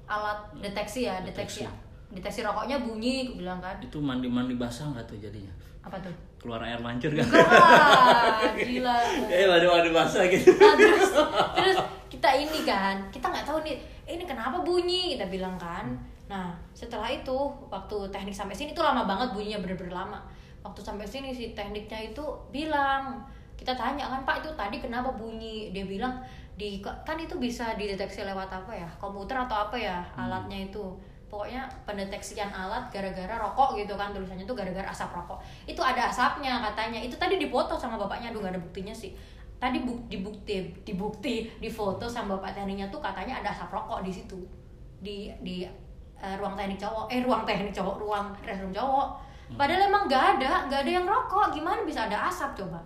alat 0.09 0.49
deteksi 0.65 1.05
ya 1.05 1.21
deteksi. 1.21 1.69
deteksi 1.69 1.92
rokoknya 2.21 2.77
bunyi 2.85 3.33
aku 3.33 3.41
bilang 3.41 3.61
kan. 3.63 3.77
Itu 3.81 3.99
mandi-mandi 4.03 4.55
basah 4.61 4.93
nggak 4.93 5.09
tuh 5.09 5.17
jadinya? 5.17 5.53
apa 5.83 5.97
tuh? 5.99 6.15
Keluar 6.39 6.63
air 6.63 6.79
mancur 6.79 7.11
kan? 7.11 7.27
Wah, 7.27 8.55
gila. 8.59 8.97
Eh, 9.27 9.47
mandi-mandi 9.51 9.91
basah 9.91 10.23
gitu. 10.31 10.55
nah, 10.59 10.75
terus 10.79 11.11
terus 11.59 11.77
kita 12.07 12.31
ini 12.39 12.63
kan 12.63 13.03
kita 13.11 13.27
nggak 13.27 13.47
tahu 13.47 13.59
nih 13.67 13.83
ini 14.07 14.23
kenapa 14.23 14.63
bunyi? 14.63 15.19
Kita 15.19 15.27
bilang 15.27 15.59
kan. 15.59 15.91
Nah 16.31 16.55
setelah 16.71 17.11
itu 17.11 17.35
waktu 17.67 17.97
teknik 18.15 18.35
sampai 18.35 18.55
sini 18.55 18.71
tuh 18.71 18.87
lama 18.87 19.03
banget 19.03 19.35
bunyinya 19.35 19.59
bener-bener 19.59 19.95
lama. 19.95 20.19
Waktu 20.63 20.79
sampai 20.79 21.03
sini 21.03 21.35
si 21.35 21.51
tekniknya 21.59 22.15
itu 22.15 22.23
bilang 22.55 23.19
kita 23.59 23.75
tanya 23.75 24.07
kan 24.07 24.23
pak 24.23 24.47
itu 24.47 24.51
tadi 24.55 24.79
kenapa 24.79 25.11
bunyi? 25.19 25.75
Dia 25.75 25.83
bilang 25.83 26.23
di 26.55 26.79
kan 26.79 27.19
itu 27.19 27.35
bisa 27.43 27.75
dideteksi 27.75 28.23
lewat 28.23 28.47
apa 28.55 28.71
ya? 28.71 28.87
Komputer 29.03 29.35
atau 29.35 29.67
apa 29.67 29.75
ya 29.75 30.07
alatnya 30.15 30.71
itu 30.71 30.95
pokoknya 31.33 31.65
pendeteksian 31.89 32.53
alat 32.53 32.93
gara-gara 32.93 33.41
rokok 33.41 33.81
gitu 33.81 33.97
kan 33.97 34.13
tulisannya 34.13 34.45
tuh 34.45 34.53
gara-gara 34.53 34.85
asap 34.93 35.17
rokok. 35.17 35.41
Itu 35.65 35.81
ada 35.81 36.13
asapnya 36.13 36.61
katanya. 36.61 37.01
Itu 37.01 37.17
tadi 37.17 37.41
dipoto 37.41 37.73
sama 37.81 37.97
bapaknya. 37.97 38.29
Aduh 38.29 38.45
gak 38.45 38.53
ada 38.53 38.61
buktinya 38.61 38.93
sih. 38.93 39.17
Tadi 39.57 39.81
buk, 39.81 40.13
dibukti 40.13 40.77
dibukti 40.85 41.49
di 41.57 41.71
foto 41.73 42.05
sama 42.05 42.37
bapak 42.37 42.61
tekniknya 42.61 42.93
tuh 42.93 43.01
katanya 43.01 43.41
ada 43.41 43.49
asap 43.49 43.73
rokok 43.73 44.05
di 44.05 44.13
situ. 44.13 44.37
Di 45.01 45.33
di 45.41 45.65
eh, 46.21 46.35
ruang 46.37 46.53
teknik 46.53 46.77
cowok. 46.77 47.09
Eh 47.09 47.25
ruang 47.25 47.49
teknik 47.49 47.73
cowok 47.73 47.97
ruang 47.97 48.27
restroom 48.45 48.77
cowok. 48.77 49.09
Padahal 49.57 49.89
emang 49.89 50.05
gak 50.05 50.37
ada 50.37 50.69
gak 50.69 50.85
ada 50.85 50.91
yang 51.01 51.09
rokok. 51.09 51.49
Gimana 51.57 51.81
bisa 51.89 52.13
ada 52.13 52.29
asap 52.29 52.61
coba? 52.61 52.85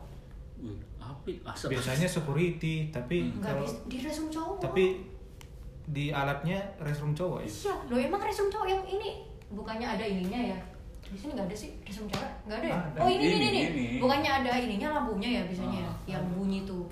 Api 1.03 1.43
asap. 1.43 1.75
biasanya 1.75 2.07
security 2.07 2.95
tapi 2.95 3.27
nggak 3.35 3.59
kalau 3.59 3.67
di 3.91 3.99
restroom 4.03 4.31
cowok. 4.31 4.59
tapi 4.63 5.16
di 5.87 6.11
alatnya 6.11 6.59
restroom 6.83 7.15
cowok 7.15 7.47
ya? 7.47 7.49
Iya 7.49 7.75
lo 7.87 7.95
emang 7.95 8.21
restroom 8.23 8.51
cowok 8.51 8.67
yang 8.67 8.83
ini? 8.87 9.23
Bukannya 9.55 9.87
ada 9.87 10.03
ininya 10.03 10.41
ya? 10.55 10.59
Di 11.07 11.15
sini 11.15 11.39
nggak 11.39 11.47
ada 11.47 11.57
sih 11.57 11.71
restroom 11.87 12.11
cewek? 12.11 12.31
Nggak 12.51 12.59
ada 12.59 12.67
ya? 12.67 12.79
Ada. 12.91 12.99
oh 12.99 13.09
ini 13.09 13.25
ini 13.25 13.37
Ini, 13.37 13.47
ini, 13.47 13.63
ini. 13.71 13.99
bukannya 14.03 14.31
ada 14.43 14.51
ininya 14.59 14.89
lampunya 14.99 15.29
ya 15.39 15.43
biasanya 15.47 15.79
ya? 15.79 15.87
Ah, 15.87 15.97
yang 16.19 16.25
bunyi 16.35 16.67
tuh. 16.67 16.85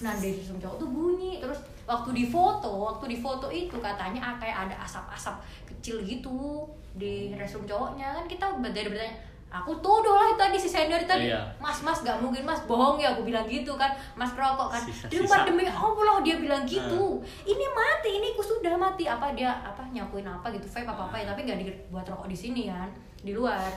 Nah 0.00 0.16
di 0.16 0.28
restroom 0.40 0.60
cowok 0.64 0.76
tuh 0.80 0.88
bunyi. 0.88 1.32
Terus 1.44 1.60
waktu 1.84 2.10
di 2.16 2.24
foto 2.28 2.70
waktu 2.88 3.04
di 3.12 3.18
foto 3.20 3.46
itu 3.52 3.76
katanya 3.76 4.20
ah, 4.24 4.34
kayak 4.40 4.56
ada 4.68 4.76
asap-asap 4.80 5.36
kecil 5.68 6.00
gitu 6.08 6.64
di 6.96 7.36
restroom 7.36 7.68
cowoknya. 7.68 8.16
Kan 8.16 8.24
kita 8.24 8.48
dari 8.72 8.88
bertanya 8.88 9.14
aku 9.48 9.72
tuduh 9.80 10.12
lah 10.12 10.36
tadi 10.36 10.60
si 10.60 10.68
senior 10.68 11.00
tadi. 11.08 11.32
Iya. 11.32 11.40
mas 11.56 11.80
mas 11.80 12.04
gak 12.04 12.20
mungkin 12.20 12.44
mas. 12.44 12.60
Bohong 12.68 13.00
ya 13.00 13.16
aku 13.16 13.24
bilang 13.24 13.48
gitu 13.48 13.72
kan. 13.80 13.90
Mas 14.12 14.32
kerokok 14.36 14.68
kan. 14.68 14.82
Sisa- 14.84 15.08
demi 15.08 15.24
sisa. 15.24 15.44
demi 15.48 15.64
Allah 15.64 16.16
dia 16.20 16.36
bilang 16.36 16.62
gitu. 16.68 17.20
Ini 17.48 17.66
mati 17.72 18.10
ini 18.20 18.36
ku 18.36 18.42
sudah 18.44 18.76
mati. 18.76 19.08
Apa 19.08 19.32
dia 19.32 19.52
apa 19.64 19.80
nyakuin 19.88 20.28
apa 20.28 20.52
gitu 20.52 20.68
vape 20.68 20.88
apa 20.88 21.02
apa 21.08 21.16
ya. 21.16 21.24
Tapi 21.32 21.48
nggak 21.48 21.58
dibuat 21.64 22.04
rokok 22.04 22.28
di 22.28 22.36
sini 22.36 22.68
kan 22.68 22.88
di 23.24 23.32
luar. 23.32 23.72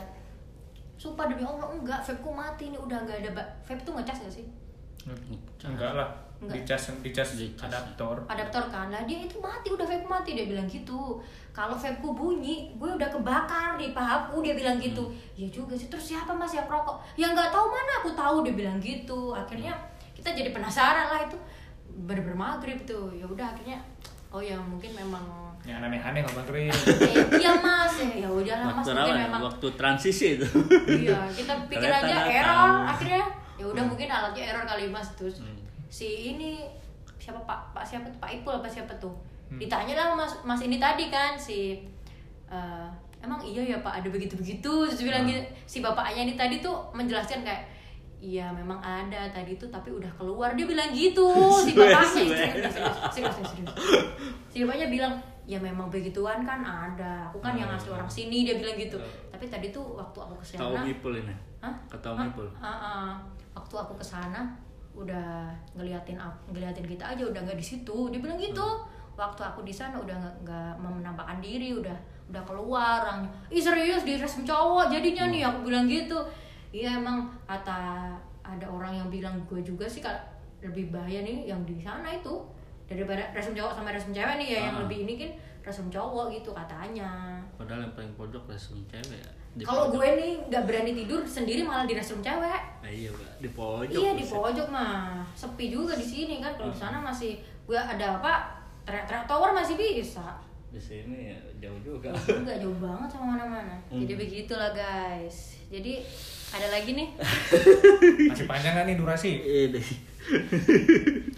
Sumpah 0.99 1.25
demi 1.31 1.43
Allah 1.47 1.71
enggak. 1.71 2.03
Vape 2.03 2.19
ku 2.19 2.31
mati 2.35 2.69
ini 2.69 2.77
udah 2.77 2.97
nggak 3.07 3.17
ada 3.23 3.31
vape 3.63 3.81
tuh 3.83 3.95
ngecas 3.95 4.27
gak 4.27 4.33
sih? 4.33 4.45
Enggak 5.65 5.97
lah 5.97 6.30
Enggak. 6.41 6.65
dicas 6.65 6.83
dicas 6.99 7.29
Dicas. 7.37 7.69
adaptor. 7.69 8.15
Adaptor 8.25 8.63
kan. 8.67 8.89
Lah 8.89 9.05
dia 9.05 9.21
itu 9.21 9.37
mati 9.37 9.69
udah 9.69 9.85
vape 9.85 10.03
mati 10.03 10.33
dia 10.33 10.43
bilang 10.43 10.65
gitu. 10.65 11.21
Kalau 11.51 11.73
vapeku 11.73 12.09
bunyi 12.11 12.73
gue 12.73 12.89
udah 12.89 13.05
kebakar 13.07 13.77
di 13.77 13.91
pahaku 13.91 14.41
dia 14.41 14.51
bilang 14.51 14.75
gitu. 14.75 15.05
Ya 15.33 15.45
juga 15.47 15.73
sih. 15.73 15.85
Terus 15.85 16.09
siapa 16.09 16.33
mas 16.33 16.49
yang 16.49 16.65
rokok 16.65 16.97
ya 17.13 17.29
nggak 17.29 17.49
tahu 17.49 17.65
mana 17.65 17.91
aku 17.99 18.09
tahu 18.11 18.35
dia 18.41 18.51
bilang 18.51 18.81
gitu. 18.81 19.31
Akhirnya 19.31 19.77
kita 20.11 20.33
jadi 20.33 20.49
penasaran 20.49 21.07
lah 21.07 21.21
itu. 21.21 21.37
Bener-bener 22.03 22.33
maghrib 22.33 22.81
tuh. 22.83 23.13
Ya 23.13 23.23
udah 23.23 23.45
akhirnya 23.47 23.77
oh 24.31 24.39
ya 24.39 24.57
mungkin 24.57 24.95
memang 24.95 25.21
yang 25.61 25.77
aneh-aneh 25.77 26.25
nggak 26.25 26.33
maghrib 26.33 26.73
eh, 26.73 27.37
iya 27.37 27.53
mas. 27.53 27.93
Ya 28.01 28.17
ya 28.17 28.29
udahlah 28.33 28.65
mas. 28.65 28.81
Waktu 28.81 28.97
mungkin 28.97 29.17
memang 29.21 29.41
waktu 29.45 29.67
transisi 29.77 30.41
itu. 30.41 30.47
Iya 30.89 31.21
kita 31.29 31.53
pikir 31.69 31.85
Ternyata 31.85 32.01
aja 32.01 32.15
datang. 32.17 32.33
error 32.33 32.73
akhirnya 32.89 33.23
ya 33.53 33.65
udah 33.69 33.83
mungkin 33.85 34.07
alatnya 34.09 34.43
error 34.49 34.65
kali 34.65 34.89
mas. 34.89 35.05
Terus 35.13 35.37
Hmm. 35.37 35.60
Si 35.91 36.31
ini 36.31 36.63
siapa 37.19 37.37
pak 37.43 37.75
pak 37.75 37.83
siapa 37.83 38.07
tuh 38.07 38.17
pak 38.17 38.31
Ipul 38.31 38.55
apa 38.55 38.65
siapa 38.65 38.95
tuh 38.97 39.11
Hmm. 39.51 39.59
ditanya 39.59 39.93
lah 39.93 40.07
mas 40.15 40.31
mas 40.41 40.63
ini 40.63 40.79
tadi 40.79 41.11
kan 41.11 41.35
si 41.35 41.75
eh, 42.47 42.87
emang 43.19 43.43
iya 43.43 43.59
ya 43.61 43.77
pak 43.77 43.99
ada 43.99 44.07
begitu 44.07 44.33
begitu 44.33 44.87
terus 44.87 45.03
bilang 45.03 45.27
Hmm. 45.27 45.29
gitu 45.29 45.43
si 45.67 45.77
bapaknya 45.79 46.23
ini 46.23 46.33
tadi 46.33 46.57
tuh 46.57 46.79
menjelaskan 46.91 47.43
kayak 47.43 47.63
Iya 48.21 48.53
memang 48.53 48.77
ada 48.77 49.33
tadi 49.33 49.57
tuh 49.57 49.65
tapi 49.67 49.89
udah 49.89 50.05
keluar 50.13 50.53
dia 50.53 50.63
bilang 50.63 50.93
gitu 50.93 51.25
si 51.65 51.73
bapaknya 51.73 52.05
serius, 52.05 52.37
serius, 52.37 52.73
serius, 53.09 53.33
serius, 53.33 53.49
serius. 53.49 53.69
si 54.47 54.61
bapaknya 54.61 54.87
bilang 54.87 55.13
ya 55.43 55.57
memang 55.57 55.89
begituan 55.89 56.45
kan 56.45 56.61
ada 56.61 57.25
aku 57.27 57.41
kan 57.41 57.57
yang 57.57 57.65
Hmm. 57.67 57.75
asli 57.75 57.89
orang 57.89 58.05
sini 58.07 58.45
dia 58.45 58.55
bilang 58.55 58.77
gitu 58.77 58.95
tapi 59.27 59.49
tadi 59.49 59.73
tuh 59.73 59.97
waktu 59.97 60.15
aku 60.15 60.37
ke 60.37 60.45
sana 60.47 60.59
tahu 60.63 60.73
ini 60.79 60.93
Hah? 61.59 61.75
Ah, 62.61 62.69
ah. 62.69 63.09
Waktu 63.51 63.73
aku 63.75 63.93
ke 63.97 64.05
sana 64.05 64.47
udah 64.91 65.47
ngeliatin 65.73 66.19
ngeliatin 66.47 66.85
kita 66.85 67.15
aja 67.15 67.23
udah 67.23 67.39
nggak 67.41 67.57
di 67.57 67.65
situ. 67.65 67.97
Dia 68.11 68.19
bilang 68.19 68.37
gitu. 68.37 68.65
Waktu 69.15 69.41
aku 69.43 69.61
di 69.61 69.71
sana 69.71 69.99
udah 69.99 70.15
nggak 70.41 70.73
menampakkan 70.77 71.37
diri, 71.39 71.75
udah 71.75 71.93
udah 72.31 72.41
keluar 72.47 73.03
orangnya. 73.03 73.27
Ih 73.51 73.59
serius 73.59 74.03
di 74.03 74.15
resm 74.15 74.43
cowok 74.43 74.87
jadinya 74.87 75.27
nih 75.27 75.41
aku 75.43 75.67
bilang 75.67 75.85
gitu. 75.85 76.15
Iya 76.71 76.95
emang 76.97 77.27
kata 77.43 78.11
ada 78.41 78.65
orang 78.65 78.95
yang 78.95 79.07
bilang 79.11 79.35
gue 79.45 79.59
juga 79.59 79.83
sih 79.85 79.99
kalau 79.99 80.17
lebih 80.63 80.87
bahaya 80.93 81.21
nih 81.21 81.51
yang 81.51 81.59
di 81.67 81.75
sana 81.81 82.07
itu 82.07 82.31
daripada 82.87 83.23
resm 83.35 83.51
cowok 83.51 83.73
sama 83.75 83.91
resm 83.91 84.11
cewek 84.11 84.35
nih 84.39 84.47
ya 84.55 84.59
yang 84.71 84.75
Ah. 84.79 84.81
lebih 84.87 85.03
ini 85.03 85.13
kan 85.19 85.31
resm 85.61 85.87
cowok 85.87 86.31
gitu 86.31 86.51
katanya. 86.51 87.37
padahal 87.59 87.85
yang 87.85 87.93
paling 87.93 88.13
pojok 88.17 88.43
resum 88.49 88.81
cewek 88.89 89.19
ya 89.21 89.31
Kalau 89.53 89.91
gue 89.91 90.07
nih 90.15 90.31
nggak 90.45 90.63
berani 90.63 90.91
tidur 90.95 91.21
sendiri 91.21 91.61
malah 91.61 91.83
di 91.83 91.91
restroom 91.91 92.19
cewek. 92.19 92.61
Nah, 92.79 92.87
iya 92.87 93.09
Pak. 93.09 93.29
di 93.37 93.49
pojok 93.49 93.91
iya 93.93 94.11
di 94.13 94.23
pojok 94.23 94.67
mah. 94.67 95.19
Sepi 95.33 95.67
juga 95.67 95.93
di 95.93 96.05
sini 96.05 96.39
kan. 96.39 96.53
Kalau 96.53 96.67
di 96.67 96.73
Hmm. 96.73 96.83
sana 96.87 96.97
masih 96.99 97.35
gue 97.61 97.75
ada 97.75 98.15
apa 98.15 98.47
teriak-teriak 98.81 99.25
tower 99.25 99.51
masih 99.51 99.75
bisa. 99.75 100.39
Di 100.67 100.79
sini 100.79 101.29
ya 101.29 101.39
jauh 101.59 101.79
juga. 101.81 102.15
Nggak 102.15 102.57
jauh 102.57 102.77
banget 102.77 103.09
sama 103.09 103.35
mana-mana. 103.35 103.75
Hmm. 103.85 103.99
jadi 103.99 104.13
begitulah 104.15 104.71
guys. 104.71 105.59
Jadi 105.67 105.99
ada 106.49 106.67
lagi 106.69 106.91
nih? 106.93 107.07
Masih 108.27 108.43
panjang 108.43 108.71
nggak 108.73 108.85
nih 108.85 108.97
durasi? 108.97 109.31
Ini 109.39 109.79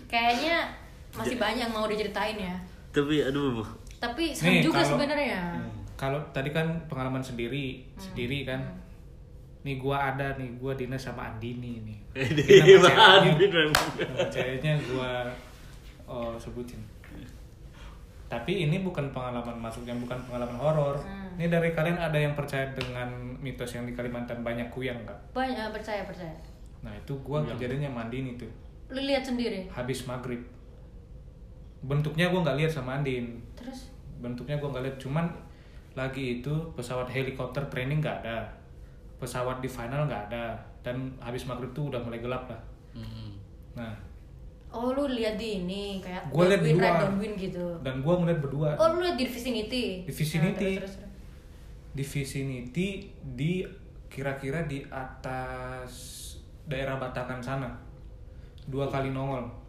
kayaknya 0.08 0.70
masih 1.12 1.38
banyak 1.38 1.62
yang 1.62 1.72
mau 1.72 1.86
diceritain 1.86 2.34
ya. 2.36 2.56
Tapi 2.90 3.22
aduh 3.22 3.54
Bu. 3.54 3.64
tapi 3.96 4.34
Nih, 4.36 4.60
juga 4.60 4.82
kalau- 4.82 5.00
sebenarnya 5.00 5.42
kalau 5.94 6.18
tadi 6.30 6.50
kan 6.50 6.66
pengalaman 6.86 7.20
sendiri 7.20 7.82
Hmm. 7.86 8.02
sendiri 8.02 8.44
kan. 8.44 8.62
Nih 9.64 9.78
gua 9.78 10.12
ada 10.12 10.36
nih 10.36 10.58
gua 10.58 10.74
dinas 10.74 11.00
sama 11.00 11.24
Andini 11.26 11.80
nih 11.80 11.98
bahan 12.12 13.24
ceweknya- 13.40 14.28
ceweknya 14.28 14.74
gua 14.86 15.24
oh, 16.04 16.36
sebutin. 16.36 16.84
Tapi 18.26 18.66
ini 18.66 18.82
bukan 18.82 19.08
pengalaman 19.10 19.56
masuk 19.56 19.86
yang 19.86 19.96
bukan 19.98 20.18
pengalaman 20.22 20.58
horor. 20.58 20.98
Hmm. 20.98 21.22
ini 21.34 21.48
dari 21.48 21.72
kalian 21.72 21.96
ada 21.96 22.14
yang 22.16 22.34
percaya 22.34 22.66
dengan 22.72 23.10
mitos 23.40 23.72
yang 23.72 23.86
di 23.86 23.94
Kalimantan 23.94 24.42
banyak 24.42 24.68
kuyang 24.70 24.98
nggak? 25.00 25.20
Banyak 25.32 25.58
eh, 25.60 25.72
percaya 25.72 26.02
percaya. 26.04 26.34
Nah 26.82 26.92
itu 26.92 27.14
gua 27.22 27.40
Kuyang. 27.40 27.56
kejadiannya 27.56 27.90
mandin 27.90 28.26
itu. 28.30 28.46
Lu 28.90 29.00
lihat 29.00 29.24
sendiri? 29.24 29.66
Habis 29.70 30.04
maghrib. 30.04 30.44
Bentuknya 31.82 32.28
gua 32.28 32.42
nggak 32.42 32.58
lihat 32.58 32.72
sama 32.74 32.98
Andin. 32.98 33.40
Terus? 33.54 33.90
Bentuknya 34.20 34.58
gua 34.58 34.72
nggak 34.72 34.84
lihat. 34.84 34.98
Cuman 34.98 35.26
lagi 35.94 36.42
itu 36.42 36.54
pesawat 36.74 37.10
helikopter 37.10 37.64
training 37.70 38.02
nggak 38.02 38.26
ada. 38.26 38.46
Pesawat 39.22 39.62
di 39.62 39.70
final 39.70 40.10
nggak 40.10 40.34
ada. 40.34 40.58
Dan 40.84 41.14
habis 41.22 41.48
maghrib 41.48 41.72
tuh 41.72 41.90
udah 41.94 42.02
mulai 42.02 42.20
gelap 42.20 42.50
lah. 42.50 42.62
Hmm. 42.94 43.34
nah. 43.74 43.96
Oh 44.74 44.90
lu 44.90 45.06
lihat 45.06 45.38
di 45.38 45.62
ini 45.62 46.02
kayak 46.02 46.34
Gua 46.34 46.50
lihat 46.50 46.66
luar. 46.66 46.98
downwind 47.06 47.38
gitu. 47.38 47.66
Dan 47.86 48.02
gua 48.02 48.18
ngeliat 48.18 48.40
berdua. 48.42 48.70
Oh 48.78 48.98
lu 48.98 49.06
lihat 49.06 49.18
di 49.18 49.30
vicinity? 49.30 50.02
Di 50.04 50.14
vicinity. 50.14 50.72
Nah, 50.78 50.82
terus, 50.82 50.98
terus, 50.98 51.06
terus. 51.06 51.14
di 51.94 52.04
vicinity 52.04 52.88
di 53.22 53.54
kira-kira 54.10 54.66
di 54.66 54.82
atas 54.90 55.94
daerah 56.66 56.98
Batakan 56.98 57.38
sana. 57.38 57.70
Dua 58.66 58.90
kali 58.90 59.14
nongol 59.14 59.63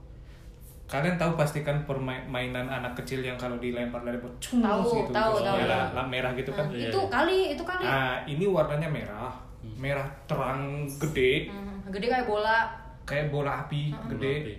kalian 0.84 1.16
tahu 1.16 1.32
pastikan 1.34 1.80
permainan 1.88 2.68
anak 2.68 2.92
kecil 2.92 3.24
yang 3.24 3.40
kalau 3.40 3.56
dilempar 3.56 4.04
dari 4.04 4.20
cung 4.20 4.60
Tahu, 4.60 4.84
gitu 4.84 5.10
tahu, 5.10 5.32
terus 5.40 5.48
tahu, 5.48 5.56
merah, 5.64 5.84
lamp 5.96 6.10
merah 6.12 6.32
gitu 6.36 6.52
kan? 6.52 6.68
Nah, 6.68 6.76
Iya, 6.76 6.88
itu 6.92 7.00
iya. 7.00 7.08
kali 7.08 7.38
itu 7.56 7.62
kali. 7.64 7.82
Nah 7.82 8.12
ini 8.28 8.44
warnanya 8.44 8.88
merah. 8.88 9.32
Merah 9.80 10.04
terang 10.28 10.84
gede. 11.00 11.48
Hmm, 11.48 11.80
gede 11.88 12.06
kayak 12.12 12.28
bola. 12.28 12.68
Kayak 13.08 13.32
bola 13.32 13.64
api 13.64 13.96
gede. 14.12 14.34
Tapi, 14.44 14.54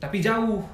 tapi 0.00 0.16
jauh. 0.18 0.64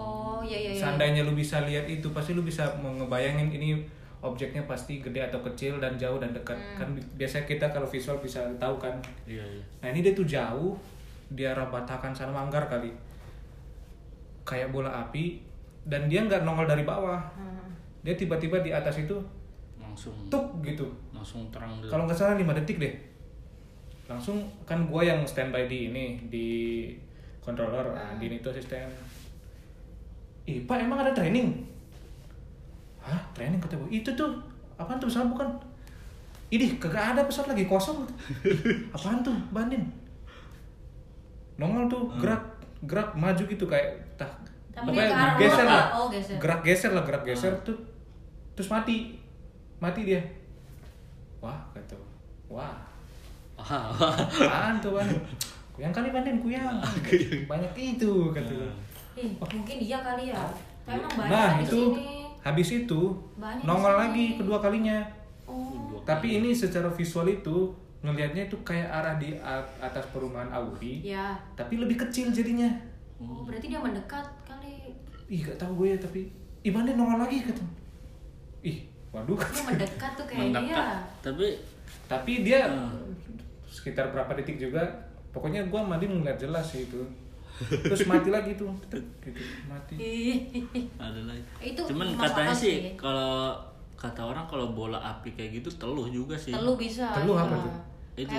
Oh 0.00 0.40
iya 0.40 0.56
iya 0.56 0.70
iya. 0.72 0.80
Seandainya 0.80 1.28
lu 1.28 1.36
bisa 1.36 1.60
lihat 1.68 1.84
itu 1.84 2.08
pasti 2.10 2.32
lu 2.32 2.40
bisa 2.40 2.64
mau 2.80 2.88
ngebayangin 2.96 3.52
ini 3.52 3.76
objeknya 4.24 4.64
pasti 4.64 5.04
gede 5.04 5.20
atau 5.20 5.44
kecil 5.44 5.76
dan 5.76 6.00
jauh 6.00 6.16
dan 6.16 6.32
dekat. 6.32 6.56
Kan 6.74 6.96
bi- 6.96 7.04
biasanya 7.20 7.44
kita 7.44 7.68
kalau 7.68 7.84
visual 7.84 8.16
bisa 8.16 8.40
tahu 8.56 8.80
kan? 8.80 8.96
Iya 9.28 9.44
iya. 9.44 9.62
Nah 9.84 9.92
ini 9.92 10.00
dia 10.00 10.16
tuh 10.16 10.24
jauh 10.24 10.72
di 11.28 11.44
arah 11.44 11.68
Batakan 11.68 12.16
sana 12.16 12.32
Manggar 12.32 12.64
kali 12.64 12.88
kayak 14.50 14.74
bola 14.74 14.90
api 14.90 15.38
dan 15.86 16.10
dia 16.10 16.26
nggak 16.26 16.42
nongol 16.42 16.66
dari 16.66 16.82
bawah. 16.82 17.22
Hmm. 17.38 17.70
dia 18.00 18.16
tiba-tiba 18.16 18.58
di 18.64 18.72
atas 18.74 18.96
itu 18.98 19.14
langsung 19.78 20.16
tuk 20.32 20.58
gitu. 20.66 20.88
langsung 21.14 21.46
terang 21.54 21.78
dulu. 21.78 21.92
Kalau 21.92 22.02
nggak 22.08 22.18
salah 22.18 22.34
5 22.34 22.58
detik 22.58 22.82
deh. 22.82 22.94
Langsung 24.10 24.42
kan 24.66 24.88
gua 24.90 25.06
yang 25.06 25.22
standby 25.22 25.68
di 25.70 25.92
ini 25.92 26.18
di 26.26 26.48
controller 27.44 27.94
nah, 27.94 28.16
di 28.18 28.26
itu 28.26 28.48
asisten. 28.50 28.88
Ih 30.48 30.64
pak 30.64 30.82
emang 30.82 31.04
ada 31.04 31.12
training? 31.12 31.62
Hah? 33.04 33.20
Training 33.36 33.60
kata 33.60 33.76
gua? 33.76 33.88
Itu 33.92 34.16
tuh 34.16 34.40
apaan 34.80 34.96
tuh 34.96 35.12
pesawat 35.12 35.28
bukan? 35.30 35.48
Ini 36.50 36.82
kagak 36.82 37.14
ada 37.14 37.22
pesawat 37.22 37.54
lagi 37.54 37.62
kosong. 37.70 38.02
Apaan 38.96 39.22
tuh 39.22 39.38
bandin? 39.54 39.86
Nongol 41.62 41.86
tuh 41.86 42.10
gerak 42.18 42.42
gerak 42.90 43.14
maju 43.14 43.38
gitu 43.46 43.70
kayak 43.70 44.09
tah 44.20 44.32
Tapi 44.76 44.92
pokoknya 44.92 45.40
geser 45.40 45.66
lah. 45.66 45.84
Oh, 45.96 46.06
geser. 46.12 46.36
gerak 46.36 46.60
geser 46.60 46.90
lah 46.92 47.02
gerak 47.08 47.24
geser. 47.24 47.52
Tuh 47.64 47.76
terus 48.52 48.68
mati. 48.68 49.16
Mati 49.80 50.04
dia. 50.04 50.20
Wah 51.40 51.56
kata 51.72 51.96
wah. 51.96 52.12
Wah 52.52 52.76
apaan 53.60 54.80
tuh 54.80 54.96
bandin 54.96 55.20
kuyang 55.76 55.92
kali 55.92 56.08
bandin 56.12 56.36
kuyang. 56.40 56.76
Banyak 57.48 57.72
itu 57.76 58.12
kata 58.32 58.52
gua. 58.52 58.72
Ih, 59.16 59.32
mungkin 59.36 59.76
iya 59.80 59.98
kali 60.00 60.32
ya. 60.32 60.40
Emang 60.88 61.12
banyak 61.12 61.28
nah 61.28 61.50
di 61.60 61.64
itu 61.68 61.80
sini 61.92 62.08
habis 62.40 62.68
itu 62.72 63.00
Banyak 63.36 63.64
nongol 63.68 63.92
sini. 63.92 64.00
lagi 64.00 64.26
kedua 64.40 64.58
kalinya. 64.64 64.98
Oh. 65.44 66.00
Tapi 66.08 66.40
ini 66.40 66.56
secara 66.56 66.88
visual 66.88 67.28
itu 67.28 67.68
ngelihatnya 68.00 68.48
itu 68.48 68.56
kayak 68.64 68.88
arah 68.88 69.20
di 69.20 69.36
atas 69.76 70.04
perumahan 70.08 70.48
Audi. 70.56 71.04
Ya 71.04 71.36
tapi 71.52 71.76
lebih 71.76 72.00
kecil 72.00 72.32
jadinya 72.32 72.68
oh 73.20 73.44
berarti 73.44 73.68
dia 73.68 73.80
mendekat 73.80 74.26
kali. 74.42 74.96
Ih 75.30 75.40
gak 75.44 75.60
tahu 75.60 75.84
gue 75.84 75.94
ya 75.94 75.98
tapi 76.00 76.20
bandin 76.66 76.96
nongol 76.96 77.24
lagi 77.24 77.40
kata 77.40 77.64
ih 78.60 78.84
waduh 79.10 79.36
dia 79.36 79.62
mendekat 79.64 80.12
tuh 80.16 80.24
kayaknya. 80.28 80.44
Ya 80.44 80.52
mendekat. 80.60 81.00
Tapi 81.24 81.46
tapi 82.06 82.32
dia 82.42 82.60
Hmm. 82.66 83.12
sekitar 83.70 84.10
berapa 84.10 84.34
detik 84.34 84.58
juga 84.58 84.82
pokoknya 85.30 85.70
gua 85.70 85.86
mandi 85.86 86.10
ngeliat 86.10 86.38
jelas 86.38 86.66
sih 86.66 86.84
itu. 86.86 86.98
Terus 87.60 88.08
mati 88.08 88.32
lagi 88.32 88.56
tuh. 88.58 88.70
Gitu 88.90 89.40
mati. 89.68 89.94
Ih, 90.00 90.36
ada 91.04 91.20
lagi. 91.28 91.42
Itu 91.60 91.86
cuman 91.86 92.16
katanya 92.18 92.54
sih 92.54 92.74
sih. 92.82 92.98
kalau 92.98 93.54
kata 93.94 94.22
orang 94.24 94.48
kalau 94.48 94.72
bola 94.72 94.96
api 94.96 95.36
kayak 95.36 95.60
gitu 95.60 95.68
teluh 95.76 96.08
juga 96.08 96.34
sih. 96.34 96.50
Teluh 96.50 96.74
bisa 96.74 97.12
Teluh 97.12 97.36
apa 97.36 97.52
iya. 97.54 97.64
tuh? 97.68 97.74
Itu 98.12 98.34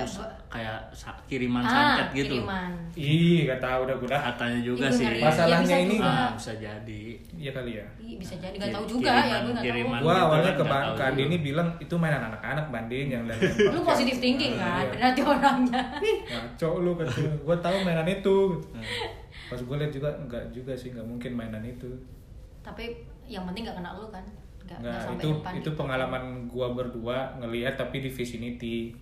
Kayak 0.46 0.78
kiriman 1.24 1.60
ah 1.60 1.72
santet 1.96 2.08
gitu 2.14 2.34
kiriman 2.38 2.70
ih 2.92 3.44
gak 3.44 3.58
tahu 3.58 3.78
udah 3.82 3.96
gue 3.96 4.08
katanya 4.10 4.60
juga 4.60 4.84
Ih, 4.84 4.92
sih 4.92 5.04
ngeri. 5.06 5.20
Masalahnya 5.22 5.56
Ya, 5.56 5.64
bisa 5.64 5.76
ini- 5.80 5.98
juga. 5.98 6.12
ah, 6.12 6.30
bisa 6.32 6.52
jadi 6.54 7.02
iya 7.32 7.50
kali 7.50 7.72
ya 7.74 7.86
Ih, 7.98 8.14
bisa 8.16 8.34
jadi 8.36 8.54
nggak 8.54 8.68
Ki- 8.68 8.76
tahu 8.76 8.84
juga 8.86 9.08
ya 9.08 9.16
kiriman- 9.16 9.40
gue 9.42 9.52
nggak 9.52 9.64
kiriman. 9.64 9.90
tahu 9.90 10.04
gua 10.04 10.12
gitu 10.12 10.22
awalnya 10.22 10.44
kan, 10.44 10.54
ke 10.54 10.64
Bang. 10.94 11.12
Dini 11.12 11.36
bilang 11.40 11.68
itu 11.78 11.94
mainan 11.94 12.22
anak-anak 12.24 12.66
banding 12.68 13.06
yang 13.08 13.22
lempar 13.24 13.48
lu 13.48 13.80
positif 13.82 14.16
thinking 14.18 14.52
kan 14.54 14.68
Iya. 14.78 14.92
berarti 14.92 15.20
orangnya 15.24 15.82
ngaco 16.22 16.70
lu 16.78 16.90
kata 16.94 17.10
gue 17.38 17.56
tahu 17.58 17.76
mainan 17.82 18.06
itu 18.06 18.36
Hmm. 18.70 18.84
pas 19.48 19.58
gue 19.58 19.76
lihat 19.78 19.90
juga 19.90 20.08
enggak 20.14 20.44
juga 20.50 20.72
sih 20.72 20.88
nggak 20.90 21.06
mungkin 21.06 21.32
mainan 21.32 21.62
itu 21.62 21.88
tapi 22.60 22.92
yang 23.24 23.42
penting 23.44 23.64
nggak 23.64 23.74
kena 23.74 23.90
lu 23.94 24.06
kan 24.06 24.22
nggak 24.62 24.78
nggak 24.78 24.92
Enggak, 24.94 25.02
sampai 25.02 25.24
itu 25.24 25.58
itu 25.58 25.70
pengalaman 25.74 26.22
gua 26.46 26.70
berdua 26.70 27.16
ngelihat 27.36 27.74
tapi 27.74 27.98
di 27.98 28.08
Vicinity. 28.08 28.94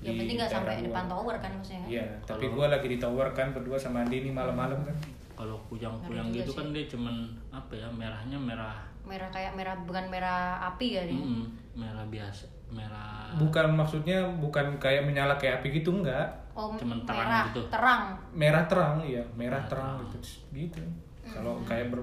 Yang 0.00 0.14
Di 0.14 0.20
penting 0.20 0.36
nggak 0.36 0.52
sampai 0.52 0.74
depan 0.80 1.04
tower 1.06 1.36
kan 1.36 1.50
maksudnya 1.52 1.80
kan? 1.80 1.88
Iya, 1.88 2.04
tapi 2.22 2.44
gua 2.48 2.66
lagi 2.68 2.86
di 2.86 2.98
tower 2.98 3.28
kan 3.32 3.50
berdua 3.50 3.74
sama 3.74 4.00
Andi 4.00 4.16
ini 4.20 4.30
malam-malam 4.30 4.78
kan. 4.82 4.96
kalau 5.34 5.54
kuyang-kuyang 5.66 6.28
juga 6.28 6.38
gitu 6.40 6.50
sih. 6.50 6.56
kan 6.56 6.66
dia 6.68 6.84
cuman 6.88 7.14
apa 7.48 7.72
ya 7.72 7.86
merahnya 7.88 8.34
merah 8.36 8.74
merah 9.00 9.26
kayak 9.28 9.54
merah 9.54 9.74
bukan 9.80 10.04
merah 10.08 10.42
api 10.64 10.86
ya 10.92 11.02
dia 11.02 11.14
Mm-mm, 11.14 11.46
merah 11.74 12.02
biasa 12.04 12.44
merah 12.68 13.30
Bukan 13.34 13.72
maksudnya 13.72 14.18
bukan 14.36 14.76
kayak 14.76 15.02
menyala 15.02 15.34
kayak 15.34 15.58
api 15.58 15.78
gitu 15.78 15.94
enggak. 15.94 16.26
oh 16.52 16.74
Cuman 16.74 17.00
terang 17.02 17.22
merah 17.22 17.44
gitu. 17.46 17.62
terang 17.68 18.02
Merah 18.32 18.64
terang 18.66 18.94
iya, 19.00 19.22
merah 19.32 19.56
Merah 19.56 19.62
terang 19.64 19.96
terang. 19.96 20.10
gitu. 20.10 20.18
Gitu. 20.52 20.82
Kalau 21.24 21.60
kayak 21.62 21.88
ber 21.88 22.00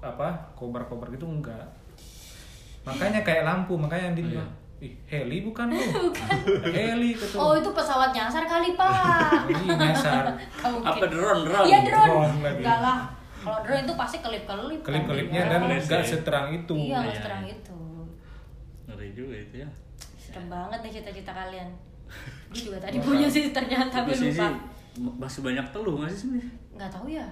apa? 0.00 0.28
kobar-kobar 0.52 1.08
gitu 1.10 1.24
enggak. 1.24 1.64
Makanya 2.82 3.20
kayak 3.20 3.44
lampu, 3.44 3.74
makanya 3.74 4.10
Andi 4.10 4.22
Iya. 4.22 4.30
bilang, 4.34 4.50
Ih, 4.84 4.92
heli 5.06 5.40
bukan 5.40 5.72
lu. 5.72 5.80
heli 6.76 7.16
gitu. 7.16 7.36
oh 7.36 7.56
itu 7.56 7.70
pesawat 7.70 8.10
nyasar 8.10 8.44
kali 8.44 8.76
pak 8.76 9.48
Ini 9.50 9.66
nyasar. 9.72 10.28
Apa 10.60 11.06
drone 11.06 11.40
drone 11.42 11.64
iya 11.64 11.80
drone 11.80 12.04
Drone 12.06 12.38
lagi. 12.38 12.60
enggak 12.60 12.78
lah 12.78 12.98
kalau 13.38 13.58
drone 13.60 13.82
itu 13.82 13.94
pasti 13.94 14.16
kelip 14.18 14.44
kelip 14.44 14.80
Kelip-kelipnya 14.80 15.42
dan 15.46 15.60
Iya. 15.64 15.76
enggak 15.78 16.02
seterang 16.02 16.46
itu. 16.50 16.74
iya 16.76 16.96
nggak 16.98 17.04
Iya, 17.06 17.16
seterang 17.16 17.42
iya. 17.42 17.54
itu 17.54 17.78
ngeri 18.84 19.08
juga 19.10 19.34
itu 19.38 19.54
ya 19.58 19.68
serem 20.14 20.46
banget 20.46 20.78
nih 20.80 20.92
cita-cita 20.92 21.32
kalian 21.32 21.68
gue 22.50 22.60
juga 22.62 22.78
tadi 22.78 22.96
punya 23.00 23.26
sih 23.26 23.48
ternyata 23.50 23.96
gue 24.02 24.12
lupa 24.12 24.46
sih 24.46 24.52
masih 25.16 25.40
banyak 25.42 25.66
teluh 25.70 25.94
nggak 25.96 26.10
sih 26.10 26.20
sini 26.22 26.40
nggak 26.70 26.90
tahu 26.90 27.06
ya 27.08 27.24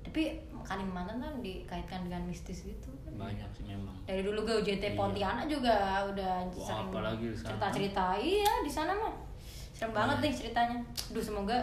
tapi 0.00 0.36
Kalimantan 0.68 1.16
kan 1.16 1.34
dikaitkan 1.38 2.04
dengan 2.04 2.22
mistis 2.22 2.62
gitu. 2.62 2.92
Kan 3.00 3.16
banyak 3.18 3.48
sih 3.50 3.64
memang. 3.64 3.96
Dari 4.04 4.20
dulu 4.20 4.44
gue 4.44 4.54
UJT 4.58 4.84
Iya. 4.84 4.94
Pontianak 4.94 5.46
juga 5.46 5.74
udah 6.04 6.44
Wah, 6.46 6.60
sering 6.62 6.88
apalagi 6.88 7.24
di 7.24 7.34
sana. 7.34 7.48
cerita-cerita. 7.48 8.04
Iya 8.14 8.52
di 8.60 8.70
sana 8.70 8.92
mah 8.92 9.14
serem 9.72 9.92
banget 9.92 10.16
nih 10.20 10.32
ceritanya. 10.34 10.78
Duh 11.08 11.24
semoga 11.24 11.56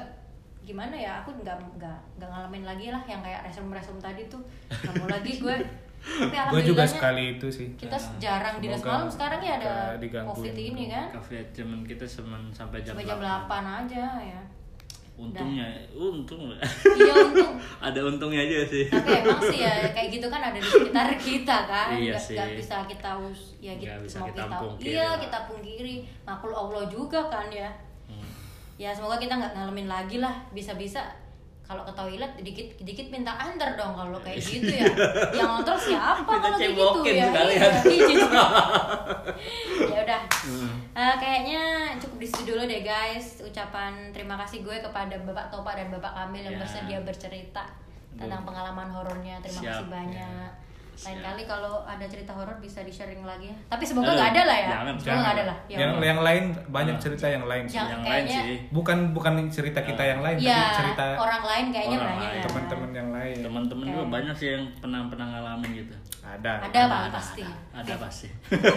gimana 0.62 0.92
ya 0.92 1.22
aku 1.22 1.30
nggak 1.36 1.54
nggak 1.76 1.98
nggak 2.18 2.26
ngalamin 2.26 2.66
lagi 2.66 2.90
lah 2.90 3.04
yang 3.06 3.22
kayak 3.22 3.46
resum-resum 3.46 3.98
tadi 3.98 4.26
tuh. 4.26 4.42
Nggak 4.68 4.94
mau 4.98 5.08
lagi 5.08 5.34
gue. 5.38 5.58
Tapi 6.06 6.54
Gue 6.54 6.62
juga 6.64 6.86
sekali 6.86 7.34
itu 7.36 7.48
sih. 7.50 7.74
kita 7.74 7.98
jarang 8.18 8.62
dinas 8.62 8.78
Semoga 8.78 8.94
malam 8.96 9.10
sekarang 9.10 9.42
ya 9.42 9.54
ada 9.58 9.74
covid 10.24 10.54
ini 10.54 10.86
kan. 10.86 11.10
Kafe 11.10 11.42
cuman 11.52 11.82
kita 11.82 12.06
cuman 12.06 12.42
sampai 12.50 12.82
jam 12.82 12.94
sampai 12.94 13.06
jam 13.06 13.18
8. 13.18 13.50
8 13.50 13.82
aja 13.86 14.06
ya 14.22 14.42
untungnya. 15.16 15.68
Untung 15.96 16.52
iya 17.00 17.14
untung. 17.16 17.56
Ada 17.88 18.00
untungnya 18.04 18.42
aja 18.44 18.68
sih. 18.68 18.84
Tapi 18.92 19.10
emang 19.24 19.40
sih 19.40 19.60
ya 19.64 19.74
kayak 19.96 20.10
gitu 20.12 20.28
kan 20.28 20.42
ada 20.44 20.60
di 20.60 20.68
sekitar 20.68 21.08
kita 21.16 21.58
kan. 21.66 21.96
Iya 21.96 22.14
nggak 22.16 22.22
sih. 22.22 22.36
nggak 22.36 22.52
bisa 22.60 22.76
kita 22.84 23.10
us 23.24 23.42
ya 23.64 23.74
kita 23.80 23.96
Nggak 23.96 24.04
bisa 24.04 24.18
mau 24.20 24.28
kita 24.28 24.44
kita 24.44 24.58
pungkiri 24.60 24.90
iya 24.92 25.08
lah. 25.08 25.18
kita 25.24 25.40
pungkiri. 25.48 25.96
Makhluk 26.28 26.58
allah 26.58 26.84
juga 26.92 27.20
kan 27.32 27.48
ya. 27.48 27.70
Hmm. 28.12 28.28
ya 28.76 28.90
semoga 28.92 29.16
kita 29.16 29.34
nggak 29.40 29.54
ngalamin 29.56 29.88
lagi 29.88 30.18
lah. 30.20 30.36
Bisa-bisa 30.52 31.00
kalau 31.66 31.82
ke 31.82 31.94
toilet 31.98 32.32
dikit 32.40 32.68
dikit 32.82 33.08
minta 33.10 33.34
antar 33.34 33.74
dong 33.74 33.98
kalau 33.98 34.22
kayak 34.22 34.38
gitu 34.38 34.70
ya. 34.70 34.86
Yang 35.38 35.50
ngontrol 35.50 35.80
siapa 35.82 36.22
kalau 36.22 36.58
kayak 36.58 36.74
gitu 36.74 37.00
ya. 37.06 37.14
Iya, 37.14 37.46
iya, 37.50 37.68
iya. 37.90 38.26
ya 39.94 40.00
udah. 40.06 40.22
Hmm. 40.46 40.70
Eh, 40.94 41.16
kayaknya 41.18 41.62
cukup 41.98 42.18
di 42.22 42.28
situ 42.30 42.42
dulu 42.54 42.64
deh 42.66 42.82
guys. 42.82 43.42
Ucapan 43.42 44.14
terima 44.14 44.38
kasih 44.46 44.62
gue 44.62 44.78
kepada 44.78 45.16
bapak 45.26 45.50
Topa 45.50 45.74
dan 45.74 45.90
bapak 45.90 46.14
Kamil 46.14 46.46
yang 46.46 46.56
Ya. 46.56 46.62
bersedia 46.62 47.00
bercerita 47.02 47.64
tentang 48.16 48.46
pengalaman 48.46 48.88
horornya. 48.94 49.42
Terima 49.42 49.60
Siap, 49.60 49.72
kasih 49.74 49.88
banyak 49.92 50.50
lain 50.96 51.20
kali 51.20 51.44
kalau 51.44 51.84
ada 51.84 52.06
cerita 52.08 52.32
horor 52.32 52.58
bisa 52.58 52.80
di 52.82 52.92
sharing 52.92 53.22
lagi 53.22 53.52
ya. 53.52 53.56
Tapi 53.68 53.84
semoga 53.84 54.12
nggak 54.12 54.32
ada 54.32 54.42
lah 54.48 54.58
ya. 54.58 54.68
jangan, 54.72 54.96
semoga 54.96 55.20
nggak 55.20 55.34
ada 55.36 55.44
lah. 55.44 55.58
Ya 55.66 55.78
yang 55.78 55.92
yang 56.00 56.20
lain 56.24 56.44
banyak 56.70 56.96
Ah. 56.96 57.02
cerita 57.02 57.26
yang 57.28 57.46
lain 57.46 57.64
sih. 57.68 57.76
Yang 57.76 57.90
yang 57.92 58.04
lain 58.04 58.26
sih. 58.26 58.56
Bukan 58.72 58.98
bukan 59.12 59.34
cerita 59.52 59.80
kita 59.82 60.04
yang 60.06 60.22
lain, 60.24 60.38
ya 60.38 60.56
tapi 60.56 60.78
cerita 60.80 61.06
orang 61.18 61.44
lain 61.44 61.66
kayaknya 61.70 61.98
orang 61.98 62.10
banyak 62.16 62.24
lain. 62.24 62.40
ya. 62.40 62.44
teman-teman 62.48 62.90
yang 62.92 63.10
lain. 63.12 63.38
teman-teman 63.44 63.86
juga 63.92 64.06
banyak 64.08 64.36
sih 64.36 64.48
yang 64.56 64.64
pernah 64.80 65.00
pernah 65.08 65.28
ngalamin 65.32 65.72
gitu 65.76 65.96
Ada. 66.26 66.58
ada 66.58 66.82
bang 66.90 67.06
pasti 67.08 67.46
ada, 67.46 67.86
ada 67.86 67.94
pasti 68.02 68.28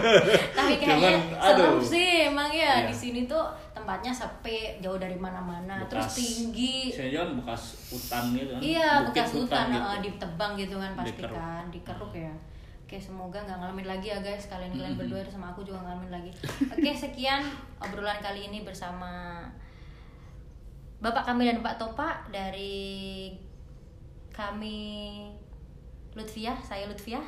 tapi 0.57 0.73
kayaknya 0.77 1.17
Cuman, 1.17 1.41
serem 1.41 1.75
sih 1.81 2.09
emang 2.29 2.47
ya 2.47 2.85
Iya. 2.85 2.87
di 2.87 2.95
sini 2.95 3.21
tuh 3.25 3.41
tempatnya 3.73 4.13
sepi 4.13 4.77
jauh 4.79 4.95
dari 4.95 5.17
mana-mana 5.17 5.81
terus 5.89 6.13
tinggi 6.13 6.93
saya 6.93 7.09
jalan 7.09 7.41
bekas 7.41 7.89
hutan 7.89 8.23
gitu 8.31 8.53
kan 8.53 8.61
Iya, 8.61 8.89
Bukit 9.01 9.11
bekas 9.11 9.31
hutan, 9.33 9.65
gitu. 9.67 9.81
eh, 9.81 9.97
ditebang 9.99 10.51
gitu 10.55 10.75
kan 10.77 10.91
pasti 10.93 11.09
Dikeruk. 11.11 11.35
kan, 11.35 11.63
dikeruk 11.67 12.13
ya. 12.13 12.33
Oke, 12.85 12.97
semoga 12.97 13.37
nggak 13.39 13.57
ngalamin 13.57 13.85
lagi 13.85 14.09
ya 14.09 14.17
guys. 14.17 14.49
Kalian 14.49 14.73
kalian 14.73 14.97
berdua 14.97 15.21
sama 15.23 15.53
aku 15.53 15.61
juga 15.61 15.77
ngalamin 15.79 16.09
lagi. 16.09 16.33
Oke, 16.69 16.89
sekian 17.05 17.45
obrolan 17.77 18.17
kali 18.17 18.49
ini 18.49 18.65
bersama 18.65 19.41
Bapak 20.97 21.21
kami 21.23 21.45
dan 21.45 21.61
Pak 21.61 21.77
Topa 21.77 22.25
dari 22.27 23.29
kami 24.29 24.77
Lutfiah, 26.11 26.57
saya 26.59 26.89
Lutfiah. 26.89 27.21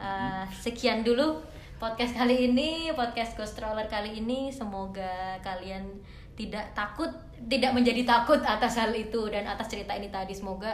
Eh, 0.00 0.44
sekian 0.56 1.04
dulu 1.04 1.44
podcast 1.76 2.16
kali 2.16 2.48
ini, 2.48 2.88
podcast 2.96 3.36
Ghost 3.36 3.52
Stroller 3.60 3.84
kali 3.84 4.16
ini. 4.16 4.48
Semoga 4.48 5.36
kalian 5.44 5.84
tidak 6.32 6.72
takut, 6.72 7.12
tidak 7.52 7.76
menjadi 7.76 8.08
takut 8.08 8.40
atas 8.40 8.80
hal 8.80 8.88
itu 8.96 9.28
dan 9.28 9.44
atas 9.44 9.68
cerita 9.68 9.92
ini 9.92 10.08
tadi. 10.08 10.32
Semoga 10.32 10.72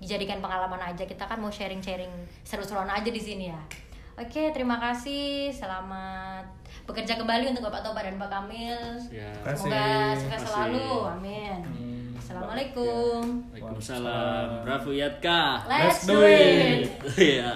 dijadikan 0.00 0.40
pengalaman 0.40 0.80
aja. 0.80 1.04
Kita 1.04 1.28
kan 1.28 1.36
mau 1.36 1.52
sharing-sharing 1.52 2.08
seru-seruan 2.48 2.88
aja 2.88 3.12
di 3.12 3.20
sini 3.20 3.52
ya. 3.52 3.60
Oke, 4.16 4.52
terima 4.56 4.80
kasih. 4.80 5.52
Selamat 5.52 6.48
bekerja 6.88 7.20
kembali 7.20 7.52
untuk 7.52 7.68
Bapak 7.68 7.84
Toba 7.84 8.00
dan 8.00 8.16
Pak 8.16 8.28
Kamil. 8.32 8.76
Kasih. 9.44 9.68
Semoga 9.68 9.84
sukses 10.16 10.32
Kasih. 10.32 10.48
selalu. 10.48 10.88
Amin. 11.12 11.60
Hmm. 11.60 11.92
Assalamualaikum. 12.16 13.20
Waalaikumsalam. 13.52 14.64
Bravo 14.64 14.90
Yatka. 14.96 15.68
Let's 15.68 16.08
Let's 16.08 16.08
do 16.08 16.16
do 16.16 16.24
it. 16.24 16.88
Iya. 17.36 17.50